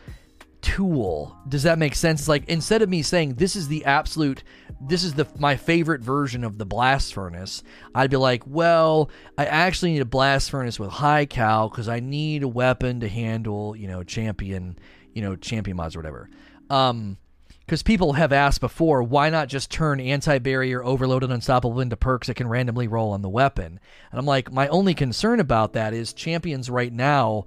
[0.63, 1.37] tool.
[1.49, 2.21] Does that make sense?
[2.21, 4.43] It's like instead of me saying this is the absolute
[4.81, 7.63] this is the my favorite version of the blast furnace,
[7.95, 12.01] I'd be like, well, I actually need a blast furnace with high cal because I
[12.01, 14.79] need a weapon to handle, you know, champion,
[15.13, 16.31] you know, champion mods or whatever.
[16.69, 17.19] Um
[17.67, 22.27] because people have asked before, why not just turn anti-barrier, overload, and unstoppable into perks
[22.27, 23.79] that can randomly roll on the weapon?
[24.11, 27.47] And I'm like, my only concern about that is champions right now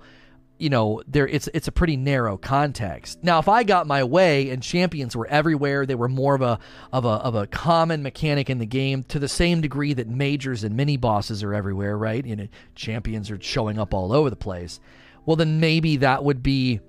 [0.57, 3.23] you know there it's it's a pretty narrow context.
[3.23, 6.59] Now if i got my way and champions were everywhere they were more of a
[6.91, 10.63] of a of a common mechanic in the game to the same degree that majors
[10.63, 12.25] and mini bosses are everywhere right?
[12.25, 14.79] You know champions are showing up all over the place.
[15.25, 16.79] Well then maybe that would be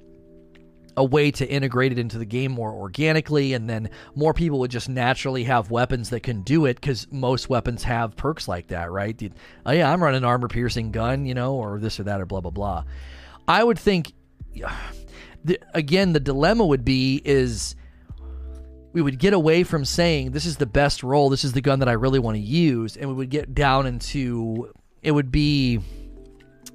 [0.96, 4.70] a way to integrate it into the game more organically and then more people would
[4.70, 8.92] just naturally have weapons that can do it because most weapons have perks like that
[8.92, 9.20] right?
[9.66, 12.40] Oh yeah i'm running armor piercing gun you know or this or that or blah
[12.40, 12.84] blah blah
[13.46, 14.12] I would think,
[15.44, 17.76] the, again, the dilemma would be is
[18.92, 21.80] we would get away from saying this is the best role, this is the gun
[21.80, 24.72] that I really want to use, and we would get down into
[25.02, 25.80] it would be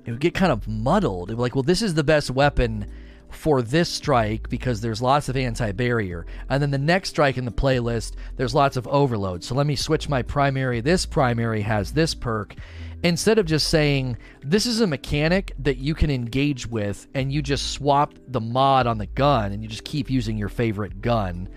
[0.06, 1.30] it would get kind of muddled.
[1.30, 2.86] It would be like, well, this is the best weapon
[3.30, 6.26] for this strike because there's lots of anti-barrier.
[6.50, 9.44] And then the next strike in the playlist there's lots of overload.
[9.44, 10.82] So let me switch my primary.
[10.82, 12.56] This primary has this perk.
[13.04, 17.42] Instead of just saying this is a mechanic that you can engage with and you
[17.42, 21.48] just swap the mod on the gun and you just keep using your favorite gun.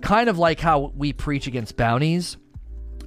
[0.00, 2.36] Kind of like how we preach against bounties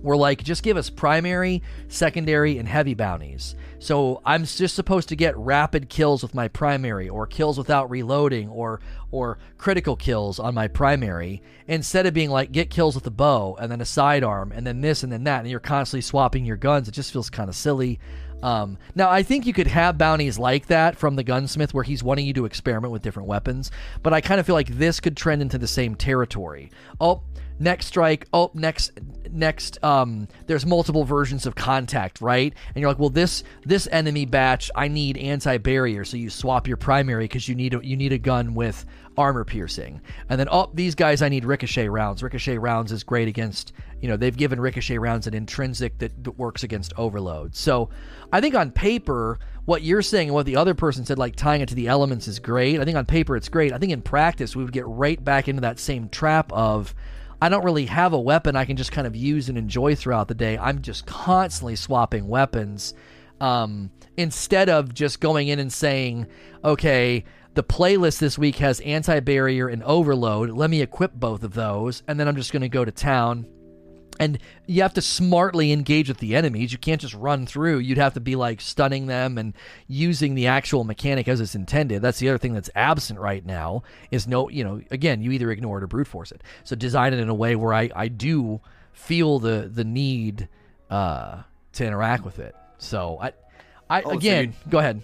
[0.01, 5.15] we're like just give us primary secondary and heavy bounties so I'm just supposed to
[5.15, 8.81] get rapid kills with my primary or kills without reloading or
[9.11, 13.57] or critical kills on my primary instead of being like get kills with a bow
[13.59, 16.57] and then a sidearm and then this and then that and you're constantly swapping your
[16.57, 16.89] guns.
[16.89, 17.99] It just feels kind of silly.
[18.43, 22.03] Um, now, I think you could have bounties like that from the gunsmith where he's
[22.03, 23.69] wanting you to experiment with different weapons,
[24.01, 26.71] but I kind of feel like this could trend into the same territory.
[27.01, 27.21] Oh,
[27.59, 28.91] next strike oh next
[29.31, 32.53] next um there's multiple versions of contact right?
[32.73, 36.77] And you're like well this this enemy batch i need anti-barrier so you swap your
[36.77, 38.85] primary because you need a, you need a gun with
[39.17, 40.01] armor piercing.
[40.29, 42.23] And then oh these guys i need ricochet rounds.
[42.23, 46.37] Ricochet rounds is great against you know they've given ricochet rounds an intrinsic that that
[46.37, 47.55] works against overload.
[47.55, 47.89] So
[48.31, 51.61] i think on paper what you're saying and what the other person said like tying
[51.61, 52.79] it to the elements is great.
[52.79, 53.71] I think on paper it's great.
[53.71, 56.95] I think in practice we would get right back into that same trap of
[57.41, 60.27] I don't really have a weapon I can just kind of use and enjoy throughout
[60.27, 60.57] the day.
[60.57, 62.93] I'm just constantly swapping weapons
[63.39, 66.27] um, instead of just going in and saying,
[66.63, 70.49] okay, the playlist this week has anti barrier and overload.
[70.49, 73.47] Let me equip both of those, and then I'm just going to go to town
[74.19, 74.37] and
[74.67, 76.73] you have to smartly engage with the enemies.
[76.73, 77.79] You can't just run through.
[77.79, 79.53] You'd have to be like stunning them and
[79.87, 82.01] using the actual mechanic as it's intended.
[82.01, 85.49] That's the other thing that's absent right now is no, you know, again, you either
[85.51, 86.43] ignore it or brute force it.
[86.65, 88.59] So design it in a way where I, I do
[88.91, 90.49] feel the the need
[90.89, 91.43] uh,
[91.73, 92.55] to interact with it.
[92.77, 93.31] So I,
[93.89, 95.01] I oh, again, so go ahead.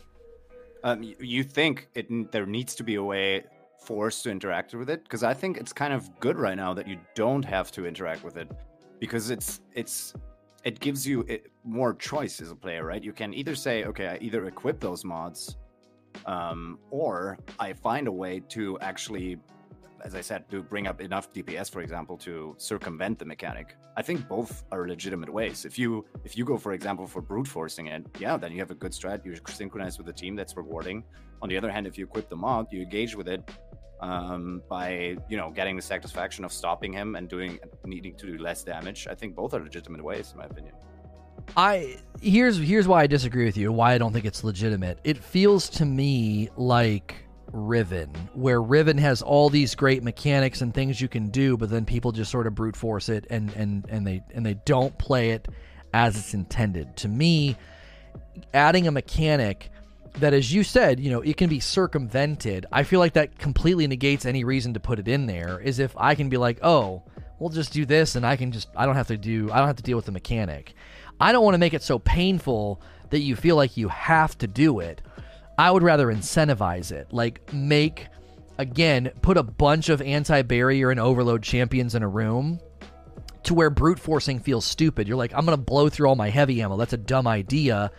[0.83, 3.45] Um, you think it there needs to be a way
[3.79, 6.87] forced to interact with it because I think it's kind of good right now that
[6.87, 8.51] you don't have to interact with it
[8.99, 10.13] because it's it's
[10.63, 11.25] it gives you
[11.63, 13.03] more choice as a player, right?
[13.03, 15.57] You can either say, okay, I either equip those mods,
[16.25, 19.37] um, or I find a way to actually,
[20.03, 23.77] as I said, to bring up enough DPS, for example, to circumvent the mechanic.
[23.95, 25.65] I think both are legitimate ways.
[25.65, 28.71] If you if you go, for example, for brute forcing it, yeah, then you have
[28.71, 29.23] a good strat.
[29.23, 30.35] You synchronize with the team.
[30.35, 31.03] That's rewarding.
[31.43, 33.41] On the other hand, if you equip the mod, you engage with it
[34.05, 38.37] um, by you know getting the satisfaction of stopping him and doing needing to do
[38.37, 39.07] less damage.
[39.09, 40.73] I think both are legitimate ways, in my opinion.
[41.57, 43.71] I here's here's why I disagree with you.
[43.71, 44.99] Why I don't think it's legitimate.
[45.03, 47.15] It feels to me like
[47.51, 51.85] Riven, where Riven has all these great mechanics and things you can do, but then
[51.85, 55.31] people just sort of brute force it and and and they and they don't play
[55.31, 55.47] it
[55.93, 56.95] as it's intended.
[56.97, 57.57] To me,
[58.53, 59.71] adding a mechanic
[60.19, 62.65] that, as you said, you know, it can be circumvented.
[62.71, 65.59] I feel like that completely negates any reason to put it in there.
[65.59, 67.03] Is if I can be like, oh,
[67.39, 69.67] we'll just do this, and I can just, I don't have to do, I don't
[69.67, 70.73] have to deal with the mechanic.
[71.19, 74.47] I don't want to make it so painful that you feel like you have to
[74.47, 75.01] do it.
[75.57, 78.07] I would rather incentivize it, like make,
[78.57, 82.59] again, put a bunch of anti-barrier and overload champions in a room
[83.43, 85.07] to where brute forcing feels stupid.
[85.07, 86.77] You're like, I'm gonna blow through all my heavy ammo.
[86.77, 87.91] That's a dumb idea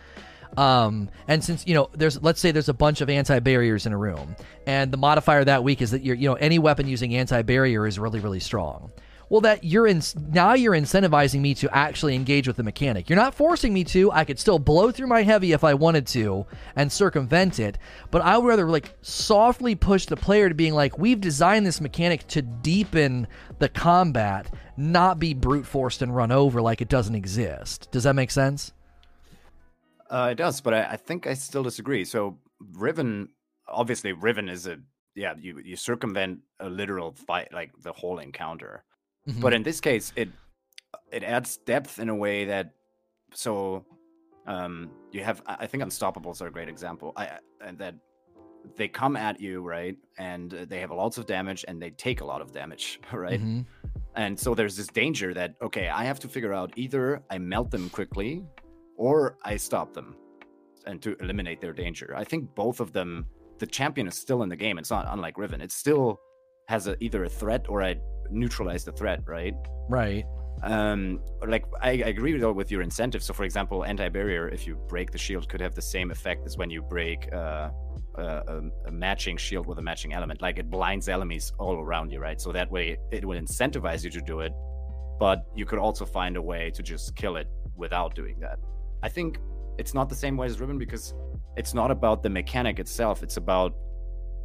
[0.57, 3.93] um, and since you know, there's let's say there's a bunch of anti barriers in
[3.93, 4.35] a room,
[4.65, 7.85] and the modifier that week is that you're you know any weapon using anti barrier
[7.85, 8.91] is really really strong.
[9.29, 10.01] Well, that you're in
[10.31, 13.09] now you're incentivizing me to actually engage with the mechanic.
[13.09, 14.11] You're not forcing me to.
[14.11, 17.77] I could still blow through my heavy if I wanted to and circumvent it,
[18.09, 21.81] but I would rather like softly push the player to being like, we've designed this
[21.81, 23.27] mechanic to deepen
[23.59, 27.89] the combat, not be brute forced and run over like it doesn't exist.
[27.91, 28.71] Does that make sense?
[30.09, 32.05] Uh, it does, but I, I, think I still disagree.
[32.05, 32.37] So
[32.73, 33.29] Riven,
[33.67, 34.77] obviously, Riven is a
[35.15, 35.33] yeah.
[35.39, 38.83] You you circumvent a literal fight, like the whole encounter.
[39.27, 39.41] Mm-hmm.
[39.41, 40.29] But in this case, it
[41.11, 42.73] it adds depth in a way that
[43.33, 43.85] so
[44.45, 45.41] um you have.
[45.45, 47.13] I think Unstoppables are a great example.
[47.15, 47.95] I and that
[48.75, 49.97] they come at you, right?
[50.17, 53.41] And uh, they have lots of damage and they take a lot of damage, right?
[53.41, 53.65] Mhm.
[54.15, 57.69] And so there's this danger that, okay, I have to figure out either I melt
[57.69, 58.43] them quickly
[58.97, 60.15] or I stop them
[60.85, 62.13] and to eliminate their danger.
[62.15, 63.25] I think both of them,
[63.59, 64.77] the champion is still in the game.
[64.77, 65.61] It's not unlike Riven.
[65.61, 66.19] It still
[66.67, 67.95] has a, either a threat or I
[68.29, 69.53] neutralize the threat, right?
[69.89, 70.25] Right.
[70.63, 74.73] um like I, I agree with, with your incentive so for example anti-barrier if you
[74.93, 77.69] break the shield could have the same effect as when you break uh,
[78.15, 82.11] a, a, a matching shield with a matching element like it blinds enemies all around
[82.11, 84.51] you right so that way it will incentivize you to do it
[85.19, 88.57] but you could also find a way to just kill it without doing that
[89.03, 89.39] i think
[89.77, 91.13] it's not the same way as Riven because
[91.55, 93.23] it's not about the mechanic itself.
[93.23, 93.75] It's about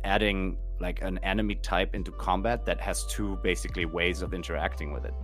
[0.04, 5.04] adding like an enemy type into combat that has two basically ways of interacting with
[5.04, 5.14] it.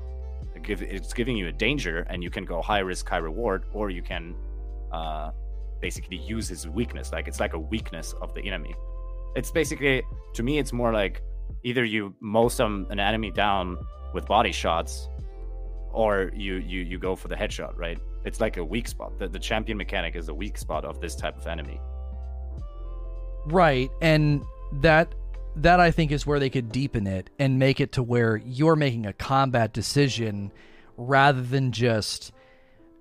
[0.55, 3.90] It it's giving you a danger and you can go high risk high reward or
[3.90, 4.34] you can
[4.92, 5.30] uh,
[5.80, 7.12] basically use his weakness.
[7.12, 8.74] Like it's like a weakness of the enemy.
[9.36, 10.02] It's basically
[10.34, 11.22] to me it's more like
[11.64, 13.78] either you mow some an enemy down
[14.14, 15.09] with body shots
[15.92, 17.98] or you you you go for the headshot right
[18.28, 21.16] it's like a weak spot the, the champion mechanic is a weak spot of this
[21.16, 21.80] type of enemy
[23.46, 23.90] Right.
[24.00, 25.14] And that
[25.56, 28.76] that I think is where they could deepen it and make it to where you're
[28.76, 30.52] making a combat decision
[30.96, 32.32] rather than just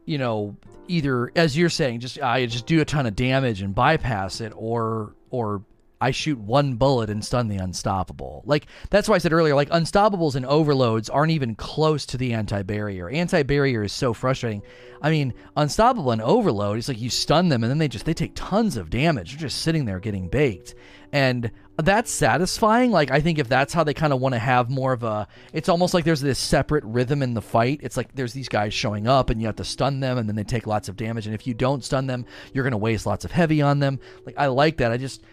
[0.05, 0.55] you know
[0.87, 4.41] either as you're saying just ah, I just do a ton of damage and bypass
[4.41, 5.61] it or or
[5.99, 8.43] I shoot one bullet and stun the unstoppable.
[8.45, 12.33] Like that's why I said earlier like unstoppables and overloads aren't even close to the
[12.33, 13.09] anti-barrier.
[13.09, 14.61] Anti-barrier is so frustrating.
[15.01, 18.13] I mean, unstoppable and overload, it's like you stun them and then they just they
[18.13, 19.31] take tons of damage.
[19.31, 20.75] They're just sitting there getting baked.
[21.11, 22.91] And that's satisfying.
[22.91, 25.27] Like I think if that's how they kind of want to have more of a
[25.53, 27.79] it's almost like there's this separate rhythm in the fight.
[27.81, 30.35] It's like there's these guys showing up and you have to stun them and then
[30.35, 33.05] they take lots of damage and if you don't stun them, you're going to waste
[33.05, 33.99] lots of heavy on them.
[34.25, 34.91] Like I like that.
[34.91, 35.23] I just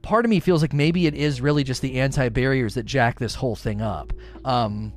[0.00, 3.34] part of me feels like maybe it is really just the anti-barriers that jack this
[3.34, 4.12] whole thing up.
[4.44, 4.92] Um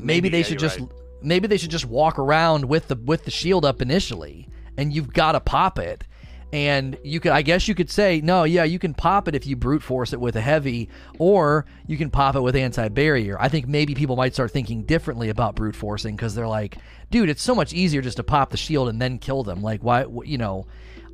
[0.00, 0.88] maybe, Maybe, they yeah, should just right.
[1.22, 5.12] maybe they should just walk around with the with the shield up initially and you've
[5.12, 6.04] got to pop it
[6.52, 9.46] and you could i guess you could say no yeah you can pop it if
[9.46, 13.48] you brute force it with a heavy or you can pop it with anti-barrier i
[13.48, 16.78] think maybe people might start thinking differently about brute forcing because they're like
[17.10, 19.82] dude it's so much easier just to pop the shield and then kill them like
[19.82, 20.66] why you know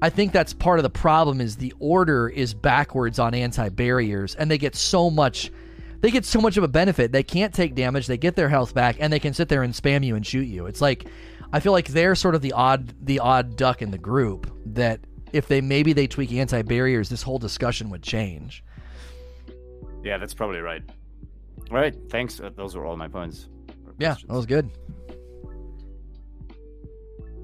[0.04, 4.50] i think that's part of the problem is the order is backwards on anti-barriers and
[4.50, 5.50] they get so much
[6.00, 7.12] they get so much of a benefit.
[7.12, 9.72] They can't take damage, they get their health back, and they can sit there and
[9.72, 10.66] spam you and shoot you.
[10.66, 11.06] It's like
[11.50, 15.00] I feel like they're sort of the odd the odd duck in the group that
[15.32, 18.62] if they maybe they tweak anti barriers, this whole discussion would change.
[20.02, 20.82] yeah that's probably right
[21.70, 23.48] all right thanks Uh, those were all my points
[23.98, 24.68] Yeah, that was good.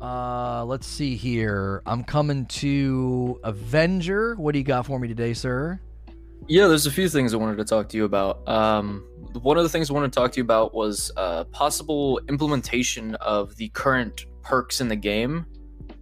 [0.01, 1.83] Uh, let's see here.
[1.85, 4.35] I'm coming to Avenger.
[4.37, 5.79] What do you got for me today, sir?
[6.49, 8.49] Yeah, there's a few things I wanted to talk to you about.
[8.49, 9.05] Um,
[9.43, 13.15] one of the things I wanted to talk to you about was uh, possible implementation
[13.17, 15.47] of the current perks in the game,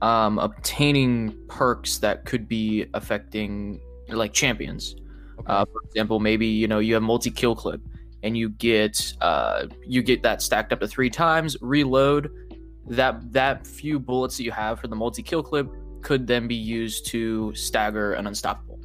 [0.00, 4.94] um, obtaining perks that could be affecting like champions.
[5.46, 7.80] Uh, for example, maybe you know you have multi kill clip,
[8.22, 11.56] and you get uh, you get that stacked up to three times.
[11.60, 12.30] Reload
[12.88, 15.70] that that few bullets that you have for the multi kill clip
[16.02, 18.80] could then be used to stagger an unstoppable,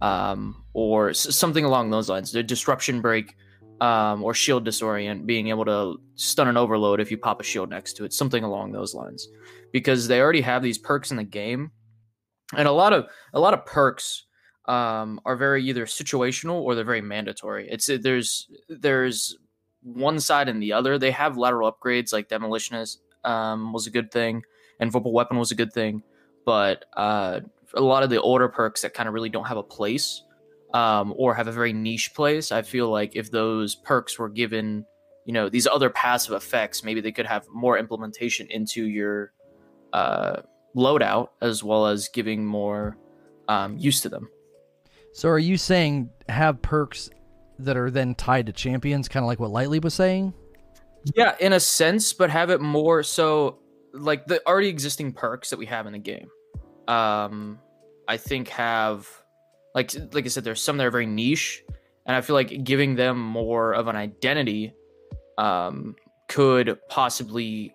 [0.00, 2.32] um, or something along those lines.
[2.32, 3.36] The disruption break.
[3.78, 7.68] Um, or shield disorient, being able to stun an overload if you pop a shield
[7.68, 9.28] next to it, something along those lines,
[9.70, 11.70] because they already have these perks in the game,
[12.56, 13.04] and a lot of
[13.34, 14.24] a lot of perks
[14.64, 17.68] um, are very either situational or they're very mandatory.
[17.70, 19.36] It's there's there's
[19.82, 20.98] one side and the other.
[20.98, 22.96] They have lateral upgrades like demolitionist
[23.26, 24.42] um, was a good thing,
[24.80, 26.02] and vorpal weapon was a good thing,
[26.44, 27.40] but uh,
[27.74, 30.22] a lot of the older perks that kind of really don't have a place
[30.72, 32.52] um, or have a very niche place.
[32.52, 34.84] I feel like if those perks were given,
[35.24, 39.32] you know, these other passive effects, maybe they could have more implementation into your
[39.92, 40.42] uh,
[40.76, 42.96] loadout as well as giving more
[43.48, 44.28] um, use to them.
[45.12, 47.10] So are you saying have perks
[47.58, 50.34] that are then tied to champions, kind of like what Lightly was saying?
[51.14, 53.58] Yeah, in a sense, but have it more so
[53.92, 56.28] like the already existing perks that we have in the game.
[56.88, 57.58] Um,
[58.08, 59.08] I think have
[59.74, 61.62] like like I said, there's some that are very niche,
[62.06, 64.74] and I feel like giving them more of an identity
[65.38, 65.94] um,
[66.28, 67.72] could possibly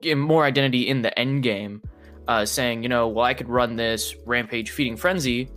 [0.00, 1.82] give more identity in the end game.
[2.26, 5.50] Uh, saying, you know, well, I could run this rampage feeding frenzy,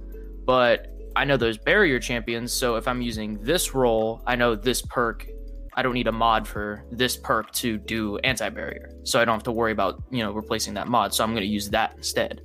[0.45, 4.81] but I know those barrier champions, so if I'm using this role, I know this
[4.81, 5.29] perk
[5.78, 8.90] I don't need a mod for this perk to do anti barrier.
[9.04, 11.14] So I don't have to worry about, you know, replacing that mod.
[11.14, 12.41] So I'm going to use that instead.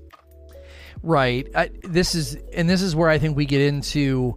[1.03, 1.49] Right.
[1.55, 4.37] I, this is and this is where I think we get into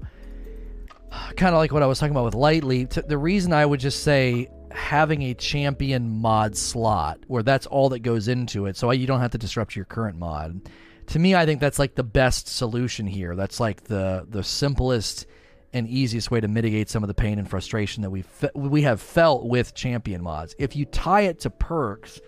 [1.36, 2.86] kind of like what I was talking about with lightly.
[2.86, 8.00] The reason I would just say having a champion mod slot where that's all that
[8.00, 10.70] goes into it, so you don't have to disrupt your current mod.
[11.08, 13.36] To me, I think that's like the best solution here.
[13.36, 15.28] That's like the the simplest
[15.76, 18.81] and easiest way to mitigate some of the pain and frustration that we fe- we
[18.84, 20.56] have felt with champion mods.
[20.57, 22.22] If you tie it to perks,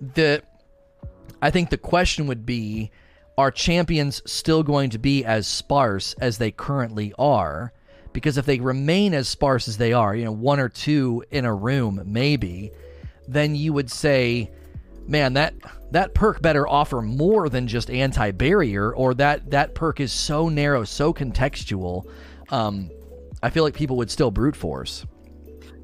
[0.00, 0.42] the
[1.40, 2.90] I think the question would be
[3.38, 7.72] are champions still going to be as sparse as they currently are?
[8.12, 11.44] Because if they remain as sparse as they are, you know, one or two in
[11.44, 12.72] a room, maybe,
[13.28, 14.50] then you would say,
[15.06, 15.54] man, that
[15.92, 20.84] that perk better offer more than just anti-barrier, or that that perk is so narrow,
[20.84, 22.06] so contextual.
[22.50, 22.90] Um,
[23.42, 25.04] I feel like people would still brute force.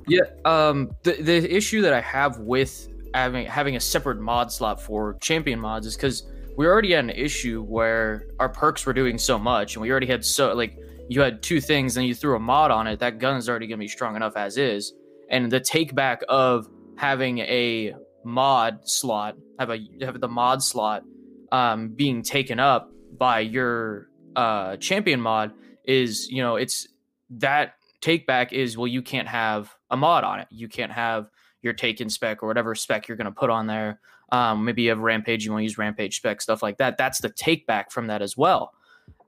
[0.07, 4.81] Yeah, um, the the issue that I have with having having a separate mod slot
[4.81, 6.25] for champion mods is because
[6.57, 10.07] we already had an issue where our perks were doing so much, and we already
[10.07, 10.77] had so like
[11.09, 12.99] you had two things, and you threw a mod on it.
[12.99, 14.93] That gun is already going to be strong enough as is,
[15.31, 17.95] and the take back of having a
[18.25, 21.05] mod slot, have a have the mod slot
[21.53, 25.53] um, being taken up by your uh, champion mod
[25.85, 26.89] is you know it's
[27.31, 30.49] that take back is well you can't have a mod on it.
[30.51, 31.29] You can't have
[31.63, 34.01] your taken spec or whatever spec you're going to put on there
[34.33, 36.97] um, maybe you have Rampage, you want to use Rampage spec, stuff like that.
[36.97, 38.73] That's the take back from that as well.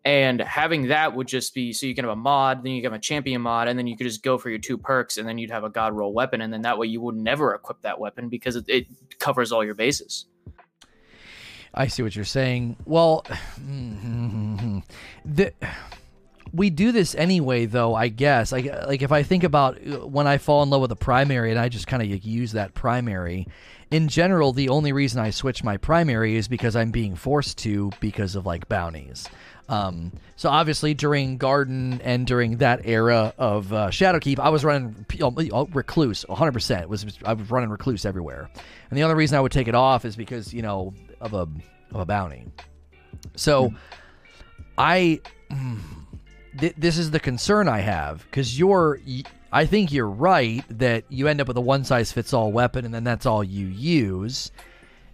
[0.07, 2.93] And having that would just be so you can have a mod, then you can
[2.93, 5.29] have a champion mod, and then you could just go for your two perks, and
[5.29, 7.83] then you'd have a God roll weapon, and then that way you would never equip
[7.83, 8.87] that weapon because it, it
[9.19, 10.27] covers all your bases.
[11.75, 12.77] I see what you're saying.
[12.87, 13.27] Well,
[15.25, 15.53] the
[16.55, 17.95] we do this anyway, though.
[17.95, 20.93] I guess, like, like if I think about uh, when I fall in love with
[20.93, 23.49] a primary, and I just kind of use that primary.
[23.91, 27.91] In general, the only reason I switch my primary is because I'm being forced to
[28.01, 29.29] because of like bounties.
[29.69, 35.07] Um, so obviously during Garden and during that era of uh, Shadowkeep, I was running
[35.21, 36.87] uh, Recluse 100%.
[36.87, 38.49] Was I was running Recluse everywhere,
[38.91, 41.49] and the only reason I would take it off is because you know of a
[41.93, 42.47] of a bounty.
[43.37, 43.73] So.
[44.77, 45.21] I.
[45.53, 46.04] Mm,
[46.59, 49.01] th- this is the concern I have because you're.
[49.53, 52.85] I think you're right that you end up with a one size fits all weapon,
[52.85, 54.51] and then that's all you use,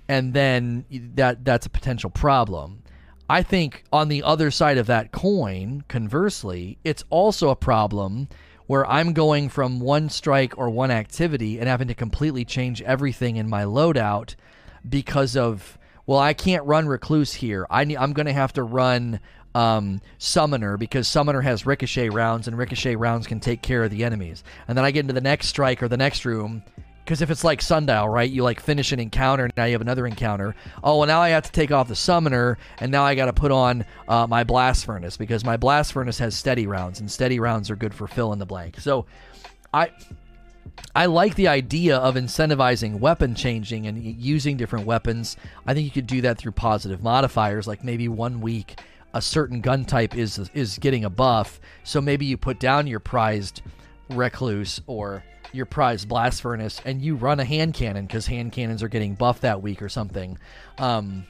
[0.08, 0.84] and then
[1.14, 2.82] that that's a potential problem.
[3.28, 8.28] I think on the other side of that coin, conversely, it's also a problem
[8.66, 13.36] where I'm going from one strike or one activity and having to completely change everything
[13.36, 14.34] in my loadout
[14.88, 17.66] because of well, I can't run recluse here.
[17.70, 19.20] I I'm going to have to run
[19.54, 24.04] um, Summoner because Summoner has ricochet rounds and ricochet rounds can take care of the
[24.04, 24.44] enemies.
[24.68, 26.62] And then I get into the next strike or the next room
[27.10, 28.30] because if it's like Sundial, right?
[28.30, 30.54] You like finish an encounter, and now you have another encounter.
[30.84, 33.32] Oh, well, now I have to take off the Summoner, and now I got to
[33.32, 37.40] put on uh, my Blast Furnace because my Blast Furnace has steady rounds, and steady
[37.40, 38.78] rounds are good for fill in the blank.
[38.78, 39.06] So,
[39.74, 39.90] I.
[40.94, 45.36] I like the idea of incentivizing weapon changing and using different weapons.
[45.66, 48.78] I think you could do that through positive modifiers, like maybe one week
[49.14, 51.60] a certain gun type is is getting a buff.
[51.84, 53.62] So maybe you put down your prized
[54.10, 58.82] recluse or your prized blast furnace and you run a hand cannon because hand cannons
[58.82, 60.38] are getting buffed that week or something.
[60.78, 61.26] Um,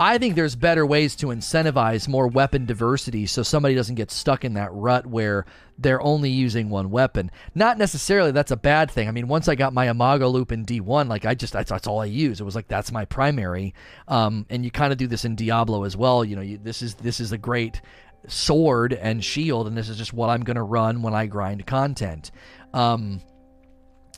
[0.00, 4.44] I think there's better ways to incentivize more weapon diversity so somebody doesn't get stuck
[4.44, 5.44] in that rut where
[5.76, 7.30] they're only using one weapon.
[7.54, 9.08] Not necessarily that's a bad thing.
[9.08, 11.88] I mean, once I got my Imago loop in D1, like I just that's, that's
[11.88, 12.40] all I use.
[12.40, 13.74] It was like that's my primary.
[14.06, 16.24] Um, and you kind of do this in Diablo as well.
[16.24, 17.80] You know, you, this is this is a great
[18.28, 21.66] sword and shield, and this is just what I'm going to run when I grind
[21.66, 22.30] content.
[22.72, 23.20] Um,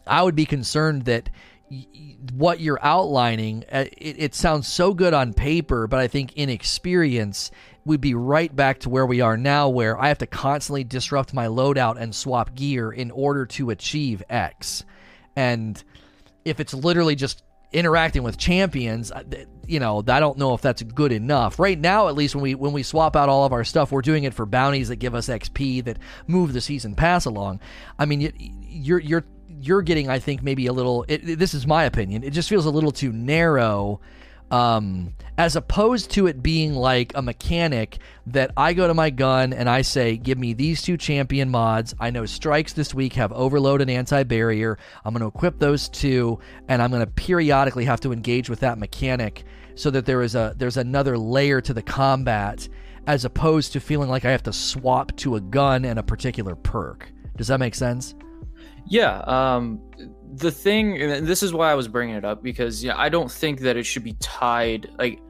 [0.06, 1.30] I would be concerned that
[2.32, 6.48] what you're outlining, uh, it, it, sounds so good on paper, but I think in
[6.48, 7.50] experience,
[7.84, 11.32] we'd be right back to where we are now, where I have to constantly disrupt
[11.32, 14.84] my loadout and swap gear in order to achieve X.
[15.36, 15.82] And
[16.44, 19.22] if it's literally just interacting with champions, uh,
[19.66, 21.60] you know, I don't know if that's good enough.
[21.60, 24.02] Right now, at least when we when we swap out all of our stuff, we're
[24.02, 27.60] doing it for bounties that give us XP that move the season pass along.
[27.96, 28.32] I mean,
[28.68, 29.24] you're you're
[29.60, 31.04] you're getting, I think, maybe a little.
[31.08, 32.24] It, this is my opinion.
[32.24, 34.00] It just feels a little too narrow,
[34.50, 39.52] um, as opposed to it being like a mechanic that I go to my gun
[39.52, 43.32] and I say, "Give me these two champion mods." I know strikes this week have
[43.32, 44.78] overload and anti-barrier.
[45.04, 46.38] I'm going to equip those two,
[46.68, 50.34] and I'm going to periodically have to engage with that mechanic so that there is
[50.34, 52.68] a there's another layer to the combat,
[53.06, 56.54] as opposed to feeling like I have to swap to a gun and a particular
[56.54, 57.10] perk.
[57.36, 58.14] Does that make sense?
[58.90, 59.18] Yeah.
[59.20, 59.80] Um,
[60.34, 63.60] the thing, this is why I was bringing it up because yeah, I don't think
[63.60, 64.90] that it should be tied.
[64.98, 65.20] Like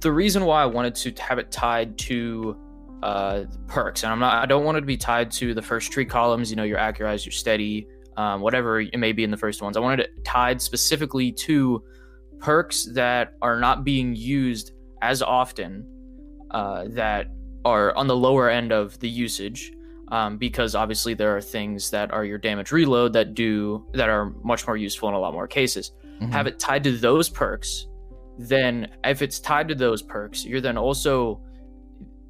[0.00, 2.56] the reason why I wanted to have it tied to
[3.02, 5.92] uh, perks, and I'm not, I don't want it to be tied to the first
[5.92, 6.50] three columns.
[6.50, 7.86] You know, your accurate, your steady,
[8.18, 9.78] um, whatever it may be in the first ones.
[9.78, 11.82] I wanted it tied specifically to
[12.38, 15.86] perks that are not being used as often,
[16.50, 17.28] uh, that
[17.64, 19.72] are on the lower end of the usage.
[20.14, 24.30] Um, because obviously there are things that are your damage reload that do that are
[24.44, 25.90] much more useful in a lot more cases.
[26.04, 26.30] Mm-hmm.
[26.30, 27.88] Have it tied to those perks,
[28.38, 31.42] then if it's tied to those perks, you're then also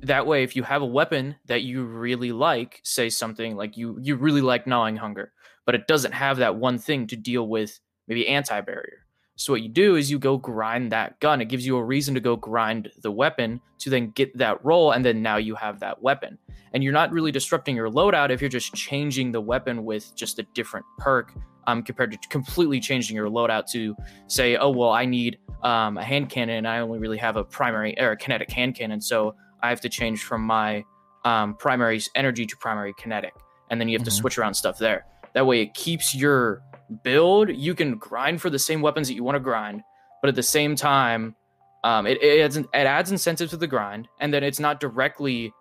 [0.01, 3.99] that way if you have a weapon that you really like, say something like you
[4.01, 5.33] you really like gnawing hunger,
[5.67, 7.79] but it doesn't have that one thing to deal with
[8.09, 9.04] maybe anti-barrier.
[9.37, 11.41] So what you do is you go grind that gun.
[11.41, 14.93] It gives you a reason to go grind the weapon to then get that roll,
[14.93, 16.39] and then now you have that weapon.
[16.73, 20.39] And you're not really disrupting your loadout if you're just changing the weapon with just
[20.39, 21.33] a different perk,
[21.67, 23.97] um, compared to completely changing your loadout to
[24.29, 27.45] say, oh well, I need um, a hand cannon, and I only really have a
[27.45, 30.85] primary or a kinetic hand cannon, so I have to change from my
[31.25, 33.35] um, primary energy to primary kinetic,
[33.71, 34.11] and then you have mm-hmm.
[34.11, 35.07] to switch around stuff there.
[35.33, 36.63] That way, it keeps your
[37.03, 37.51] build.
[37.51, 39.83] You can grind for the same weapons that you want to grind,
[40.21, 41.35] but at the same time,
[41.83, 45.53] um, it, it, adds, it adds incentive to the grind, and then it's not directly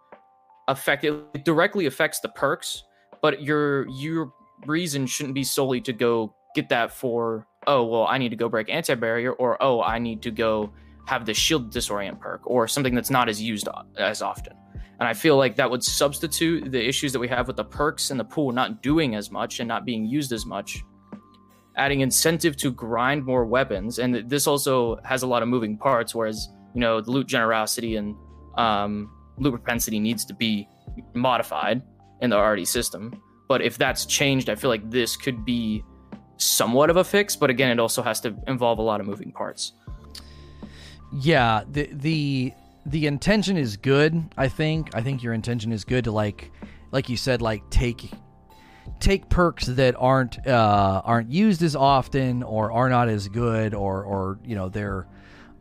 [0.68, 1.22] affected.
[1.34, 2.84] It directly affects the perks,
[3.22, 4.32] but your your
[4.66, 8.48] reason shouldn't be solely to go get that for oh well I need to go
[8.48, 10.72] break anti barrier or oh I need to go
[11.06, 13.68] have the shield disorient perk or something that's not as used
[13.98, 14.54] as often.
[15.00, 18.12] And I feel like that would substitute the issues that we have with the perks
[18.12, 20.82] and the pool not doing as much and not being used as much,
[21.76, 24.00] adding incentive to grind more weapons.
[24.00, 27.96] And this also has a lot of moving parts, whereas, you know, the loot generosity
[27.96, 28.16] and
[28.58, 30.68] um, loot propensity needs to be
[31.14, 31.82] modified
[32.22, 33.22] in the already system.
[33.48, 35.84] But if that's changed, I feel like this could be
[36.38, 37.36] somewhat of a fix.
[37.36, 39.74] But again, it also has to involve a lot of moving parts.
[41.12, 42.54] Yeah, the the
[42.86, 44.24] the intention is good.
[44.38, 44.96] I think.
[44.96, 46.52] I think your intention is good to like,
[46.92, 48.12] like you said, like take
[49.00, 54.04] take perks that aren't uh, aren't used as often or are not as good or
[54.04, 55.08] or you know they're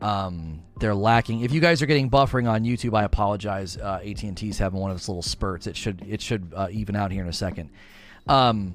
[0.00, 1.42] um, they're lacking.
[1.42, 3.76] If you guys are getting buffering on YouTube, I apologize.
[3.76, 5.66] Uh, AT and T's having one of its little spurts.
[5.66, 7.70] It should it should uh, even out here in a second.
[8.26, 8.74] Um,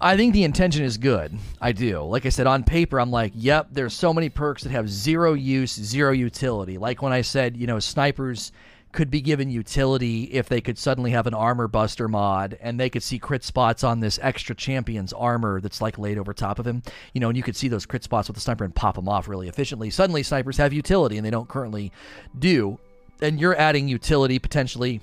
[0.00, 1.36] I think the intention is good.
[1.60, 2.02] I do.
[2.02, 5.34] Like I said, on paper, I'm like, yep, there's so many perks that have zero
[5.34, 6.78] use, zero utility.
[6.78, 8.52] Like when I said, you know, snipers
[8.98, 12.90] could be given utility if they could suddenly have an armor buster mod and they
[12.90, 16.66] could see crit spots on this extra champion's armor that's like laid over top of
[16.66, 16.82] him.
[17.12, 19.08] You know, and you could see those crit spots with the sniper and pop them
[19.08, 19.88] off really efficiently.
[19.90, 21.92] Suddenly, snipers have utility and they don't currently
[22.40, 22.76] do.
[23.22, 25.00] And you're adding utility potentially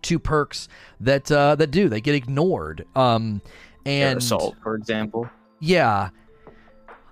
[0.00, 0.66] to perks
[1.00, 1.90] that uh, that do.
[1.90, 2.86] They get ignored.
[2.96, 3.42] Um,
[3.84, 5.28] and assault, for example.
[5.60, 6.08] Yeah.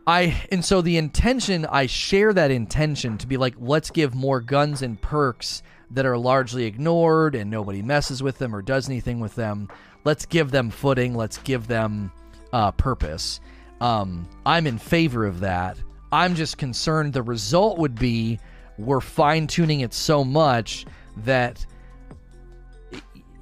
[0.07, 4.41] I and so the intention I share that intention to be like let's give more
[4.41, 5.63] guns and perks
[5.95, 9.69] that are largely ignored and nobody messes with them or does anything with them.
[10.05, 11.15] Let's give them footing.
[11.15, 12.13] Let's give them
[12.53, 13.41] uh, purpose.
[13.81, 15.79] Um, I'm in favor of that.
[16.13, 18.39] I'm just concerned the result would be
[18.79, 20.87] we're fine tuning it so much
[21.19, 21.65] that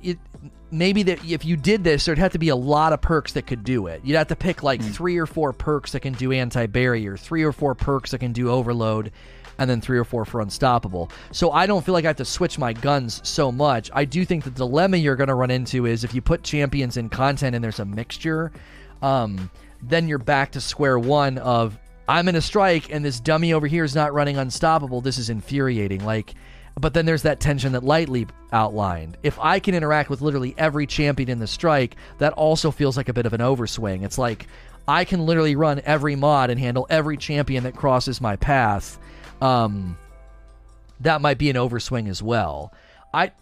[0.03, 0.19] it
[0.71, 3.47] maybe that if you did this, there'd have to be a lot of perks that
[3.47, 4.01] could do it.
[4.05, 4.93] You'd have to pick like mm.
[4.93, 8.33] three or four perks that can do anti barrier, three or four perks that can
[8.33, 9.13] do overload,
[9.59, 11.11] and then three or four for unstoppable.
[11.31, 13.91] So I don't feel like I have to switch my guns so much.
[13.93, 16.97] I do think the dilemma you're going to run into is if you put champions
[16.97, 18.53] in content and there's a mixture,
[19.03, 19.51] um,
[19.83, 23.67] then you're back to square one of I'm in a strike and this dummy over
[23.67, 25.01] here is not running unstoppable.
[25.01, 26.05] This is infuriating.
[26.05, 26.35] Like
[26.81, 29.17] but then there's that tension that Lightleap outlined.
[29.23, 33.09] If I can interact with literally every champion in the strike, that also feels like
[33.09, 34.05] a bit of an overswing.
[34.05, 34.47] It's like
[34.89, 38.99] I can literally run every mod and handle every champion that crosses my path.
[39.43, 39.97] Um,
[41.01, 42.73] that might be an overswing as well.
[43.13, 43.33] I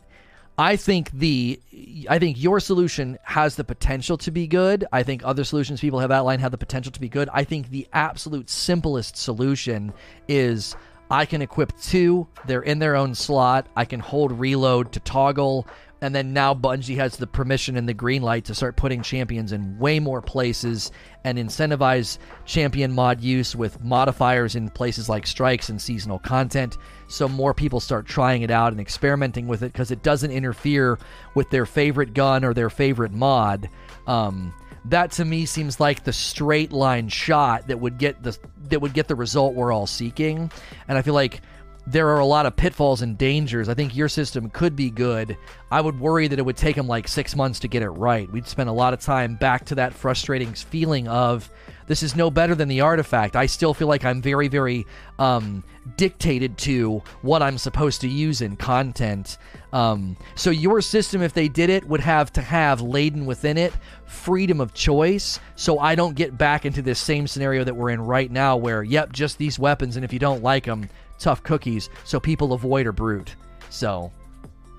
[0.56, 1.60] I think the
[2.08, 4.84] I think your solution has the potential to be good.
[4.92, 7.28] I think other solutions people have outlined have the potential to be good.
[7.32, 9.92] I think the absolute simplest solution
[10.26, 10.74] is
[11.10, 12.28] I can equip two.
[12.46, 13.66] They're in their own slot.
[13.76, 15.66] I can hold reload to toggle.
[16.02, 19.52] And then now Bungie has the permission and the green light to start putting champions
[19.52, 20.90] in way more places
[21.24, 26.78] and incentivize champion mod use with modifiers in places like strikes and seasonal content.
[27.08, 30.98] So more people start trying it out and experimenting with it because it doesn't interfere
[31.34, 33.68] with their favorite gun or their favorite mod.
[34.06, 34.54] Um,
[34.86, 38.38] that to me seems like the straight line shot that would get the
[38.70, 40.50] that would get the result we're all seeking.
[40.88, 41.42] And I feel like
[41.86, 43.68] there are a lot of pitfalls and dangers.
[43.68, 45.36] I think your system could be good.
[45.70, 48.30] I would worry that it would take them like six months to get it right.
[48.30, 51.50] We'd spend a lot of time back to that frustrating feeling of
[51.86, 53.34] this is no better than the artifact.
[53.34, 54.86] I still feel like I'm very, very
[55.18, 55.64] um,
[55.96, 59.38] dictated to what I'm supposed to use in content.
[59.72, 63.72] Um, so your system, if they did it, would have to have laden within it
[64.06, 65.40] freedom of choice.
[65.56, 68.82] So I don't get back into this same scenario that we're in right now, where
[68.82, 70.88] yep, just these weapons, and if you don't like them,
[71.20, 71.90] tough cookies.
[72.04, 73.36] So people avoid or brute.
[73.68, 74.12] So.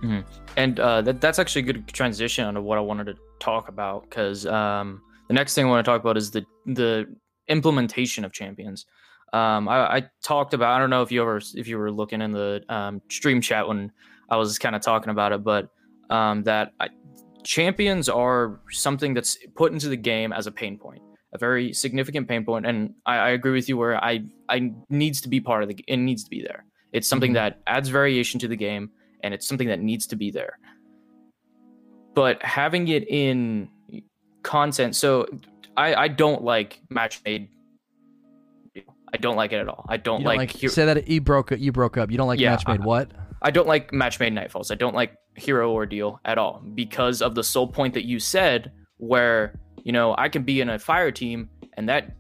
[0.04, 0.22] Mm-hmm.
[0.58, 4.10] And uh, that, that's actually a good transition onto what I wanted to talk about
[4.10, 7.06] because um, the next thing I want to talk about is the the
[7.48, 8.86] implementation of champions.
[9.34, 10.76] Um, I, I, talked about.
[10.76, 13.68] I don't know if you ever if you were looking in the um, stream chat
[13.68, 13.92] when
[14.30, 15.70] I was kind of talking about it, but
[16.10, 16.90] um, that I,
[17.44, 21.02] champions are something that's put into the game as a pain point,
[21.34, 25.22] a very significant pain point, and I, I agree with you where I I needs
[25.22, 25.84] to be part of the.
[25.88, 26.66] It needs to be there.
[26.92, 27.56] It's something mm-hmm.
[27.56, 28.92] that adds variation to the game,
[29.24, 30.60] and it's something that needs to be there.
[32.14, 33.70] But having it in
[34.44, 34.96] content.
[34.96, 35.28] So
[35.78, 37.50] I, I don't like match made.
[39.14, 39.86] I don't like it at all.
[39.90, 40.62] I don't, don't like.
[40.62, 42.12] like say that you broke you broke up.
[42.12, 43.12] You don't like yeah, match made what?
[43.42, 44.72] I don't like match made nightfalls.
[44.72, 48.72] I don't like hero ordeal at all because of the sole point that you said,
[48.98, 52.16] where you know I can be in a fire team and that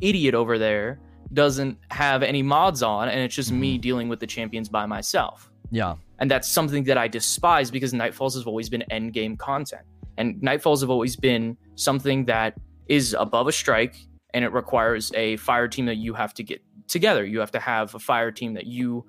[0.00, 1.00] idiot over there
[1.32, 3.60] doesn't have any mods on, and it's just mm-hmm.
[3.60, 5.50] me dealing with the champions by myself.
[5.70, 9.82] Yeah, and that's something that I despise because Nightfalls has always been end game content.
[10.16, 12.54] And Nightfalls have always been something that
[12.88, 13.96] is above a strike
[14.34, 17.24] and it requires a fire team that you have to get together.
[17.24, 19.06] You have to have a fire team that you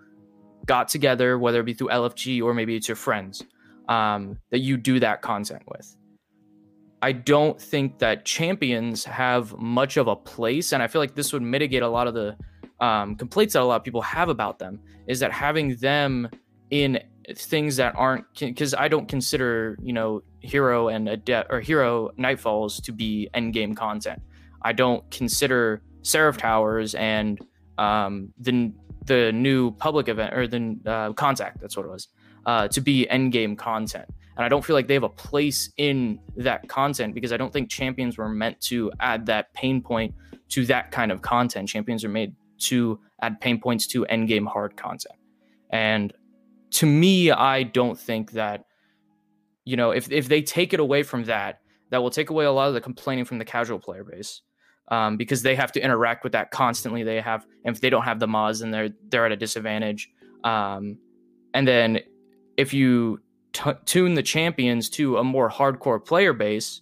[0.66, 3.44] got together, whether it be through LFG or maybe it's your friends,
[3.88, 5.96] um, that you do that content with.
[7.02, 11.32] I don't think that champions have much of a place, and I feel like this
[11.34, 12.38] would mitigate a lot of the
[12.80, 14.80] um, complaints that a lot of people have about them.
[15.08, 16.30] Is that having them
[16.70, 17.00] in
[17.36, 22.84] things that aren't because I don't consider you know hero and adept or hero nightfalls
[22.84, 24.22] to be end game content.
[24.62, 27.40] I don't consider Seraph Towers and
[27.78, 28.72] um, the
[29.06, 32.08] the new public event or the uh, contact that's what it was
[32.46, 34.06] uh, to be end game content.
[34.40, 37.52] And I don't feel like they have a place in that content because I don't
[37.52, 40.16] think champions were meant to add that pain point
[40.48, 41.68] to that kind of content.
[41.68, 45.16] Champions are made to add pain points to end game hard content.
[45.72, 46.14] And
[46.72, 48.64] to me, I don't think that,
[49.66, 51.60] you know, if, if they take it away from that,
[51.90, 54.42] that will take away a lot of the complaining from the casual player base.
[54.88, 57.04] Um, because they have to interact with that constantly.
[57.04, 60.10] They have, if they don't have the mods, then they're they're at a disadvantage.
[60.46, 60.98] Um,
[61.54, 62.00] and then
[62.56, 63.20] if you
[63.54, 66.82] t- tune the champions to a more hardcore player base,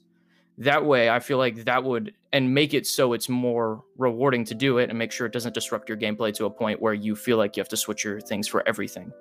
[0.60, 4.56] that way I feel like that would and make it so it's more rewarding to
[4.56, 7.16] do it and make sure it doesn't disrupt your gameplay to a point where you
[7.16, 9.12] feel like you have to switch your things for everything.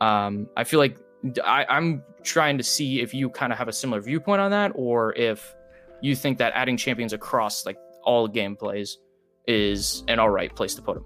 [0.00, 0.98] Um, I feel like
[1.44, 4.72] I, I'm trying to see if you kind of have a similar viewpoint on that,
[4.74, 5.54] or if
[6.00, 8.96] you think that adding champions across like all gameplays
[9.46, 11.04] is an all right place to put them.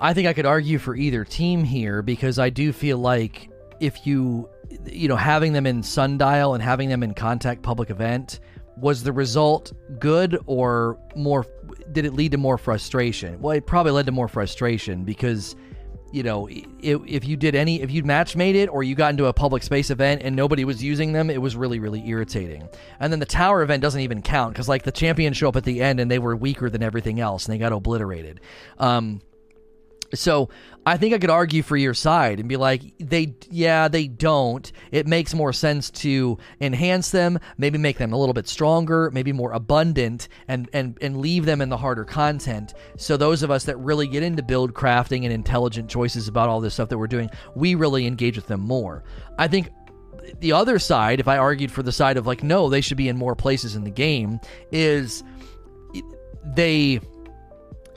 [0.00, 3.50] I think I could argue for either team here because I do feel like
[3.80, 4.48] if you,
[4.86, 8.40] you know, having them in Sundial and having them in Contact Public Event,
[8.76, 11.46] was the result good or more?
[11.92, 13.40] Did it lead to more frustration?
[13.40, 15.56] Well, it probably led to more frustration because
[16.10, 19.10] you know, if, if you did any, if you'd match made it or you got
[19.10, 22.68] into a public space event and nobody was using them, it was really, really irritating.
[22.98, 25.64] And then the tower event doesn't even count because like the champions show up at
[25.64, 28.40] the end and they were weaker than everything else and they got obliterated.
[28.78, 29.20] Um,
[30.14, 30.48] so
[30.86, 34.70] I think I could argue for your side and be like, they, yeah, they don't.
[34.90, 39.32] It makes more sense to enhance them, maybe make them a little bit stronger, maybe
[39.32, 42.74] more abundant, and and and leave them in the harder content.
[42.96, 46.60] So those of us that really get into build crafting and intelligent choices about all
[46.60, 49.04] this stuff that we're doing, we really engage with them more.
[49.38, 49.70] I think
[50.40, 53.08] the other side, if I argued for the side of like, no, they should be
[53.08, 54.40] in more places in the game,
[54.72, 55.22] is
[56.44, 57.00] they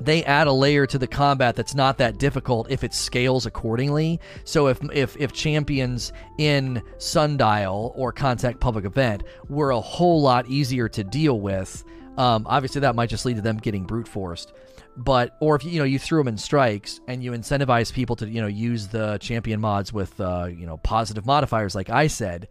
[0.06, 4.20] they add a layer to the combat that's not that difficult if it scales accordingly.
[4.44, 10.48] So if if if champions in Sundial or Contact Public Event were a whole lot
[10.48, 11.84] easier to deal with,
[12.18, 14.54] um, obviously that might just lead to them getting brute forced.
[14.98, 18.28] But or if you know you threw them in strikes and you incentivize people to
[18.28, 22.48] you know use the champion mods with uh, you know positive modifiers like I said,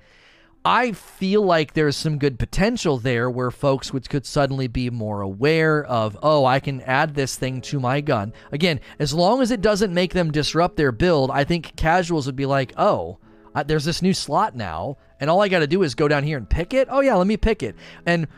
[0.65, 5.23] I feel like there's some good potential there where folks would could suddenly be more
[5.23, 8.35] aware of, oh, I can add this thing to my gun.
[8.53, 12.37] Again, as long as it doesn't make them disrupt their build, I think casuals would
[12.37, 13.19] be like, oh,
[13.67, 16.37] there's this new slot now, and all I got to do is go down here
[16.37, 16.89] and pick it.
[16.91, 17.75] Oh yeah, let me pick it.
[18.07, 18.29] And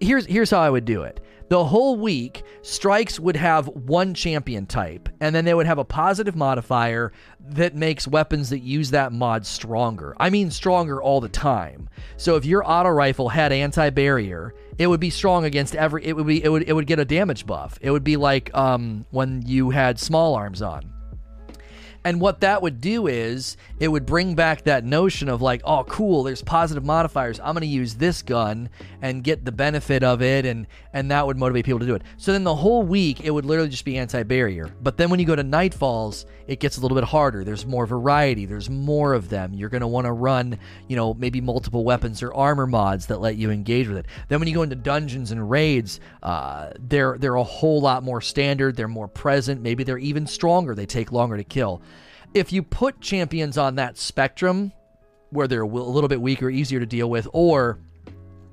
[0.00, 1.20] here's here's how I would do it.
[1.50, 5.84] The whole week, strikes would have one champion type, and then they would have a
[5.84, 7.10] positive modifier
[7.40, 10.14] that makes weapons that use that mod stronger.
[10.20, 11.88] I mean, stronger all the time.
[12.16, 16.06] So if your auto rifle had anti barrier, it would be strong against every.
[16.06, 16.40] It would be.
[16.42, 16.68] It would.
[16.68, 17.80] It would get a damage buff.
[17.82, 20.89] It would be like um, when you had small arms on.
[22.04, 25.84] And what that would do is it would bring back that notion of like, oh,
[25.84, 27.38] cool, there's positive modifiers.
[27.40, 28.70] I'm going to use this gun
[29.02, 32.02] and get the benefit of it, and and that would motivate people to do it.
[32.16, 34.74] So then the whole week it would literally just be anti-barrier.
[34.82, 37.44] But then when you go to Nightfalls, it gets a little bit harder.
[37.44, 38.44] There's more variety.
[38.44, 39.54] There's more of them.
[39.54, 40.58] You're going to want to run,
[40.88, 44.06] you know, maybe multiple weapons or armor mods that let you engage with it.
[44.28, 48.20] Then when you go into dungeons and raids, uh, they're they're a whole lot more
[48.20, 48.76] standard.
[48.76, 49.62] They're more present.
[49.62, 50.74] Maybe they're even stronger.
[50.74, 51.82] They take longer to kill
[52.34, 54.72] if you put champions on that spectrum
[55.30, 57.78] where they're a little bit weaker, easier to deal with, or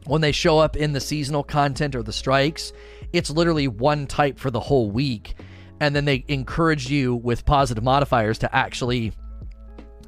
[0.06, 2.72] when they show up in the seasonal content or the strikes,
[3.14, 5.36] it's literally one type for the whole week.
[5.80, 9.14] And then they encourage you with positive modifiers to actually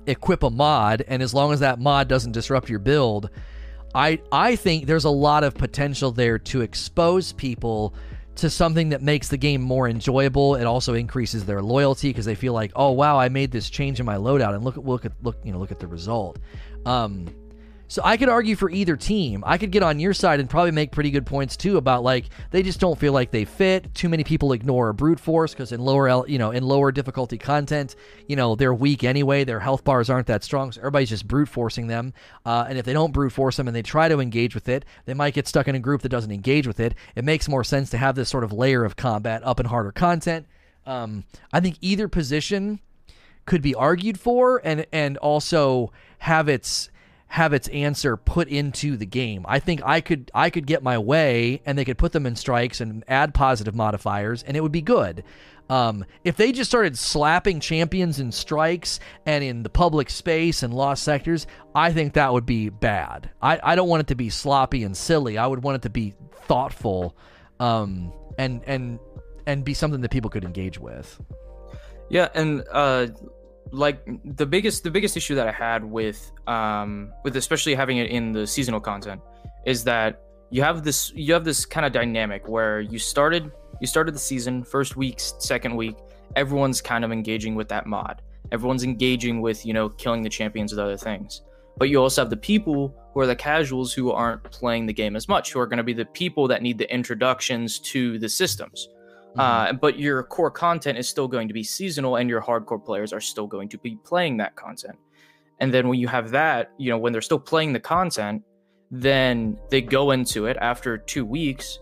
[0.08, 1.04] equip a mod.
[1.08, 3.30] And as long as that mod doesn't disrupt your build,
[3.94, 7.94] I, I think there's a lot of potential there to expose people
[8.36, 10.56] to something that makes the game more enjoyable.
[10.56, 14.00] It also increases their loyalty because they feel like, oh wow, I made this change
[14.00, 16.40] in my loadout, and look at look at look you know look at the result.
[16.86, 17.28] Um,
[17.90, 19.44] so I could argue for either team.
[19.46, 22.26] I could get on your side and probably make pretty good points too about like
[22.52, 23.94] they just don't feel like they fit.
[23.96, 27.96] Too many people ignore brute force because in lower you know in lower difficulty content,
[28.28, 29.44] you know they're weak anyway.
[29.44, 32.14] Their health bars aren't that strong, so everybody's just brute forcing them.
[32.46, 34.86] Uh, and if they don't brute force them and they try to engage with it,
[35.06, 36.94] they might get stuck in a group that doesn't engage with it.
[37.16, 39.92] It makes more sense to have this sort of layer of combat up and harder
[39.92, 40.46] content.
[40.86, 42.82] Um, I think either position
[43.48, 46.92] could be argued for and and also have its
[47.30, 49.46] have its answer put into the game.
[49.48, 52.36] I think I could I could get my way and they could put them in
[52.36, 55.24] strikes and add positive modifiers and it would be good.
[55.70, 60.74] Um, if they just started slapping champions in strikes and in the public space and
[60.74, 61.46] lost sectors,
[61.76, 63.30] I think that would be bad.
[63.40, 65.38] I, I don't want it to be sloppy and silly.
[65.38, 66.16] I would want it to be
[66.48, 67.16] thoughtful
[67.60, 68.98] um, and and
[69.46, 71.22] and be something that people could engage with.
[72.10, 73.08] Yeah, and uh,
[73.72, 74.04] like
[74.36, 78.32] the biggest the biggest issue that I had with um with especially having it in
[78.32, 79.22] the seasonal content
[79.66, 83.88] is that you have this you have this kind of dynamic where you started you
[83.88, 85.96] started the season first week second week
[86.36, 88.22] everyone's kind of engaging with that mod.
[88.52, 91.42] Everyone's engaging with you know killing the champions with other things.
[91.78, 95.16] But you also have the people who are the casuals who aren't playing the game
[95.16, 98.28] as much who are going to be the people that need the introductions to the
[98.28, 98.90] systems
[99.32, 99.40] Mm-hmm.
[99.40, 103.14] Uh, but your core content is still going to be seasonal, and your hardcore players
[103.14, 104.98] are still going to be playing that content.
[105.60, 108.44] And then when you have that, you know, when they're still playing the content,
[108.92, 111.80] then they go into it after two weeks.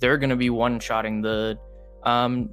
[0.00, 1.58] They're going to be one-shotting the
[2.04, 2.50] um,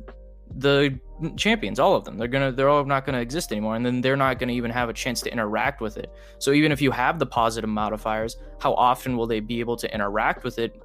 [0.57, 0.99] the
[1.37, 2.17] champions, all of them.
[2.17, 4.89] They're gonna they're all not gonna exist anymore, and then they're not gonna even have
[4.89, 6.11] a chance to interact with it.
[6.39, 9.93] So even if you have the positive modifiers, how often will they be able to
[9.93, 10.81] interact with it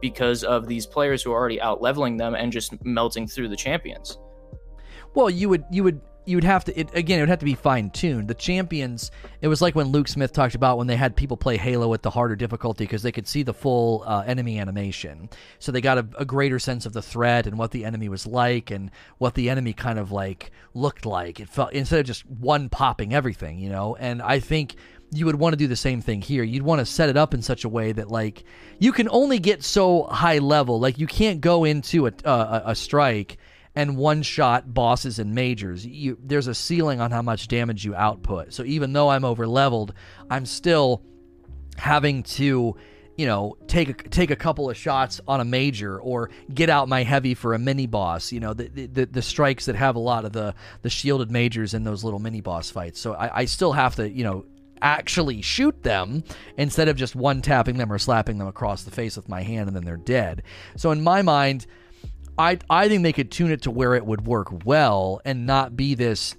[0.00, 3.56] because of these players who are already out leveling them and just melting through the
[3.56, 4.18] champions.
[5.14, 7.44] Well, you would you would you would have to it, again it would have to
[7.44, 8.28] be fine tuned.
[8.28, 9.10] The champions
[9.40, 12.02] it was like when Luke Smith talked about when they had people play Halo at
[12.02, 15.98] the harder difficulty because they could see the full uh, enemy animation, so they got
[15.98, 19.34] a, a, greater sense of the threat and what the enemy was like and what
[19.34, 21.40] the enemy kind of like looked like.
[21.40, 23.96] It felt instead of just one popping everything, you know.
[23.96, 24.76] And I think
[25.14, 26.42] you would want to do the same thing here.
[26.42, 28.44] You'd want to set it up in such a way that like
[28.78, 30.80] you can only get so high level.
[30.80, 33.38] Like you can't go into a a, a strike
[33.76, 35.84] and one shot bosses and majors.
[35.84, 38.52] You, there's a ceiling on how much damage you output.
[38.52, 39.94] So even though I'm over leveled,
[40.30, 41.02] I'm still
[41.76, 42.76] having to
[43.16, 46.88] you know take a, take a couple of shots on a major or get out
[46.88, 50.00] my heavy for a mini boss you know the, the the strikes that have a
[50.00, 53.44] lot of the the shielded majors in those little mini boss fights so I, I
[53.44, 54.44] still have to you know
[54.84, 56.22] actually shoot them
[56.58, 59.66] instead of just one tapping them or slapping them across the face with my hand
[59.66, 60.42] and then they're dead.
[60.76, 61.66] So in my mind,
[62.38, 65.76] I I think they could tune it to where it would work well and not
[65.76, 66.36] be this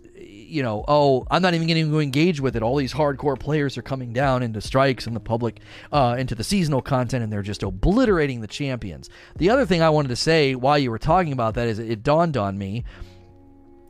[0.48, 2.62] you know, oh, I'm not even getting to engage with it.
[2.62, 5.60] All these hardcore players are coming down into strikes and the public,
[5.92, 9.10] uh, into the seasonal content, and they're just obliterating the champions.
[9.38, 12.04] The other thing I wanted to say while you were talking about that is it
[12.04, 12.86] dawned on me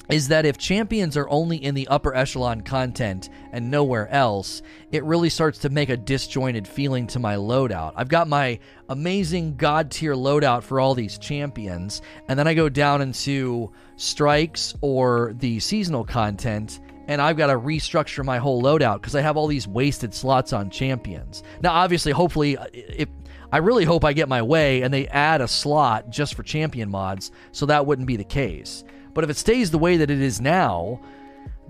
[0.10, 4.62] is that if champions are only in the upper echelon content and nowhere else,
[4.92, 7.94] it really starts to make a disjointed feeling to my loadout.
[7.96, 8.60] I've got my
[8.90, 14.76] amazing god tier loadout for all these champions, and then I go down into strikes
[14.82, 19.38] or the seasonal content, and I've got to restructure my whole loadout because I have
[19.38, 21.44] all these wasted slots on champions.
[21.62, 23.10] Now, obviously, hopefully, uh, if
[23.52, 26.90] I really hope I get my way and they add a slot just for champion
[26.90, 28.84] mods so that wouldn't be the case.
[29.16, 31.00] But if it stays the way that it is now,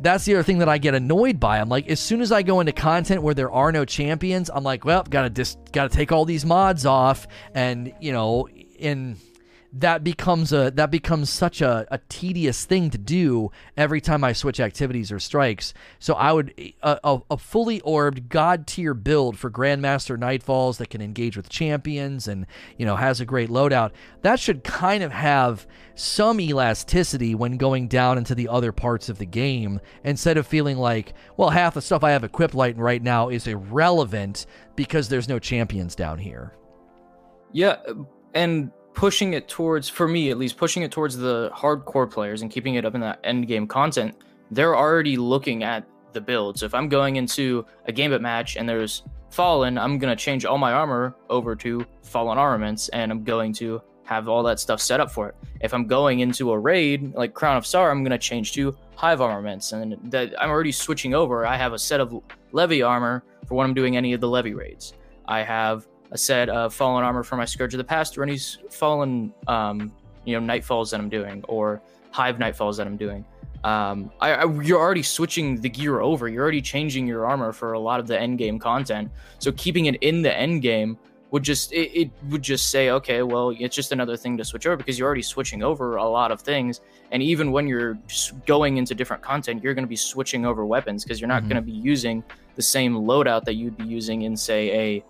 [0.01, 1.59] that's the other thing that I get annoyed by.
[1.59, 4.63] I'm like, as soon as I go into content where there are no champions, I'm
[4.63, 9.15] like, well, gotta just gotta take all these mods off, and you know, in
[9.77, 14.31] that becomes a that becomes such a, a tedious thing to do every time I
[14.31, 15.73] switch activities or strikes.
[15.99, 20.89] So I would a, a, a fully orbed god tier build for Grandmaster Nightfalls that
[20.89, 22.45] can engage with champions and
[22.77, 23.91] you know has a great loadout.
[24.21, 29.17] That should kind of have some elasticity when going down into the other parts of
[29.17, 33.27] the game instead of feeling like well half the stuff I have equipped right now
[33.27, 34.45] is irrelevant
[34.77, 36.53] because there's no champions down here.
[37.51, 37.77] Yeah,
[38.33, 42.49] and pushing it towards, for me at least, pushing it towards the hardcore players and
[42.49, 44.15] keeping it up in that end game content,
[44.51, 46.57] they're already looking at the build.
[46.57, 50.57] So if I'm going into a gambit match and there's fallen, I'm gonna change all
[50.57, 54.99] my armor over to fallen armaments, and I'm going to have all that stuff set
[54.99, 55.35] up for it.
[55.61, 59.19] If I'm going into a raid like Crown of Sorrow, I'm gonna change to hive
[59.19, 61.45] armaments, and that I'm already switching over.
[61.45, 62.23] I have a set of
[62.53, 64.93] levy armor for when I'm doing any of the levy raids.
[65.27, 68.37] I have a set of fallen armor for my Scourge of the Past or any
[68.69, 69.91] fallen, um,
[70.25, 73.25] you know, nightfalls that I'm doing or hive nightfalls that I'm doing.
[73.63, 76.29] Um, I, I, you're already switching the gear over.
[76.29, 79.09] You're already changing your armor for a lot of the end game content.
[79.39, 80.99] So keeping it in the end game
[81.31, 84.67] would just it, it, would just say, okay, well, it's just another thing to switch
[84.67, 86.79] over because you're already switching over a lot of things.
[87.11, 87.97] And even when you're
[88.45, 91.53] going into different content, you're going to be switching over weapons because you're not mm-hmm.
[91.53, 92.23] going to be using
[92.55, 95.03] the same loadout that you'd be using in, say, a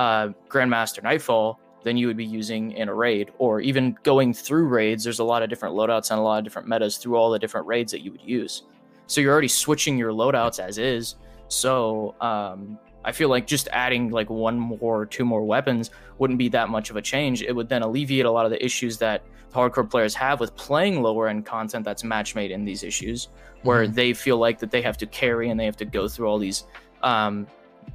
[0.00, 4.66] uh, Grandmaster Nightfall than you would be using in a raid, or even going through
[4.66, 5.04] raids.
[5.04, 7.38] There's a lot of different loadouts and a lot of different metas through all the
[7.38, 8.62] different raids that you would use.
[9.06, 11.16] So you're already switching your loadouts as is.
[11.48, 16.48] So um, I feel like just adding like one more, two more weapons wouldn't be
[16.48, 17.42] that much of a change.
[17.42, 19.22] It would then alleviate a lot of the issues that
[19.52, 23.28] hardcore players have with playing lower end content that's match made in these issues,
[23.64, 23.94] where mm-hmm.
[23.94, 26.38] they feel like that they have to carry and they have to go through all
[26.38, 26.64] these
[27.02, 27.46] um,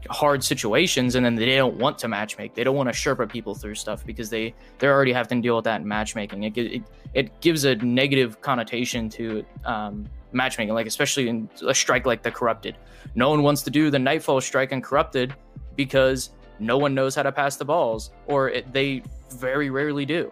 [0.09, 2.53] hard situations and then they don't want to matchmake.
[2.53, 5.55] They don't want to sherpa people through stuff because they they're already having to deal
[5.55, 6.43] with that in matchmaking.
[6.43, 12.05] It, it, it gives a negative connotation to um, matchmaking like especially in a strike
[12.05, 12.77] like the corrupted.
[13.15, 15.33] No one wants to do the nightfall strike and corrupted
[15.75, 20.31] because no one knows how to pass the balls or it, they very rarely do.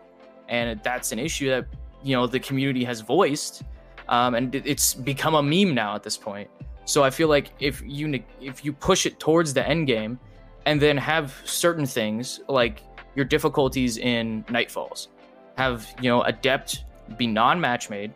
[0.50, 1.66] And that's an issue that
[2.04, 3.64] you know the community has voiced
[4.10, 6.50] um, and it's become a meme now at this point
[6.86, 10.20] so I feel like if you if you push it towards the end game,
[10.66, 12.82] and then have certain things like
[13.16, 15.08] your difficulties in Nightfalls,
[15.58, 16.86] have you know adept
[17.18, 18.14] be non-match made,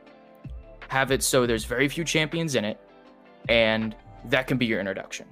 [0.88, 2.80] have it so there's very few champions in it,
[3.50, 3.96] and
[4.26, 5.28] that can be your introduction.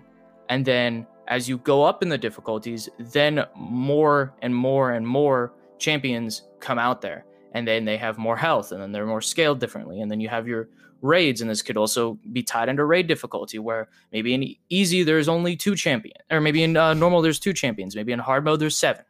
[0.50, 5.54] And then as you go up in the difficulties, then more and more and more
[5.80, 7.26] champions come out there,
[7.56, 10.28] and then they have more health, and then they're more scaled differently, and then you
[10.28, 10.68] have your
[11.02, 15.30] raids, and this could also be tied into raid difficulty, where maybe in easy there's
[15.30, 18.60] only two champions, or maybe in uh, normal there's two champions, maybe in hard mode
[18.60, 19.06] there's seven.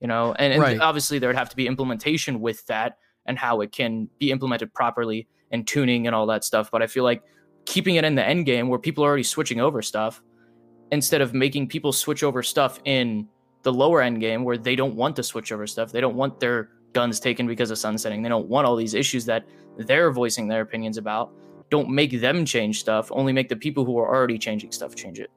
[0.00, 0.80] You know, and, and right.
[0.80, 4.74] obviously there would have to be implementation with that and how it can be implemented
[4.74, 6.70] properly and tuning and all that stuff.
[6.72, 7.22] But I feel like
[7.66, 10.22] keeping it in the end game where people are already switching over stuff
[10.90, 13.28] instead of making people switch over stuff in
[13.62, 15.92] the lower end game where they don't want to switch over stuff.
[15.92, 18.22] They don't want their guns taken because of sunsetting.
[18.22, 19.44] They don't want all these issues that
[19.76, 21.30] they're voicing their opinions about.
[21.68, 23.12] Don't make them change stuff.
[23.12, 25.30] Only make the people who are already changing stuff change it.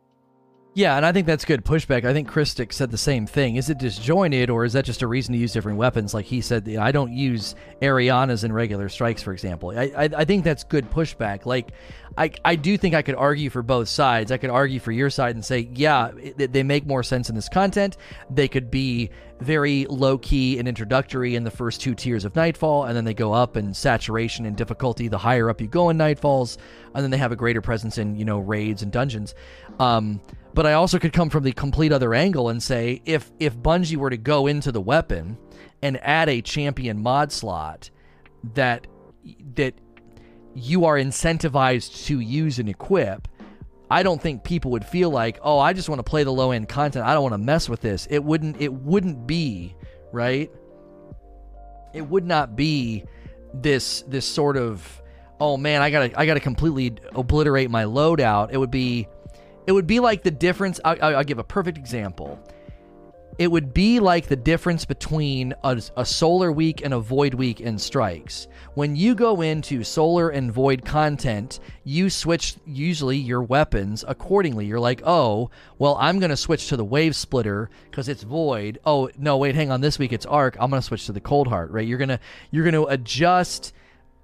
[0.73, 2.05] Yeah, and I think that's good pushback.
[2.05, 3.57] I think Christic said the same thing.
[3.57, 6.13] Is it disjointed, or is that just a reason to use different weapons?
[6.13, 9.71] Like he said, I don't use Arianas in regular strikes, for example.
[9.71, 11.45] I, I, I think that's good pushback.
[11.45, 11.71] Like,
[12.17, 14.31] I, I do think I could argue for both sides.
[14.31, 17.35] I could argue for your side and say, yeah, it, they make more sense in
[17.35, 17.97] this content.
[18.29, 19.09] They could be
[19.39, 23.13] very low key and introductory in the first two tiers of Nightfall, and then they
[23.13, 26.57] go up in saturation and difficulty the higher up you go in Nightfalls,
[26.93, 29.35] and then they have a greater presence in you know raids and dungeons.
[29.79, 30.19] Um,
[30.53, 33.97] but I also could come from the complete other angle and say if if Bungie
[33.97, 35.37] were to go into the weapon
[35.81, 37.89] and add a champion mod slot
[38.55, 38.87] that
[39.55, 39.73] that
[40.55, 43.27] you are incentivized to use and equip,
[43.91, 46.51] I don't think people would feel like, "Oh, I just want to play the low
[46.51, 47.05] end content.
[47.05, 49.75] I don't want to mess with this." It wouldn't it wouldn't be,
[50.11, 50.51] right?
[51.93, 53.03] It would not be
[53.53, 55.01] this this sort of,
[55.39, 59.07] "Oh man, I got to I got to completely obliterate my loadout." It would be
[59.65, 62.39] it would be like the difference I'll, I'll give a perfect example.
[63.39, 67.61] It would be like the difference between a, a solar week and a void week
[67.61, 68.49] in strikes.
[68.73, 74.65] When you go into solar and void content, you switch usually your weapons accordingly.
[74.65, 78.77] You're like, oh, well, I'm going to switch to the Wavesplitter because it's void.
[78.83, 79.79] Oh, no, wait, hang on.
[79.79, 80.57] This week it's arc.
[80.59, 81.87] I'm going to switch to the Coldheart, right?
[81.87, 82.19] You're going to
[82.51, 83.71] you're going to adjust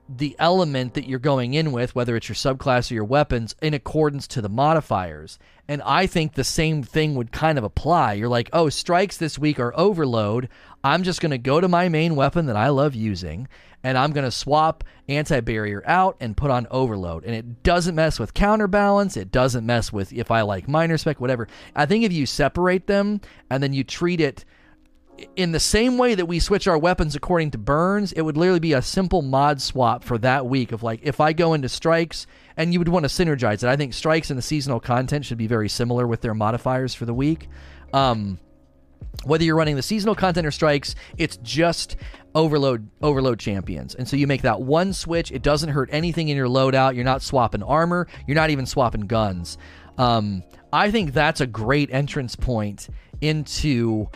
[0.07, 3.73] the element that you're going in with, whether it's your subclass or your weapons, in
[3.73, 5.39] accordance to the modifiers.
[5.67, 8.13] And I think the same thing would kind of apply.
[8.13, 10.47] You're like, oh, strikes this week are overload.
[10.83, 13.47] I'm just going to go to my main weapon that I love using,
[13.83, 17.25] and I'm going to swap anti barrier out and put on overload.
[17.25, 19.17] And it doesn't mess with counterbalance.
[19.17, 21.47] It doesn't mess with if I like minor spec, whatever.
[21.75, 24.45] I think if you separate them and then you treat it
[25.35, 28.59] in the same way that we switch our weapons according to burns, it would literally
[28.59, 32.27] be a simple mod swap for that week of like if I go into strikes
[32.57, 33.65] and you would want to synergize it.
[33.65, 37.05] I think strikes and the seasonal content should be very similar with their modifiers for
[37.05, 37.47] the week.
[37.93, 38.39] Um,
[39.23, 41.95] whether you're running the seasonal content or strikes, it's just
[42.33, 43.95] overload overload champions.
[43.95, 45.31] And so you make that one switch.
[45.31, 46.95] It doesn't hurt anything in your loadout.
[46.95, 48.07] You're not swapping armor.
[48.27, 49.57] You're not even swapping guns.
[49.97, 50.43] Um,
[50.73, 52.89] I think that's a great entrance point
[53.21, 54.09] into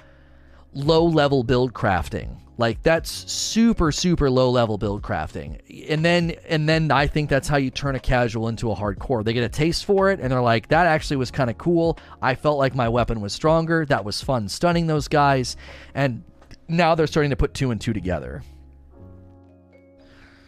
[0.74, 2.38] low level build crafting.
[2.58, 5.62] Like that's super super low level build crafting.
[5.90, 9.24] And then and then I think that's how you turn a casual into a hardcore.
[9.24, 11.98] They get a taste for it and they're like that actually was kind of cool.
[12.22, 13.86] I felt like my weapon was stronger.
[13.86, 15.56] That was fun stunning those guys.
[15.94, 16.24] And
[16.68, 18.44] now they're starting to put two and two together.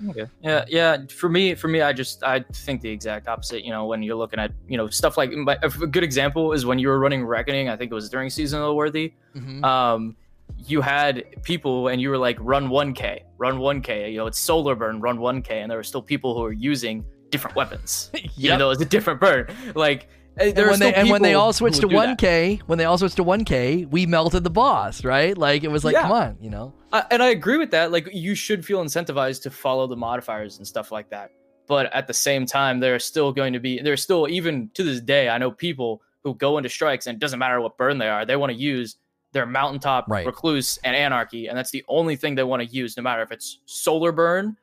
[0.10, 0.26] Okay.
[0.42, 0.98] Yeah, yeah.
[1.08, 3.64] For me, for me, I just I think the exact opposite.
[3.64, 6.80] You know, when you're looking at you know stuff like a good example is when
[6.80, 7.70] you were running Reckoning.
[7.70, 9.14] I think it was during seasonal worthy.
[9.36, 9.64] Mm-hmm.
[9.64, 10.16] Um,
[10.58, 14.76] you had people and you were like run 1k run 1k you know it's solar
[14.76, 18.26] burn run 1k and there were still people who were using different weapons yep.
[18.38, 20.08] even though it's a different burn like
[20.42, 22.68] and when, they, and when they all switched to 1k that.
[22.68, 25.94] when they all switched to 1k we melted the boss right like it was like
[25.94, 26.02] yeah.
[26.04, 29.42] come on you know uh, and i agree with that like you should feel incentivized
[29.44, 31.32] to follow the modifiers and stuff like that
[31.68, 35.02] but at the same time there's still going to be there's still even to this
[35.02, 38.10] day i know people who go into strikes and it doesn't matter what burn they
[38.10, 38.98] are they want to use
[39.34, 40.26] their mountaintop right.
[40.26, 43.32] recluse and anarchy and that's the only thing they want to use no matter if
[43.32, 44.56] it's solar burn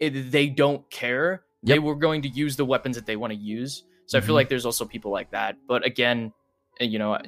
[0.00, 1.74] it, they don't care yep.
[1.74, 4.22] they were going to use the weapons that they want to use so mm-hmm.
[4.22, 4.34] i feel mm-hmm.
[4.36, 6.32] like there's also people like that but again
[6.80, 7.18] uh, you know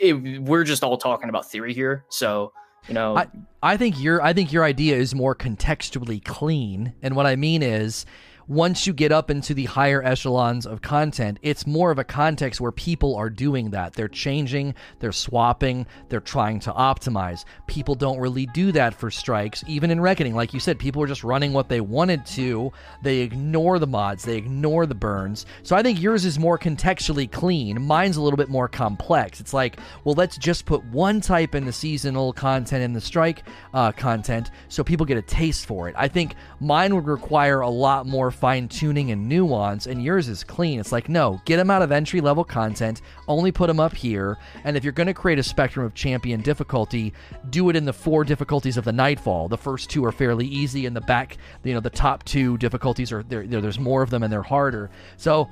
[0.00, 2.52] it, we're just all talking about theory here so
[2.88, 3.26] you know I,
[3.62, 7.62] I think your i think your idea is more contextually clean and what i mean
[7.62, 8.06] is
[8.50, 12.60] once you get up into the higher echelons of content, it's more of a context
[12.60, 13.92] where people are doing that.
[13.92, 17.44] They're changing, they're swapping, they're trying to optimize.
[17.68, 20.34] People don't really do that for strikes, even in Reckoning.
[20.34, 22.72] Like you said, people are just running what they wanted to.
[23.02, 25.46] They ignore the mods, they ignore the burns.
[25.62, 27.80] So I think yours is more contextually clean.
[27.80, 29.38] Mine's a little bit more complex.
[29.38, 33.44] It's like, well, let's just put one type in the seasonal content and the strike
[33.74, 35.94] uh, content so people get a taste for it.
[35.96, 40.42] I think mine would require a lot more fine tuning and nuance, and yours is
[40.42, 40.80] clean.
[40.80, 44.38] It's like, no, get them out of entry level content, only put them up here.
[44.64, 47.12] And if you're going to create a spectrum of champion difficulty,
[47.50, 49.48] do it in the four difficulties of the Nightfall.
[49.48, 53.12] The first two are fairly easy, and the back, you know, the top two difficulties
[53.12, 53.46] are there.
[53.46, 54.90] There's more of them, and they're harder.
[55.16, 55.48] So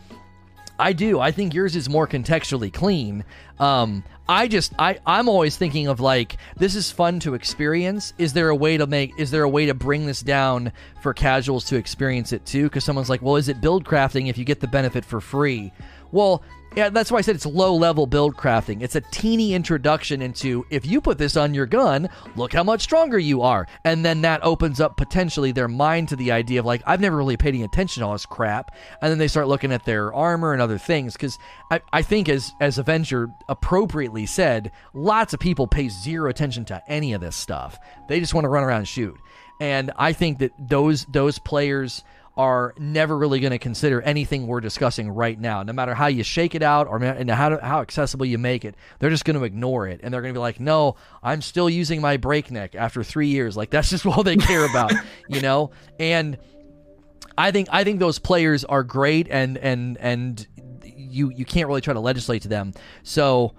[0.79, 1.19] I do.
[1.19, 3.25] I think yours is more contextually clean.
[3.59, 8.13] Um, I just I I'm always thinking of like this is fun to experience.
[8.19, 10.73] Is there a way to make is there a way to bring this down
[11.03, 12.65] for casuals to experience it too?
[12.65, 15.73] Because someone's like, well, is it build crafting if you get the benefit for free?
[16.13, 16.43] Well,
[16.79, 18.83] yeah, that's why I said it's low level build crafting.
[18.83, 22.83] It's a teeny introduction into if you put this on your gun, look how much
[22.83, 23.67] stronger you are.
[23.83, 27.17] And then that opens up potentially their mind to the idea of like, I've never
[27.17, 28.77] really paid any attention to all this crap.
[29.03, 31.15] And then they start looking at their armor and other things.
[31.15, 31.37] Because
[31.69, 36.81] I, I think, as, as Avenger appropriately said, lots of people pay zero attention to
[36.89, 37.77] any of this stuff.
[38.09, 39.19] They just want to run around and shoot.
[39.61, 42.05] And I think that those those players
[42.39, 45.65] are never really going to consider anything we're discussing right now.
[45.65, 48.77] No matter how you shake it out or how, to, how accessible you make it,
[49.01, 49.99] they're just going to ignore it.
[50.05, 53.57] And they're going to be like, no, I'm still using my breakneck after three years.
[53.57, 54.93] Like, that's just all they care about,
[55.29, 55.73] you know?
[55.99, 56.39] And
[57.37, 60.47] I think, I think those players are great and, and, and
[60.85, 62.73] you, you can't really try to legislate to them.
[63.03, 63.55] So,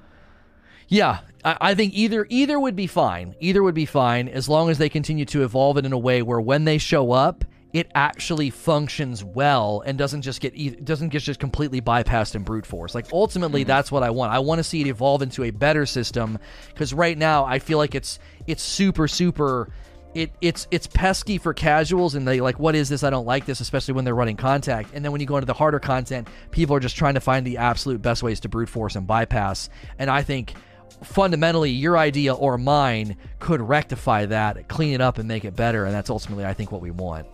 [0.88, 3.36] yeah, I, think either either would be fine.
[3.40, 6.22] Either would be fine as long as they continue to evolve it in a way
[6.22, 11.22] where when they show up, it actually functions well and doesn't just get doesn't get
[11.22, 12.96] just completely bypassed in brute force.
[12.96, 13.68] Like ultimately, mm-hmm.
[13.68, 14.34] that's what I want.
[14.34, 16.40] I want to see it evolve into a better system
[16.70, 19.72] because right now I feel like it's it's super super.
[20.16, 23.46] It, it's it's pesky for casuals and they like what is this I don't like
[23.46, 26.28] this especially when they're running contact and then when you go into the harder content
[26.50, 29.70] people are just trying to find the absolute best ways to brute force and bypass
[30.00, 30.56] and I think
[31.04, 35.86] fundamentally your idea or mine could rectify that, clean it up, and make it better,
[35.86, 37.28] and that's ultimately I think what we want.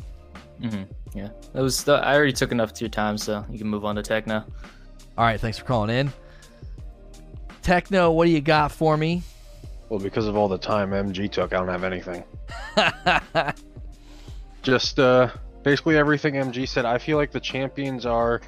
[0.62, 1.18] Mm-hmm.
[1.18, 1.84] Yeah, that was.
[1.84, 4.44] The, I already took enough of your time, so you can move on to Techno.
[5.18, 6.12] All right, thanks for calling in.
[7.62, 9.24] Techno, what do you got for me?
[9.90, 12.24] Well, because of all the time MG took, I don't have anything.
[14.62, 15.30] Just uh,
[15.64, 16.86] basically everything MG said.
[16.86, 18.42] I feel like the champions are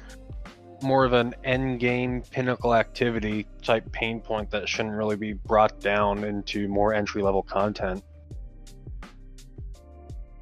[0.82, 5.80] more of an end game pinnacle activity type pain point that shouldn't really be brought
[5.80, 8.02] down into more entry level content.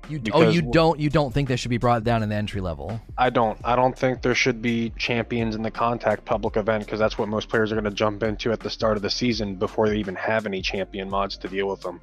[0.08, 2.60] You oh you don't you don't think they should be brought down in the entry
[2.60, 3.00] level?
[3.18, 3.58] I don't.
[3.64, 7.28] I don't think there should be champions in the contact public event because that's what
[7.28, 9.96] most players are going to jump into at the start of the season before they
[9.96, 12.00] even have any champion mods to deal with them.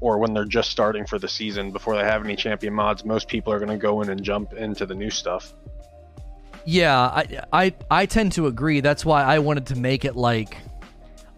[0.00, 3.28] Or when they're just starting for the season before they have any champion mods, most
[3.28, 5.52] people are going to go in and jump into the new stuff.
[6.64, 8.80] Yeah, I, I I tend to agree.
[8.80, 10.56] That's why I wanted to make it like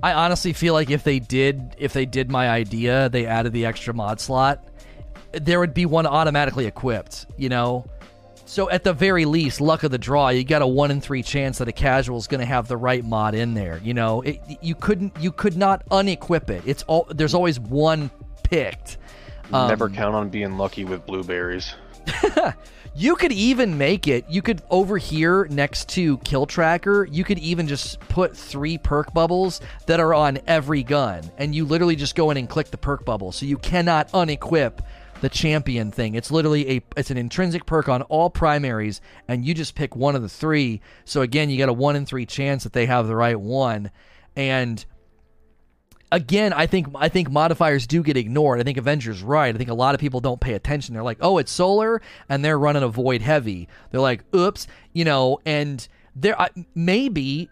[0.02, 3.66] I honestly feel like if they did if they did my idea, they added the
[3.66, 4.64] extra mod slot,
[5.44, 7.88] there would be one automatically equipped, you know?
[8.44, 11.22] So at the very least, luck of the draw, you got a 1 in 3
[11.22, 14.22] chance that a casual is going to have the right mod in there, you know?
[14.22, 16.62] It, you couldn't you could not unequip it.
[16.64, 18.10] It's all there's always one
[18.42, 18.96] picked.
[19.52, 21.74] Um, Never count on being lucky with blueberries.
[22.98, 24.28] You could even make it.
[24.28, 27.04] You could over here next to Kill Tracker.
[27.04, 31.64] You could even just put three perk bubbles that are on every gun, and you
[31.64, 33.30] literally just go in and click the perk bubble.
[33.30, 34.80] So you cannot unequip
[35.20, 36.14] the champion thing.
[36.14, 40.14] It's literally a it's an intrinsic perk on all primaries, and you just pick one
[40.16, 40.80] of the three.
[41.04, 43.90] So again, you got a one in three chance that they have the right one,
[44.36, 44.84] and
[46.10, 48.60] again, I think I think modifiers do get ignored.
[48.60, 49.54] I think Avengers right.
[49.54, 50.94] I think a lot of people don't pay attention.
[50.94, 53.68] They're like, "Oh, it's solar," and they're running a void heavy.
[53.90, 57.48] They're like, "Oops," you know, and there I- maybe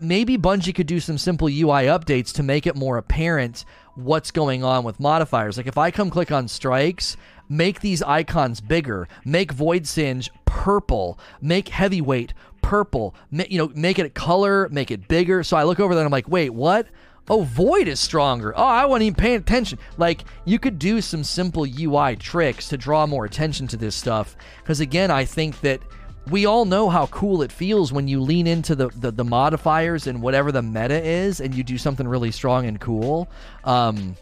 [0.00, 3.66] maybe Bungie could do some simple UI updates to make it more apparent
[4.04, 5.56] what's going on with modifiers.
[5.56, 7.16] Like if I come click on strikes,
[7.48, 12.32] make these icons bigger, make void singe purple, make heavyweight
[12.62, 15.42] purple, ma- you know, make it a color, make it bigger.
[15.42, 16.86] So I look over there and I'm like, wait, what?
[17.28, 18.52] Oh, void is stronger.
[18.56, 19.78] Oh, I wasn't even paying attention.
[19.96, 24.36] Like you could do some simple UI tricks to draw more attention to this stuff.
[24.62, 25.80] Because again, I think that
[26.30, 30.06] we all know how cool it feels when you lean into the, the, the modifiers
[30.06, 33.28] and whatever the meta is and you do something really strong and cool.
[33.64, 34.16] Um,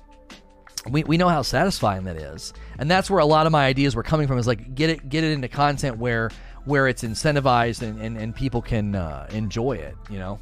[0.88, 2.54] we, we know how satisfying that is.
[2.78, 5.08] And that's where a lot of my ideas were coming from is like get it
[5.08, 6.30] get it into content where
[6.64, 10.38] where it's incentivized and, and, and people can uh, enjoy it, you know?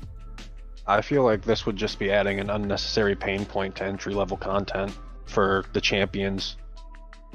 [0.87, 4.37] I feel like this would just be adding an unnecessary pain point to entry level
[4.37, 6.57] content for the champions.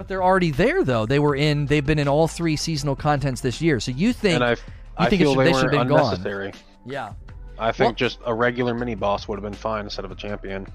[0.02, 1.06] But they're already there though.
[1.06, 3.80] They were in they've been in all three seasonal contents this year.
[3.80, 4.56] So you think and I,
[4.98, 6.54] I think it feel should- they they, should were have been gone.
[6.88, 7.14] Yeah.
[7.60, 10.16] I think Well- just a regular mini boss would have been fine instead of a
[10.16, 10.66] champion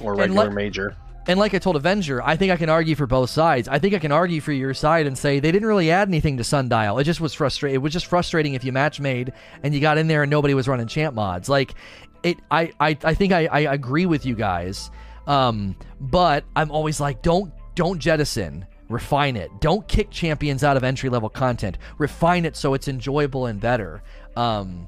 [0.00, 0.96] or regular let- major.
[1.28, 3.68] And like I told Avenger, I think I can argue for both sides.
[3.68, 6.36] I think I can argue for your side and say they didn't really add anything
[6.38, 6.98] to Sundial.
[6.98, 7.76] It just was frustrating.
[7.76, 9.32] It was just frustrating if you match made
[9.62, 11.48] and you got in there and nobody was running champ mods.
[11.48, 11.74] Like
[12.24, 14.90] it, I, I, I think I, I agree with you guys.
[15.28, 18.66] Um, but I'm always like, don't, don't jettison.
[18.88, 19.50] Refine it.
[19.60, 21.78] Don't kick champions out of entry level content.
[21.98, 24.02] Refine it so it's enjoyable and better.
[24.36, 24.86] Um,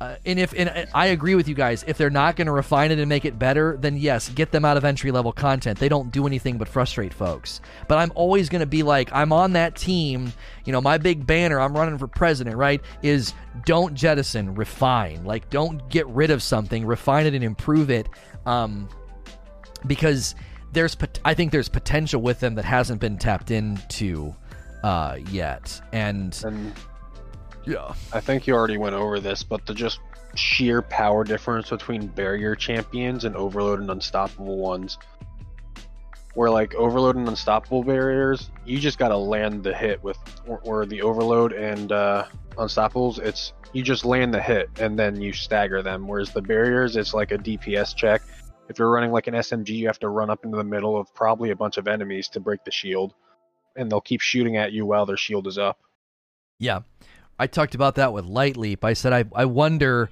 [0.00, 2.90] uh, and if and I agree with you guys, if they're not going to refine
[2.90, 5.78] it and make it better, then yes, get them out of entry level content.
[5.78, 7.60] They don't do anything but frustrate folks.
[7.88, 10.32] But I'm always going to be like, I'm on that team.
[10.64, 12.82] You know, my big banner, I'm running for president, right?
[13.02, 13.34] Is
[13.64, 15.24] don't jettison, refine.
[15.24, 18.08] Like, don't get rid of something, refine it and improve it.
[18.46, 18.88] Um,
[19.86, 20.34] because
[20.74, 24.34] there's, I think there's potential with them that hasn't been tapped into
[24.82, 25.80] uh, yet.
[25.92, 26.72] And And
[27.64, 30.00] yeah, I think you already went over this, but the just
[30.34, 34.98] sheer power difference between barrier champions and overload and unstoppable ones.
[36.34, 40.84] Where like overload and unstoppable barriers, you just gotta land the hit with, or, or
[40.84, 42.24] the overload and uh,
[42.56, 46.06] unstoppables, it's you just land the hit and then you stagger them.
[46.08, 48.22] Whereas the barriers, it's like a DPS check.
[48.68, 51.14] If you're running like an SMG, you have to run up into the middle of
[51.14, 53.14] probably a bunch of enemies to break the shield,
[53.76, 55.78] and they'll keep shooting at you while their shield is up.
[56.58, 56.80] Yeah.
[57.38, 58.84] I talked about that with Light Leap.
[58.84, 60.08] I said I, I wonder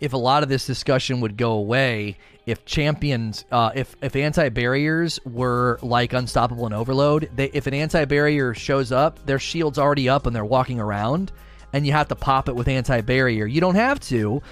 [0.00, 2.16] if a lot of this discussion would go away
[2.46, 7.30] if champions uh, if if anti barriers were like unstoppable and overload.
[7.34, 11.32] They if an anti barrier shows up, their shield's already up and they're walking around,
[11.72, 13.46] and you have to pop it with anti barrier.
[13.46, 14.42] You don't have to.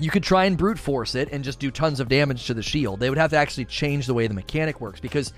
[0.00, 2.62] You could try and brute force it and just do tons of damage to the
[2.62, 3.00] shield.
[3.00, 5.32] They would have to actually change the way the mechanic works because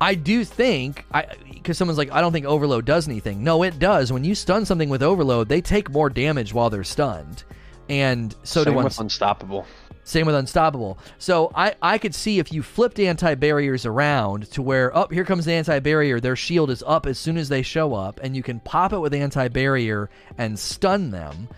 [0.00, 3.44] I do think I because someone's like I don't think overload does anything.
[3.44, 4.12] No, it does.
[4.12, 7.44] When you stun something with overload, they take more damage while they're stunned,
[7.88, 9.66] and so Same do with uns- unstoppable.
[10.06, 10.98] Same with Unstoppable.
[11.16, 15.24] So I, I could see if you flipped anti barriers around to where, oh, here
[15.24, 18.36] comes the anti barrier, their shield is up as soon as they show up, and
[18.36, 21.48] you can pop it with anti barrier and stun them,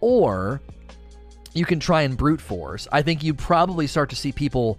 [0.00, 0.60] or
[1.54, 2.88] you can try and brute force.
[2.90, 4.78] I think you probably start to see people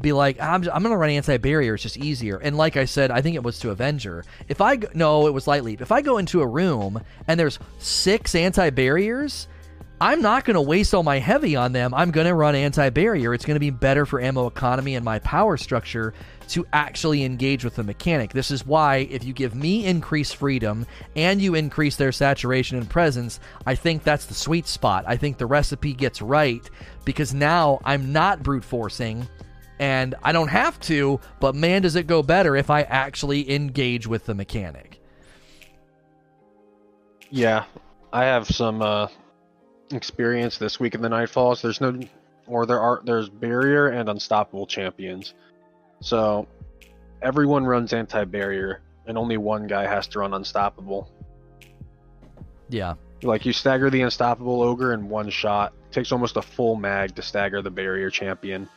[0.00, 1.74] be like, I'm, I'm going to run anti barrier.
[1.74, 2.38] It's just easier.
[2.38, 4.24] And like I said, I think it was to Avenger.
[4.48, 5.80] If I go, no, it was Light Leap.
[5.80, 9.48] If I go into a room and there's six anti barriers,
[10.00, 11.94] I'm not going to waste all my heavy on them.
[11.94, 13.32] I'm going to run anti barrier.
[13.34, 16.14] It's going to be better for ammo economy and my power structure
[16.48, 18.32] to actually engage with the mechanic.
[18.32, 22.88] This is why, if you give me increased freedom and you increase their saturation and
[22.88, 25.04] presence, I think that's the sweet spot.
[25.06, 26.68] I think the recipe gets right
[27.04, 29.28] because now I'm not brute forcing
[29.78, 34.06] and I don't have to, but man, does it go better if I actually engage
[34.06, 35.00] with the mechanic.
[37.30, 37.64] Yeah,
[38.12, 39.08] I have some uh,
[39.90, 41.62] experience this week in the Nightfalls.
[41.62, 41.98] There's no,
[42.46, 45.34] or there are there's barrier and unstoppable champions,
[46.04, 46.46] so
[47.22, 51.10] everyone runs anti-barrier, and only one guy has to run unstoppable.
[52.68, 55.72] Yeah, like you stagger the unstoppable ogre in one shot.
[55.88, 58.68] It takes almost a full mag to stagger the barrier champion.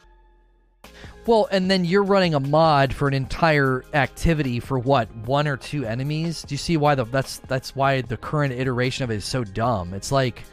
[1.26, 5.58] Well, and then you're running a mod for an entire activity for what one or
[5.58, 6.44] two enemies.
[6.44, 9.44] Do you see why the that's that's why the current iteration of it is so
[9.44, 9.94] dumb?
[9.94, 10.44] It's like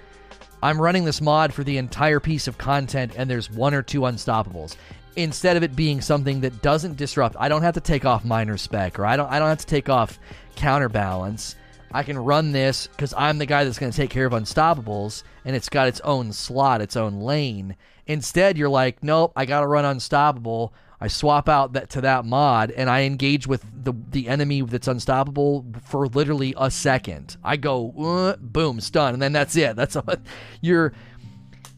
[0.61, 4.01] I'm running this mod for the entire piece of content, and there's one or two
[4.01, 4.75] unstoppables.
[5.17, 8.57] Instead of it being something that doesn't disrupt, I don't have to take off minor
[8.57, 10.19] spec, or I don't I don't have to take off
[10.57, 11.57] counterbalance.
[11.93, 15.23] I can run this because I'm the guy that's going to take care of unstoppables,
[15.45, 17.77] and it's got its own slot, its own lane
[18.07, 20.75] Instead, you're like, nope, I got to run unstoppable.
[21.01, 24.89] I swap out that to that mod and I engage with the the enemy that's
[24.89, 27.37] unstoppable for literally a second.
[27.43, 29.77] I go uh, boom, stun, and then that's it.
[29.77, 30.15] That's all.
[30.61, 30.93] You're.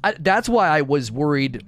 [0.04, 1.64] I, that's why I was worried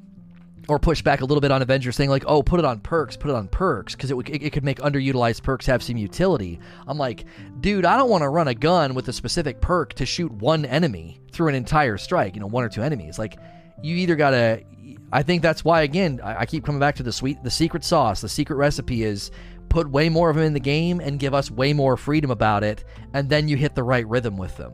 [0.69, 3.17] or push back a little bit on Avengers, saying like, "Oh, put it on perks,
[3.17, 6.61] put it on perks," because it, it, it could make underutilized perks have some utility.
[6.87, 7.25] I'm like,
[7.61, 10.65] dude, I don't want to run a gun with a specific perk to shoot one
[10.65, 12.35] enemy through an entire strike.
[12.35, 13.19] You know, one or two enemies.
[13.19, 13.39] Like,
[13.83, 14.63] you either gotta.
[15.11, 17.83] I think that's why again I, I keep coming back to the sweet, the secret
[17.83, 18.21] sauce.
[18.21, 19.31] The secret recipe is
[19.71, 22.63] put way more of them in the game and give us way more freedom about
[22.63, 22.85] it,
[23.15, 24.73] and then you hit the right rhythm with them.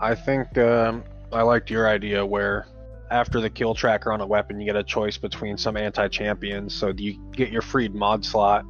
[0.00, 2.66] I think um, I liked your idea where
[3.14, 6.74] after the kill tracker on a weapon, you get a choice between some anti champions,
[6.74, 8.64] so you get your freed mod slot.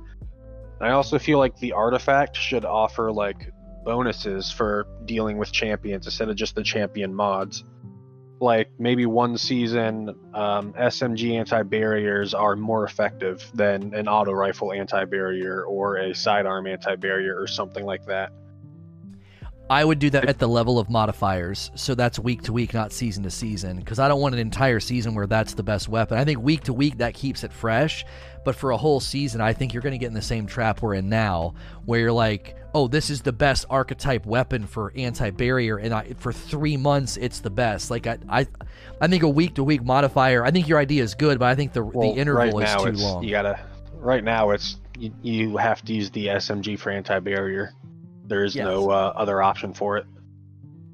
[0.81, 3.51] I also feel like the artifact should offer like
[3.85, 7.65] bonuses for dealing with champions instead of just the champion mods
[8.41, 14.73] like maybe one season um, SMG anti barriers are more effective than an auto rifle
[14.73, 18.33] anti barrier or a sidearm anti barrier or something like that.
[19.71, 22.93] I would do that at the level of modifiers, so that's week to week, not
[22.93, 26.19] season to season, because I don't want an entire season where that's the best weapon.
[26.19, 28.05] I think week to week that keeps it fresh,
[28.45, 30.83] but for a whole season, I think you're going to get in the same trap
[30.83, 31.55] we're in now,
[31.87, 36.33] where you're like, oh, this is the best archetype weapon for anti-barrier, and I, for
[36.33, 37.91] three months it's the best.
[37.91, 38.47] Like I, I,
[39.01, 40.45] I think a week to week modifier.
[40.45, 43.01] I think your idea is good, but I think the well, the interval right is
[43.01, 43.25] too long.
[43.25, 43.59] You gotta.
[43.95, 47.73] Right now, it's you, you have to use the SMG for anti-barrier.
[48.27, 48.65] There is yes.
[48.65, 50.07] no uh, other option for it.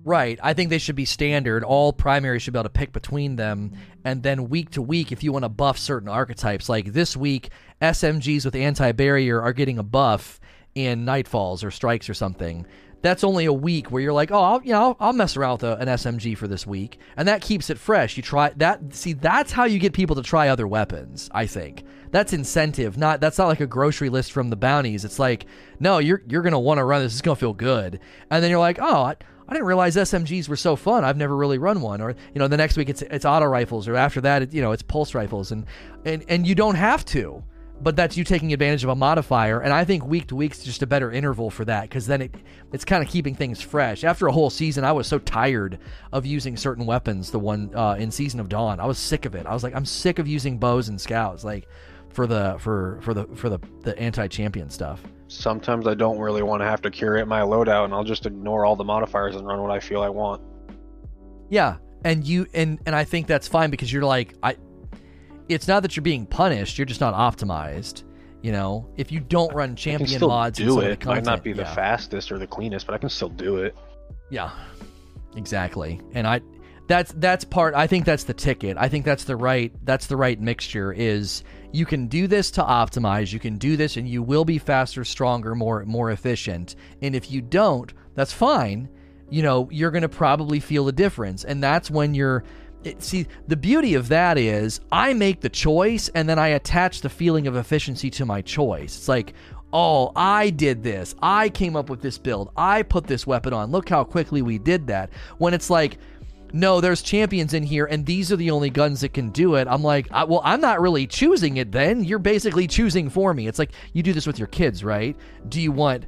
[0.02, 0.40] Right.
[0.42, 1.62] I think they should be standard.
[1.62, 3.72] All primaries should be able to pick between them.
[4.04, 7.50] And then week to week, if you want to buff certain archetypes, like this week,
[7.82, 10.40] SMGs with anti barrier are getting a buff
[10.74, 12.66] in Nightfalls or Strikes or something.
[13.02, 15.64] That's only a week where you're like, oh, I'll, you know, I'll, mess around with
[15.64, 18.16] a, an SMG for this week, and that keeps it fresh.
[18.18, 18.94] You try that.
[18.94, 21.30] See, that's how you get people to try other weapons.
[21.32, 22.96] I think that's incentive.
[22.98, 25.04] Not that's not like a grocery list from the bounties.
[25.04, 25.46] It's like,
[25.78, 27.12] no, you're you're gonna want to run this.
[27.12, 28.00] It's gonna feel good,
[28.30, 29.16] and then you're like, oh, I,
[29.48, 31.04] I didn't realize SMGs were so fun.
[31.04, 32.00] I've never really run one.
[32.00, 34.62] Or you know, the next week it's it's auto rifles, or after that, it, you
[34.62, 35.66] know, it's pulse rifles, and
[36.04, 37.42] and and you don't have to.
[37.82, 40.62] But that's you taking advantage of a modifier, and I think week to week is
[40.62, 42.34] just a better interval for that because then it
[42.72, 44.04] it's kind of keeping things fresh.
[44.04, 45.78] After a whole season, I was so tired
[46.12, 47.30] of using certain weapons.
[47.30, 49.46] The one uh, in Season of Dawn, I was sick of it.
[49.46, 51.42] I was like, I'm sick of using bows and scouts.
[51.42, 51.68] Like
[52.10, 56.42] for the for for the for the the anti champion stuff sometimes I don't really
[56.42, 59.46] want to have to curate my loadout and I'll just ignore all the modifiers and
[59.46, 60.42] run what I feel I want.
[61.48, 64.56] Yeah, and you and and I think that's fine because you're like I
[65.48, 68.04] it's not that you're being punished, you're just not optimized.
[68.42, 71.00] You know, if you don't run champion mods, do it.
[71.00, 71.74] Content, Might not be the yeah.
[71.74, 73.76] fastest or the cleanest, but I can still do it.
[74.30, 74.50] Yeah,
[75.36, 76.00] exactly.
[76.14, 76.40] And I,
[76.86, 77.74] that's that's part.
[77.74, 78.78] I think that's the ticket.
[78.78, 79.72] I think that's the right.
[79.84, 80.90] That's the right mixture.
[80.90, 83.32] Is you can do this to optimize.
[83.32, 86.76] You can do this and you will be faster, stronger, more more efficient.
[87.02, 88.88] And if you don't, that's fine.
[89.28, 91.44] You know, you're going to probably feel the difference.
[91.44, 92.44] And that's when you're
[92.82, 97.02] it, see, the beauty of that is I make the choice and then I attach
[97.02, 98.96] the feeling of efficiency to my choice.
[98.96, 99.34] It's like,
[99.72, 101.14] oh, I did this.
[101.22, 102.50] I came up with this build.
[102.56, 103.70] I put this weapon on.
[103.70, 105.10] Look how quickly we did that.
[105.38, 105.98] When it's like,
[106.52, 109.68] no, there's champions in here, and these are the only guns that can do it.
[109.68, 112.04] I'm like, I, well, I'm not really choosing it then.
[112.04, 113.46] You're basically choosing for me.
[113.46, 115.16] It's like you do this with your kids, right?
[115.48, 116.06] Do you want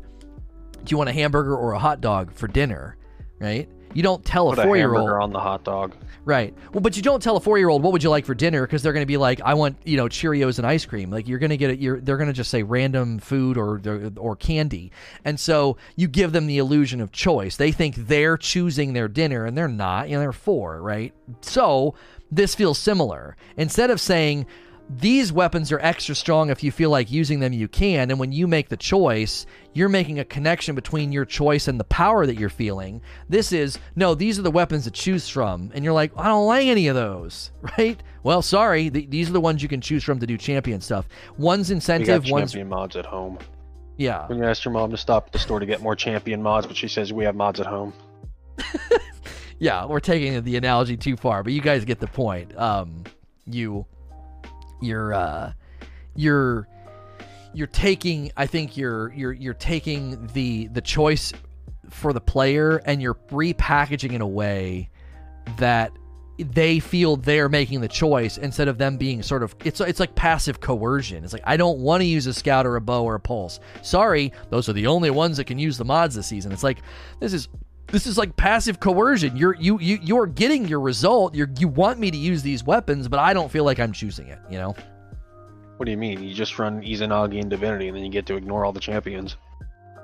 [0.85, 2.97] do you want a hamburger or a hot dog for dinner,
[3.39, 3.69] right?
[3.95, 5.11] You don't tell Put a four year old.
[5.11, 5.95] on the hot dog.
[6.25, 6.55] Right.
[6.73, 8.65] Well, but you don't tell a four year old what would you like for dinner
[8.65, 11.11] because they're going to be like, I want you know Cheerios and ice cream.
[11.11, 11.79] Like you're going to get it.
[11.81, 13.81] You're they're going to just say random food or
[14.17, 14.93] or candy,
[15.25, 17.57] and so you give them the illusion of choice.
[17.57, 20.09] They think they're choosing their dinner, and they're not.
[20.09, 21.13] You know, they're four, right?
[21.41, 21.95] So
[22.31, 23.37] this feels similar.
[23.57, 24.47] Instead of saying
[24.99, 28.33] these weapons are extra strong if you feel like using them you can and when
[28.33, 32.37] you make the choice you're making a connection between your choice and the power that
[32.37, 36.13] you're feeling this is no these are the weapons to choose from and you're like
[36.17, 39.69] i don't like any of those right well sorry th- these are the ones you
[39.69, 43.39] can choose from to do champion stuff one's incentive one's champion mods at home.
[43.97, 46.43] yeah When you asked your mom to stop at the store to get more champion
[46.43, 47.93] mods, but she says we have mods at home.
[49.59, 52.57] yeah, we're taking the analogy too far, but you guys get the point.
[52.59, 53.05] Um,
[53.47, 53.87] you,
[54.83, 55.53] you're, uh,
[56.15, 56.69] you're,
[57.55, 58.33] you're taking.
[58.37, 61.33] I think you're you're you're taking the the choice
[61.91, 64.89] for the player and you're repackaging in a way
[65.59, 65.93] that
[66.39, 70.15] they feel they're making the choice instead of them being sort of it's it's like
[70.15, 71.25] passive coercion.
[71.25, 73.61] It's like I don't want to use a scout or a bow or a pulse.
[73.83, 76.53] Sorry, those are the only ones that can use the mods this season.
[76.53, 76.79] It's like
[77.21, 77.49] this is
[77.93, 79.37] this is like passive coercion.
[79.37, 81.35] You're you you you're getting your result.
[81.35, 84.27] You you want me to use these weapons, but I don't feel like I'm choosing
[84.27, 84.41] it.
[84.51, 84.75] You know.
[85.77, 86.23] What do you mean?
[86.23, 89.37] You just run Izanagi and Divinity, and then you get to ignore all the champions.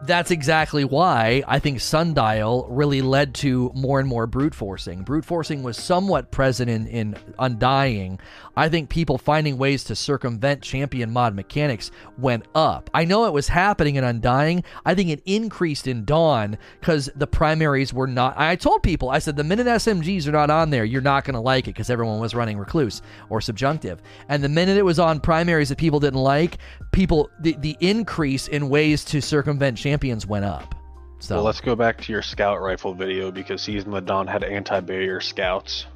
[0.03, 5.03] That's exactly why I think Sundial really led to more and more brute forcing.
[5.03, 8.21] Brute forcing was somewhat present in, in Undying.
[8.57, 12.91] I think people finding ways to circumvent champion mod mechanics went up.
[12.95, 14.63] I know it was happening in Undying.
[14.87, 18.39] I think it increased in Dawn because the primaries were not.
[18.39, 21.35] I told people, I said, the minute SMGs are not on there, you're not going
[21.35, 24.01] to like it because everyone was running Recluse or Subjunctive.
[24.29, 26.59] And the minute it was on primaries that people didn't like,
[26.93, 30.75] people, the, the increase in ways to circumvent champions went up.
[31.21, 34.45] So Well, let's go back to your scout rifle video because Season of Dawn had
[34.45, 35.87] anti-barrier scouts.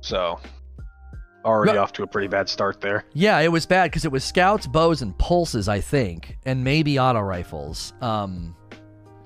[0.00, 0.38] So,
[1.44, 3.04] already No- off to a pretty bad start there.
[3.14, 6.98] Yeah, it was bad because it was scouts, bows, and pulses, I think, and maybe
[6.98, 7.92] auto rifles.
[8.00, 8.54] Um,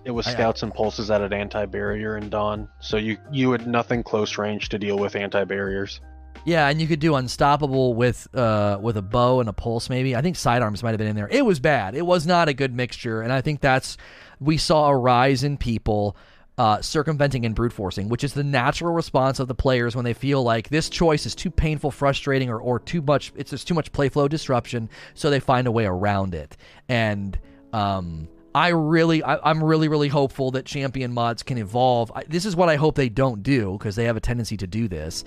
[0.05, 3.67] It was I- scouts and pulses that had anti-barrier in Dawn, so you you had
[3.67, 6.01] nothing close range to deal with anti-barriers.
[6.45, 9.89] Yeah, and you could do unstoppable with uh with a bow and a pulse.
[9.91, 11.29] Maybe I think sidearms might have been in there.
[11.29, 11.95] It was bad.
[11.95, 13.97] It was not a good mixture, and I think that's
[14.41, 16.17] we saw a rise in people.
[16.59, 20.15] Uh, circumventing and brute forcing, which is the natural response of the players when they
[20.15, 23.31] feel like this choice is too painful, frustrating, or, or too much.
[23.37, 26.57] It's just too much play flow disruption, so they find a way around it.
[26.89, 27.39] And
[27.75, 32.11] um, I really, I, I'm really, really hopeful that champion mods can evolve.
[32.15, 34.67] I, this is what I hope they don't do because they have a tendency to
[34.67, 35.25] do this.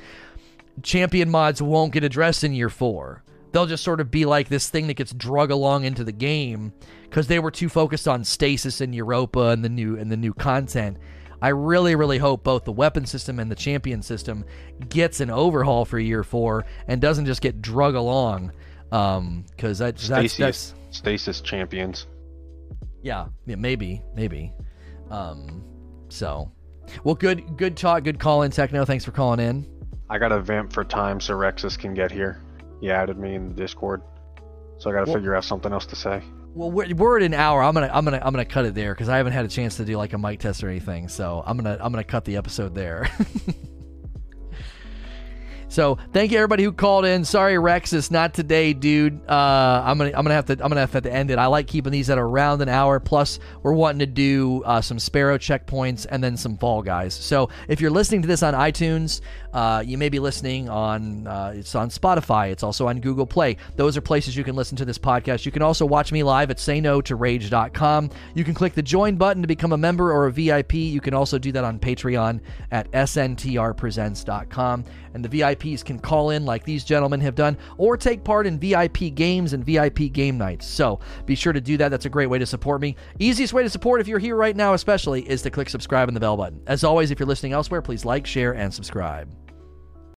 [0.83, 3.24] Champion mods won't get addressed in year four.
[3.51, 6.72] They'll just sort of be like this thing that gets drug along into the game
[7.03, 10.33] because they were too focused on stasis and Europa and the new and the new
[10.33, 10.98] content.
[11.41, 14.45] I really, really hope both the weapon system and the champion system
[14.90, 18.51] gets an overhaul for year four and doesn't just get drug along.
[18.91, 22.08] Um, because that, that's, Stasis, that's stasis champions.
[23.01, 24.51] yeah, yeah, maybe, maybe.
[25.09, 25.64] Um,
[26.09, 26.51] so,
[27.03, 28.83] well, good, good talk, good call in, Techno.
[28.83, 29.78] Thanks for calling in.
[30.10, 32.42] I got to vamp for time so Rexus can get here.
[32.82, 34.02] He added me in the Discord,
[34.78, 36.22] so I got to Well- figure out something else to say.
[36.56, 37.62] Well, we're, we're at an hour.
[37.62, 39.78] I'm gonna, I'm gonna, I'm gonna cut it there because I haven't had a chance
[39.78, 41.08] to do like a mic test or anything.
[41.08, 43.08] So I'm gonna, I'm gonna cut the episode there.
[45.72, 47.24] So thank you everybody who called in.
[47.24, 49.22] Sorry, Rexus, not today, dude.
[49.30, 51.38] Uh, I'm gonna I'm gonna have to I'm gonna have to end it.
[51.38, 53.00] I like keeping these at around an hour.
[53.00, 57.14] Plus, we're wanting to do uh, some Sparrow checkpoints and then some Fall Guys.
[57.14, 59.22] So if you're listening to this on iTunes,
[59.53, 62.52] uh, you may be listening on uh, it's on Spotify.
[62.52, 63.58] It's also on Google Play.
[63.76, 65.45] Those are places you can listen to this podcast.
[65.45, 68.10] You can also watch me live at sayno2rage.com.
[68.36, 70.74] You can click the join button to become a member or a VIP.
[70.74, 74.86] You can also do that on Patreon at sntrpresents.com.
[75.14, 78.60] And the VIPs can call in like these gentlemen have done or take part in
[78.60, 80.68] VIP games and VIP game nights.
[80.68, 81.90] So be sure to do that.
[81.90, 82.95] That's a great way to support me.
[83.18, 86.16] Easiest way to support if you're here right now, especially, is to click subscribe and
[86.16, 86.61] the bell button.
[86.68, 89.39] As always, if you're listening elsewhere, please like, share, and subscribe.